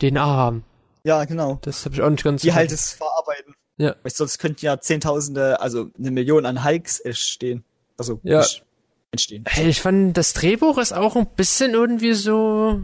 DNA 0.02 0.24
haben. 0.26 0.64
Ja, 1.04 1.24
genau. 1.26 1.58
Das 1.64 1.86
habe 1.86 1.96
ich 1.96 2.02
auch 2.02 2.10
nicht 2.10 2.24
ganz 2.24 2.42
Die 2.42 2.54
halt 2.54 2.72
es 2.72 2.94
verarbeiten. 2.94 3.54
Ja. 3.78 3.96
Weil 4.04 4.12
sonst 4.12 4.38
könnten 4.40 4.66
ja 4.66 4.80
Zehntausende, 4.80 5.60
also 5.62 5.90
eine 6.00 6.10
Million 6.12 6.46
an 6.46 6.64
Hulks 6.64 7.00
entstehen. 7.00 7.64
Also, 7.98 8.20
Ja. 8.24 8.40
nicht 8.40 8.64
entstehen. 9.12 9.44
Hey, 9.48 9.70
ich 9.70 9.82
fand, 9.82 10.16
das 10.18 10.34
Drehbuch 10.34 10.78
ist 10.78 10.94
auch 10.94 11.16
ein 11.16 11.28
bisschen 11.36 11.74
irgendwie 11.74 12.14
so 12.14 12.82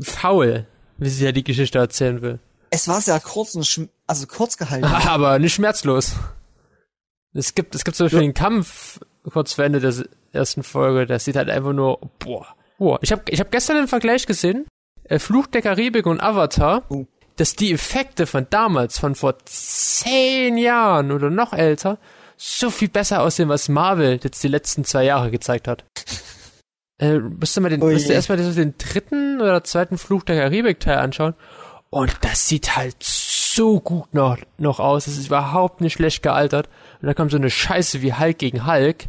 faul, 0.00 0.66
wie 0.98 1.08
sie 1.08 1.24
ja 1.24 1.32
die 1.32 1.44
Geschichte 1.44 1.78
erzählen 1.78 2.22
will. 2.22 2.38
Es 2.70 2.88
war 2.88 3.00
sehr 3.00 3.20
kurz 3.20 3.54
und 3.54 3.64
schm 3.66 3.88
also 4.06 4.26
kurz 4.26 4.56
gehalten. 4.56 4.84
Aber 5.08 5.38
nicht 5.38 5.54
schmerzlos. 5.54 6.12
Es 7.34 7.54
gibt, 7.54 7.74
es 7.74 7.84
gibt 7.84 7.96
zum 7.96 8.06
Beispiel 8.06 8.20
Ja. 8.20 8.26
den 8.26 8.34
Kampf 8.34 9.00
kurz 9.30 9.54
vor 9.54 9.64
Ende 9.64 9.80
der 9.80 9.94
ersten 10.32 10.62
Folge, 10.62 11.06
das 11.06 11.24
sieht 11.24 11.36
halt 11.36 11.48
einfach 11.48 11.72
nur, 11.72 11.98
boah, 12.18 12.46
boah. 12.78 12.98
Ich 13.02 13.12
habe 13.12 13.22
ich 13.28 13.40
hab 13.40 13.50
gestern 13.50 13.76
einen 13.78 13.88
Vergleich 13.88 14.26
gesehen, 14.26 14.66
äh, 15.04 15.18
Fluch 15.18 15.46
der 15.46 15.62
Karibik 15.62 16.06
und 16.06 16.20
Avatar, 16.20 16.82
Oh. 16.90 17.06
dass 17.36 17.54
die 17.54 17.72
Effekte 17.72 18.26
von 18.26 18.46
damals, 18.50 18.98
von 18.98 19.14
vor 19.14 19.36
zehn 19.44 20.58
Jahren 20.58 21.12
oder 21.12 21.30
noch 21.30 21.52
älter, 21.52 21.98
so 22.44 22.70
viel 22.70 22.88
besser 22.88 23.22
aussehen, 23.22 23.48
was 23.48 23.68
Marvel 23.68 24.18
jetzt 24.22 24.42
die 24.42 24.48
letzten 24.48 24.84
zwei 24.84 25.04
Jahre 25.04 25.30
gezeigt 25.30 25.68
hat. 25.68 25.84
Äh, 26.98 27.18
musst 27.18 27.56
du 27.56 27.60
mal 27.60 27.68
den, 27.68 27.80
du 27.80 27.90
je. 27.90 28.12
erstmal 28.12 28.38
den, 28.38 28.74
dritten 28.78 29.40
oder 29.40 29.62
zweiten 29.62 29.96
Fluch 29.96 30.24
der 30.24 30.36
Karibik 30.36 30.80
Teil 30.80 30.98
anschauen. 30.98 31.34
Und 31.90 32.12
das 32.22 32.48
sieht 32.48 32.76
halt 32.76 32.96
so 33.02 33.80
gut 33.80 34.12
noch, 34.12 34.38
noch 34.58 34.80
aus. 34.80 35.06
Es 35.06 35.18
ist 35.18 35.26
überhaupt 35.26 35.80
nicht 35.80 35.94
schlecht 35.94 36.22
gealtert. 36.22 36.68
Und 37.00 37.06
da 37.06 37.14
kommt 37.14 37.30
so 37.30 37.36
eine 37.36 37.50
Scheiße 37.50 38.02
wie 38.02 38.14
Hulk 38.14 38.38
gegen 38.38 38.66
Hulk, 38.66 39.04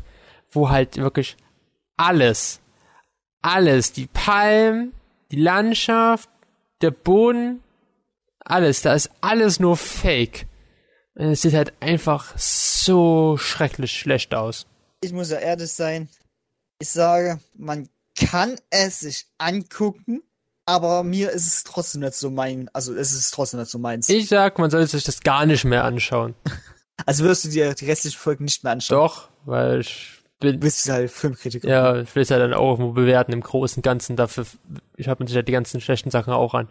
wo 0.51 0.69
halt 0.69 0.97
wirklich 0.97 1.35
alles, 1.97 2.61
alles, 3.41 3.93
die 3.93 4.07
Palmen, 4.07 4.93
die 5.31 5.41
Landschaft, 5.41 6.29
der 6.81 6.91
Boden, 6.91 7.63
alles, 8.39 8.81
da 8.81 8.93
ist 8.93 9.09
alles 9.21 9.59
nur 9.59 9.77
Fake. 9.77 10.45
Und 11.15 11.25
es 11.31 11.41
sieht 11.41 11.53
halt 11.53 11.73
einfach 11.79 12.37
so 12.37 13.37
schrecklich 13.37 13.91
schlecht 13.91 14.33
aus. 14.33 14.65
Ich 15.01 15.13
muss 15.13 15.29
ja 15.29 15.37
ehrlich 15.37 15.71
sein. 15.71 16.09
Ich 16.79 16.89
sage, 16.89 17.39
man 17.55 17.87
kann 18.15 18.55
es 18.69 19.01
sich 19.01 19.27
angucken, 19.37 20.21
aber 20.65 21.03
mir 21.03 21.31
ist 21.31 21.47
es 21.47 21.63
trotzdem 21.63 22.01
nicht 22.01 22.15
so 22.15 22.29
mein, 22.29 22.69
also 22.73 22.93
es 22.95 23.13
ist 23.13 23.31
trotzdem 23.31 23.59
nicht 23.59 23.69
so 23.69 23.79
meins. 23.79 24.09
Ich 24.09 24.27
sag, 24.27 24.57
man 24.59 24.69
sollte 24.71 24.87
sich 24.87 25.03
das 25.03 25.21
gar 25.21 25.45
nicht 25.45 25.65
mehr 25.65 25.83
anschauen. 25.83 26.35
also 27.05 27.23
wirst 27.25 27.45
du 27.45 27.49
dir 27.49 27.73
die 27.73 27.85
restlichen 27.85 28.17
Folgen 28.17 28.45
nicht 28.45 28.63
mehr 28.63 28.73
anschauen. 28.73 28.97
Doch, 28.97 29.29
weil 29.45 29.81
ich 29.81 30.23
bin, 30.39 30.53
Du 30.53 30.59
bist 30.59 30.89
halt 30.89 31.11
Filmkritiker. 31.11 31.67
ja, 31.67 32.01
ich 32.01 32.15
will 32.15 32.23
es 32.23 32.29
ja 32.29 32.39
dann 32.39 32.53
auch 32.53 32.71
irgendwo 32.71 32.93
bewerten 32.93 33.33
im 33.33 33.41
Großen 33.41 33.77
und 33.79 33.83
Ganzen. 33.83 34.15
Dafür, 34.15 34.45
ich 34.97 35.07
habe 35.07 35.23
natürlich 35.23 35.45
die 35.45 35.51
ganzen 35.51 35.79
schlechten 35.79 36.11
Sachen 36.11 36.33
auch 36.33 36.53
an. 36.53 36.69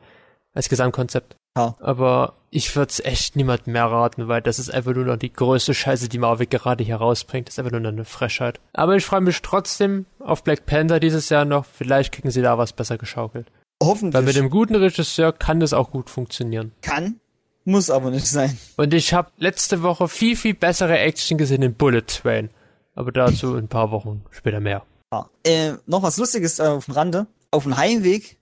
Als 0.55 0.69
Gesamtkonzept. 0.69 1.37
Ja. 1.57 1.77
Aber 1.81 2.35
ich 2.51 2.75
würde 2.77 2.91
es 2.91 3.01
echt 3.01 3.37
niemandem 3.37 3.75
mehr 3.75 3.85
raten, 3.85 4.29
weil 4.29 4.41
das 4.41 4.59
ist 4.59 4.73
einfach 4.73 4.95
nur 4.95 5.05
noch 5.05 5.17
die 5.17 5.33
größte 5.33 5.75
Scheiße, 5.75 6.09
die 6.09 6.19
Marvel 6.19 6.47
gerade 6.47 6.83
hier 6.83 6.97
rausbringt. 6.97 7.49
Das 7.49 7.55
ist 7.55 7.59
einfach 7.59 7.73
nur 7.73 7.81
noch 7.81 7.91
eine 7.91 8.05
Frechheit. 8.05 8.61
Aber 8.73 8.97
ich 8.97 9.05
freue 9.05 9.21
mich 9.21 9.43
trotzdem 9.43 10.07
auf 10.19 10.45
Black 10.45 10.65
Panther 10.67 11.01
dieses 11.01 11.29
Jahr 11.29 11.45
noch. 11.45 11.67
Vielleicht 11.67 12.13
kriegen 12.13 12.31
sie 12.31 12.43
da 12.43 12.57
was 12.57 12.73
besser 12.73 12.97
geschaukelt. 12.97 13.47
Hoffentlich. 13.83 14.15
Weil 14.15 14.23
mit 14.23 14.37
dem 14.37 14.49
guten 14.49 14.77
Regisseur 14.77 15.33
kann 15.33 15.61
das 15.61 15.73
auch 15.73 15.91
gut 15.91 16.09
funktionieren. 16.09 16.73
kann, 16.83 17.21
muss 17.65 17.91
aber 17.91 18.11
nicht 18.11 18.27
sein. 18.27 18.59
Und 18.77 18.95
ich 18.95 19.13
habe 19.13 19.31
letzte 19.37 19.83
Woche 19.83 20.09
viel, 20.09 20.37
viel 20.37 20.55
bessere 20.55 20.99
Action 20.99 21.37
gesehen 21.37 21.63
in 21.63 21.75
Bullet 21.75 22.03
Train. 22.03 22.51
Aber 22.95 23.13
dazu 23.13 23.57
in 23.57 23.65
ein 23.65 23.69
paar 23.69 23.91
Wochen 23.91 24.25
später 24.31 24.61
mehr. 24.61 24.85
Ja. 25.13 25.29
Äh, 25.45 25.75
noch 25.87 26.03
was 26.03 26.17
Lustiges 26.17 26.59
äh, 26.59 26.63
auf 26.63 26.87
dem 26.87 26.95
Rande. 26.95 27.27
Auf 27.51 27.65
dem 27.65 27.77
Heimweg 27.77 28.39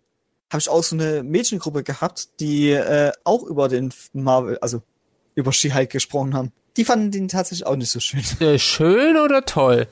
habe 0.50 0.58
ich 0.60 0.68
auch 0.68 0.82
so 0.82 0.96
eine 0.96 1.22
Mädchengruppe 1.22 1.82
gehabt, 1.82 2.28
die 2.40 2.70
äh, 2.72 3.12
auch 3.24 3.42
über 3.44 3.68
den 3.68 3.92
Marvel, 4.12 4.58
also 4.58 4.82
über 5.34 5.52
She-Hulk 5.52 5.90
gesprochen 5.90 6.34
haben. 6.34 6.52
Die 6.76 6.84
fanden 6.84 7.10
den 7.10 7.28
tatsächlich 7.28 7.66
auch 7.66 7.76
nicht 7.76 7.90
so 7.90 8.00
schön. 8.00 8.22
Äh, 8.40 8.58
schön 8.58 9.16
oder 9.16 9.44
toll? 9.44 9.86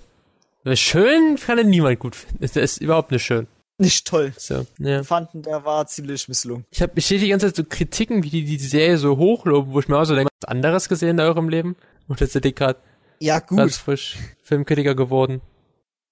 Äh, 0.64 0.76
Schön 0.76 1.36
kann 1.36 1.58
ihn 1.58 1.70
niemand 1.70 1.98
gut 2.00 2.16
finden. 2.16 2.38
Das 2.40 2.56
ist 2.56 2.78
überhaupt 2.80 3.10
nicht 3.12 3.24
schön. 3.24 3.46
Nicht 3.80 4.06
toll. 4.08 4.32
So, 4.36 4.66
ja. 4.78 5.04
Fanden, 5.04 5.42
der 5.42 5.64
war 5.64 5.86
ziemlich 5.86 6.26
misslungen. 6.28 6.64
Ich 6.72 6.82
hab, 6.82 6.98
ich 6.98 7.06
sehe 7.06 7.20
die 7.20 7.28
ganze 7.28 7.46
Zeit 7.46 7.56
so 7.56 7.62
Kritiken, 7.64 8.24
wie 8.24 8.30
die 8.30 8.44
die 8.44 8.58
Serie 8.58 8.98
so 8.98 9.16
hochloben, 9.16 9.72
wo 9.72 9.78
ich 9.78 9.86
mir 9.86 9.96
auch 9.98 10.04
so 10.04 10.16
denke, 10.16 10.32
was 10.40 10.48
anderes 10.48 10.88
gesehen 10.88 11.10
in 11.10 11.20
eurem 11.20 11.48
Leben? 11.48 11.76
Und 12.08 12.20
jetzt 12.20 12.32
sind 12.32 12.44
die 12.44 12.52
gerade 12.54 12.80
Ja, 13.20 13.38
gut. 13.38 13.56
ganz 13.58 13.76
frisch 13.76 14.16
Filmkritiker 14.42 14.96
geworden. 14.96 15.40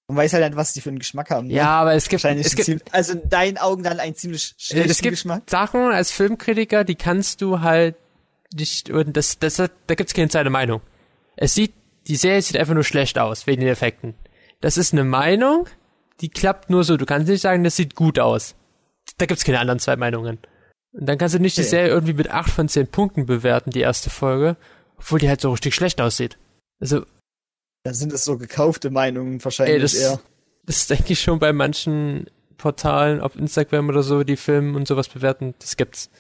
Man 0.09 0.19
weiß 0.19 0.35
halt 0.35 0.45
nicht, 0.45 0.57
was 0.57 0.73
die 0.73 0.81
für 0.81 0.91
einen 0.91 1.01
Geschmack 1.01 1.31
haben. 1.31 1.49
Ne? 1.49 1.55
Ja, 1.55 1.81
aber 1.81 1.95
es 1.95 2.09
gibt, 2.09 2.25
es 2.25 2.55
gibt, 2.55 2.65
ziemlich, 2.65 2.95
also 2.95 3.15
in 3.15 3.29
deinen 3.29 3.59
Augen 3.59 3.83
dann 3.83 3.99
ein 3.99 4.15
ziemlich 4.15 4.53
äh, 4.53 4.55
schlechten 4.63 4.91
es 4.91 4.99
gibt 4.99 5.13
Geschmack. 5.15 5.43
Sachen 5.49 5.81
als 5.81 6.13
Filmkritiker, 6.13 6.85
die 6.85 6.95
kannst 6.95 7.43
du 7.43 7.61
halt 7.61 7.97
nicht, 8.55 8.91
und 8.91 9.17
das, 9.17 9.39
das, 9.39 9.57
da 9.57 9.95
gibt's 9.95 10.15
keine 10.15 10.29
zweite 10.29 10.51
Meinung. 10.51 10.81
Es 11.37 11.55
sieht, 11.55 11.75
die 12.07 12.17
Serie 12.17 12.41
sieht 12.41 12.57
einfach 12.57 12.75
nur 12.75 12.85
schlecht 12.85 13.19
aus, 13.19 13.47
wegen 13.49 13.61
den 13.61 13.71
Effekten. 13.71 14.15
Das 14.61 14.77
ist 14.77 14.93
eine 14.93 15.05
Meinung, 15.05 15.69
die 16.21 16.29
klappt 16.29 16.71
nur 16.71 16.85
so. 16.85 16.97
Du 16.97 17.05
kannst 17.05 17.29
nicht 17.29 17.43
sagen, 17.43 17.65
das 17.65 17.77
sieht 17.77 17.95
gut 17.95 18.19
aus. 18.19 18.55
Da 19.19 19.27
gibt's 19.27 19.45
keine 19.45 19.59
anderen 19.59 19.81
zwei 19.81 19.97
Meinungen. 19.97 20.39
Und 20.93 21.07
dann 21.07 21.19
kannst 21.19 21.35
du 21.35 21.39
nicht 21.39 21.59
die. 21.59 21.63
Serie 21.63 21.89
irgendwie 21.89 22.15
mit 22.15 22.31
acht 22.31 22.51
von 22.51 22.69
zehn 22.69 22.87
Punkten 22.87 23.27
bewerten, 23.27 23.71
die 23.71 23.81
erste 23.81 24.09
Folge, 24.09 24.57
obwohl 24.97 25.19
die 25.19 25.29
halt 25.29 25.41
so 25.41 25.51
richtig 25.51 25.75
schlecht 25.75 26.01
aussieht. 26.01 26.39
Also, 26.81 27.05
Da 27.87 27.95
sind 27.95 28.13
es 28.13 28.25
so 28.25 28.37
gekaufte 28.37 28.91
Meinungen 28.91 29.43
wahrscheinlich 29.45 29.77
Ey, 29.77 29.81
das- 29.81 29.95
eher. 29.95 30.19
das 30.65 30.89
denke 30.89 31.13
ich 31.13 31.21
schon 31.21 31.39
bei 31.39 31.53
manchen 31.53 32.29
Portalen 32.57 33.21
auf 33.21 33.37
Instagram 33.37 33.89
oder 33.89 34.03
so, 34.03 34.25
die 34.25 34.37
Filme 34.37 34.77
und 34.77 34.89
sowas 34.89 35.09
bewerten. 35.09 35.55
Das 35.61 35.77
gibt's. 35.77 36.11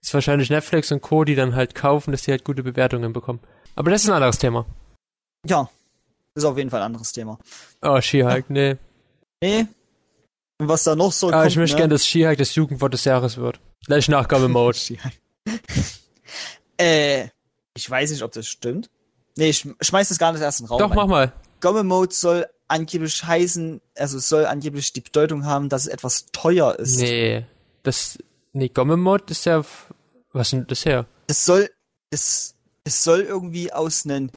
Das 0.00 0.08
ist 0.08 0.14
wahrscheinlich 0.14 0.48
Netflix 0.48 0.90
und 0.90 1.02
Co., 1.02 1.24
die 1.24 1.34
dann 1.34 1.54
halt 1.54 1.74
kaufen, 1.74 2.12
dass 2.12 2.22
die 2.22 2.30
halt 2.30 2.44
gute 2.44 2.62
Bewertungen 2.62 3.12
bekommen. 3.12 3.40
Aber 3.76 3.90
das 3.90 4.04
ist 4.04 4.08
ein 4.08 4.14
anderes 4.14 4.38
Thema. 4.38 4.64
Ja, 5.46 5.68
ist 6.34 6.44
auf 6.44 6.56
jeden 6.56 6.70
Fall 6.70 6.80
ein 6.80 6.86
anderes 6.86 7.12
Thema. 7.12 7.38
Oh, 7.82 8.00
She-Hulk, 8.00 8.48
nee. 8.48 8.76
Nee. 9.42 9.66
Und 10.58 10.68
was 10.68 10.84
da 10.84 10.96
noch 10.96 11.12
so 11.12 11.28
Ah, 11.30 11.44
ich 11.44 11.56
möchte 11.56 11.74
ne? 11.74 11.80
gerne, 11.80 11.94
dass 11.94 12.06
She-Hulk 12.06 12.38
das 12.38 12.54
Jugendwort 12.54 12.94
des 12.94 13.04
Jahres 13.04 13.36
wird. 13.36 13.60
Gleich 13.84 14.08
nach 14.08 14.28
Gomme 14.28 14.48
Mode. 14.48 14.78
äh, 16.78 17.28
ich 17.76 17.90
weiß 17.90 18.12
nicht, 18.12 18.22
ob 18.22 18.32
das 18.32 18.46
stimmt. 18.46 18.88
Nee, 19.36 19.50
ich 19.50 19.66
schmeiß 19.80 20.08
das 20.08 20.18
gar 20.18 20.32
nicht 20.32 20.42
erst 20.42 20.60
in 20.60 20.66
den 20.66 20.70
Raum. 20.70 20.78
Doch, 20.78 20.90
rein. 20.90 20.96
mach 20.96 21.06
mal. 21.06 21.32
Gomme 21.60 21.84
Mode 21.84 22.12
soll 22.14 22.46
angeblich 22.68 23.24
heißen, 23.24 23.80
also 23.96 24.18
es 24.18 24.28
soll 24.28 24.46
angeblich 24.46 24.92
die 24.92 25.00
Bedeutung 25.00 25.44
haben, 25.44 25.68
dass 25.68 25.82
es 25.82 25.88
etwas 25.88 26.26
teuer 26.32 26.78
ist. 26.78 26.98
Nee, 26.98 27.44
das, 27.82 28.18
nee, 28.52 28.68
Gomme 28.68 28.96
Mode 28.96 29.24
ist 29.28 29.44
ja, 29.46 29.62
was 30.32 30.50
denn 30.50 30.66
das 30.66 30.84
her? 30.84 31.06
Das 31.26 31.44
soll, 31.44 31.70
das, 32.10 32.54
es 32.84 33.04
soll 33.04 33.20
irgendwie 33.20 33.72
aus 33.72 34.04
einem 34.04 34.30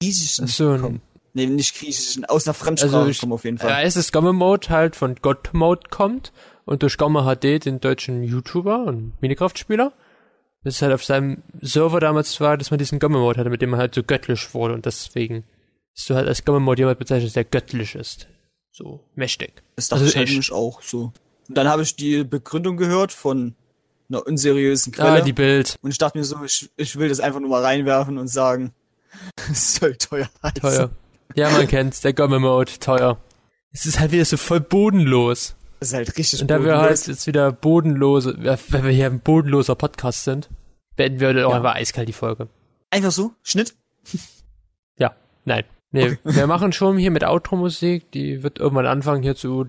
griechischen 0.00 0.46
so, 0.46 0.78
kommen. 0.78 1.02
Nee, 1.32 1.46
nicht 1.46 1.76
griechischen, 1.76 2.24
aus 2.24 2.46
einer 2.46 2.54
Fremdsprache 2.54 2.96
Also 2.96 3.10
ich- 3.10 3.18
kommen 3.20 3.32
auf 3.32 3.44
jeden 3.44 3.58
Fall. 3.58 3.70
Ja, 3.70 3.82
es 3.82 3.96
ist 3.96 4.12
Gomme 4.12 4.32
Mode 4.32 4.68
halt 4.70 4.94
von 4.96 5.16
God 5.16 5.52
Mode 5.52 5.82
kommt 5.90 6.32
und 6.64 6.82
durch 6.82 6.96
Gomme 6.96 7.22
HD, 7.24 7.64
den 7.64 7.80
deutschen 7.80 8.22
YouTuber 8.22 8.84
und 8.84 9.12
Minecraft-Spieler. 9.20 9.92
Das 10.64 10.76
ist 10.76 10.82
halt 10.82 10.92
auf 10.94 11.04
seinem 11.04 11.42
Server 11.60 12.00
damals 12.00 12.40
war, 12.40 12.56
dass 12.56 12.70
man 12.70 12.78
diesen 12.78 12.98
Gomme 12.98 13.18
Mode 13.18 13.38
hatte, 13.38 13.50
mit 13.50 13.62
dem 13.62 13.70
man 13.70 13.80
halt 13.80 13.94
so 13.94 14.02
göttlich 14.02 14.54
wurde 14.54 14.74
und 14.74 14.86
deswegen 14.86 15.44
ist 15.94 16.08
du 16.10 16.14
halt 16.14 16.26
als 16.26 16.44
Gomme 16.44 16.60
Mode 16.60 16.82
jemand 16.82 16.98
bezeichnet, 16.98 17.36
der 17.36 17.44
göttlich 17.44 17.94
ist. 17.94 18.26
So 18.72 19.00
mächtig. 19.14 19.62
Das 19.76 19.88
dachte 19.88 20.04
also 20.04 20.18
ich 20.18 20.52
auch 20.52 20.82
so. 20.82 21.12
Und 21.48 21.58
dann 21.58 21.68
habe 21.68 21.82
ich 21.82 21.94
die 21.94 22.24
Begründung 22.24 22.76
gehört 22.76 23.12
von 23.12 23.54
einer 24.08 24.26
unseriösen 24.26 24.92
Quelle. 24.92 25.10
Ah, 25.10 25.20
die 25.20 25.32
Bild. 25.32 25.76
und 25.82 25.90
ich 25.90 25.98
dachte 25.98 26.18
mir 26.18 26.24
so, 26.24 26.42
ich, 26.44 26.70
ich 26.76 26.96
will 26.96 27.08
das 27.08 27.20
einfach 27.20 27.40
nur 27.40 27.50
mal 27.50 27.62
reinwerfen 27.62 28.18
und 28.18 28.28
sagen, 28.28 28.72
es 29.50 29.76
soll 29.76 29.96
teuer 29.96 30.28
heißen. 30.42 30.60
Teuer. 30.60 30.90
Ja, 31.36 31.50
man 31.50 31.66
kennt's, 31.68 32.00
der 32.00 32.14
Gomme 32.14 32.38
Mode, 32.38 32.72
teuer. 32.80 33.18
Es 33.70 33.86
ist 33.86 34.00
halt 34.00 34.12
wieder 34.12 34.24
so 34.24 34.36
voll 34.36 34.60
bodenlos. 34.60 35.56
Das 35.84 35.90
ist 35.90 35.96
halt 35.96 36.16
richtig 36.16 36.40
Und 36.40 36.48
da 36.50 36.60
wir 36.64 36.72
bodenlos. 36.72 36.88
halt 37.00 37.06
jetzt 37.08 37.26
wieder 37.26 37.52
bodenlose, 37.52 38.36
wenn 38.38 38.84
wir 38.84 38.90
hier 38.90 39.04
ein 39.06 39.20
bodenloser 39.20 39.74
Podcast 39.74 40.24
sind, 40.24 40.48
beenden 40.96 41.20
wir 41.20 41.28
auch 41.46 41.50
Ja. 41.50 41.56
einfach 41.58 41.74
eiskalt 41.74 42.08
die 42.08 42.14
Folge. 42.14 42.48
Einfach 42.90 43.12
so, 43.12 43.32
Schnitt. 43.42 43.74
Ja, 44.98 45.14
nein. 45.44 45.64
Nee, 45.90 46.16
wir 46.24 46.46
machen 46.46 46.72
schon 46.72 46.96
hier 46.96 47.10
mit 47.10 47.22
Outro-Musik, 47.24 48.10
die 48.12 48.42
wird 48.42 48.58
irgendwann 48.60 48.86
anfangen 48.86 49.22
hier 49.22 49.36
zu, 49.36 49.66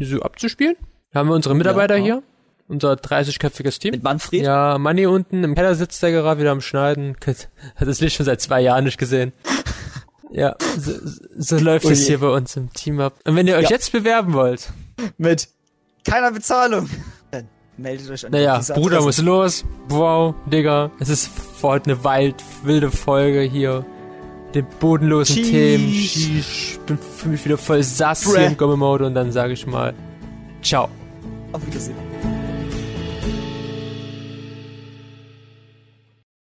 so 0.00 0.20
abzuspielen. 0.22 0.76
Da 1.12 1.20
haben 1.20 1.28
wir 1.28 1.34
unsere 1.34 1.54
Mitarbeiter 1.54 1.96
Ja. 1.96 2.02
hier, 2.04 2.22
unser 2.68 2.92
30-köpfiges 2.92 3.78
Team. 3.80 3.92
Mit 3.92 4.02
Manfred. 4.02 4.42
Ja, 4.42 4.76
Manni 4.78 5.06
unten 5.06 5.44
im 5.44 5.54
Keller 5.54 5.74
sitzt 5.74 6.02
der 6.02 6.10
gerade 6.12 6.40
wieder 6.40 6.50
am 6.50 6.60
Schneiden. 6.60 7.16
Hat 7.24 7.48
das 7.88 8.00
Licht 8.00 8.16
schon 8.16 8.26
seit 8.26 8.40
zwei 8.40 8.60
Jahren 8.60 8.84
nicht 8.84 8.98
gesehen. 8.98 9.32
Ja, 10.30 10.56
so, 10.78 10.92
so 11.38 11.56
läuft 11.58 11.86
es 11.86 12.06
hier 12.06 12.18
bei 12.18 12.28
uns 12.28 12.56
im 12.56 12.72
Team 12.72 13.00
ab. 13.00 13.14
Und 13.24 13.36
wenn 13.36 13.46
ihr 13.46 13.56
euch 13.56 13.64
Ja. 13.64 13.70
jetzt 13.70 13.92
bewerben 13.92 14.32
wollt, 14.34 14.70
Mit 15.16 15.48
keiner 16.04 16.30
Bezahlung. 16.32 16.88
Dann 17.30 17.48
meldet 17.76 18.10
euch 18.10 18.26
an 18.26 18.32
naja, 18.32 18.60
Bruder 18.74 19.00
muss 19.02 19.18
los. 19.22 19.64
Wow, 19.88 20.34
Digga, 20.46 20.90
es 21.00 21.08
ist 21.08 21.28
vor 21.28 21.70
heute 21.72 21.92
eine 21.92 22.04
wild, 22.04 22.36
wilde 22.64 22.90
Folge 22.90 23.40
hier. 23.42 23.84
Den 24.54 24.66
bodenlosen 24.80 25.36
Sheesh. 25.36 25.50
Themen. 25.50 25.92
Sheesh. 25.92 26.72
Ich 26.72 26.80
bin 26.80 26.98
für 26.98 27.28
mich 27.28 27.44
wieder 27.44 27.58
voll 27.58 27.82
sass 27.82 28.24
hier 28.24 28.46
im 28.46 28.56
Gomme-Mode 28.56 29.04
und 29.06 29.14
dann 29.14 29.30
sage 29.30 29.52
ich 29.52 29.66
mal, 29.66 29.94
ciao. 30.62 30.88
Auf 31.52 31.66
Wiedersehen. 31.66 32.07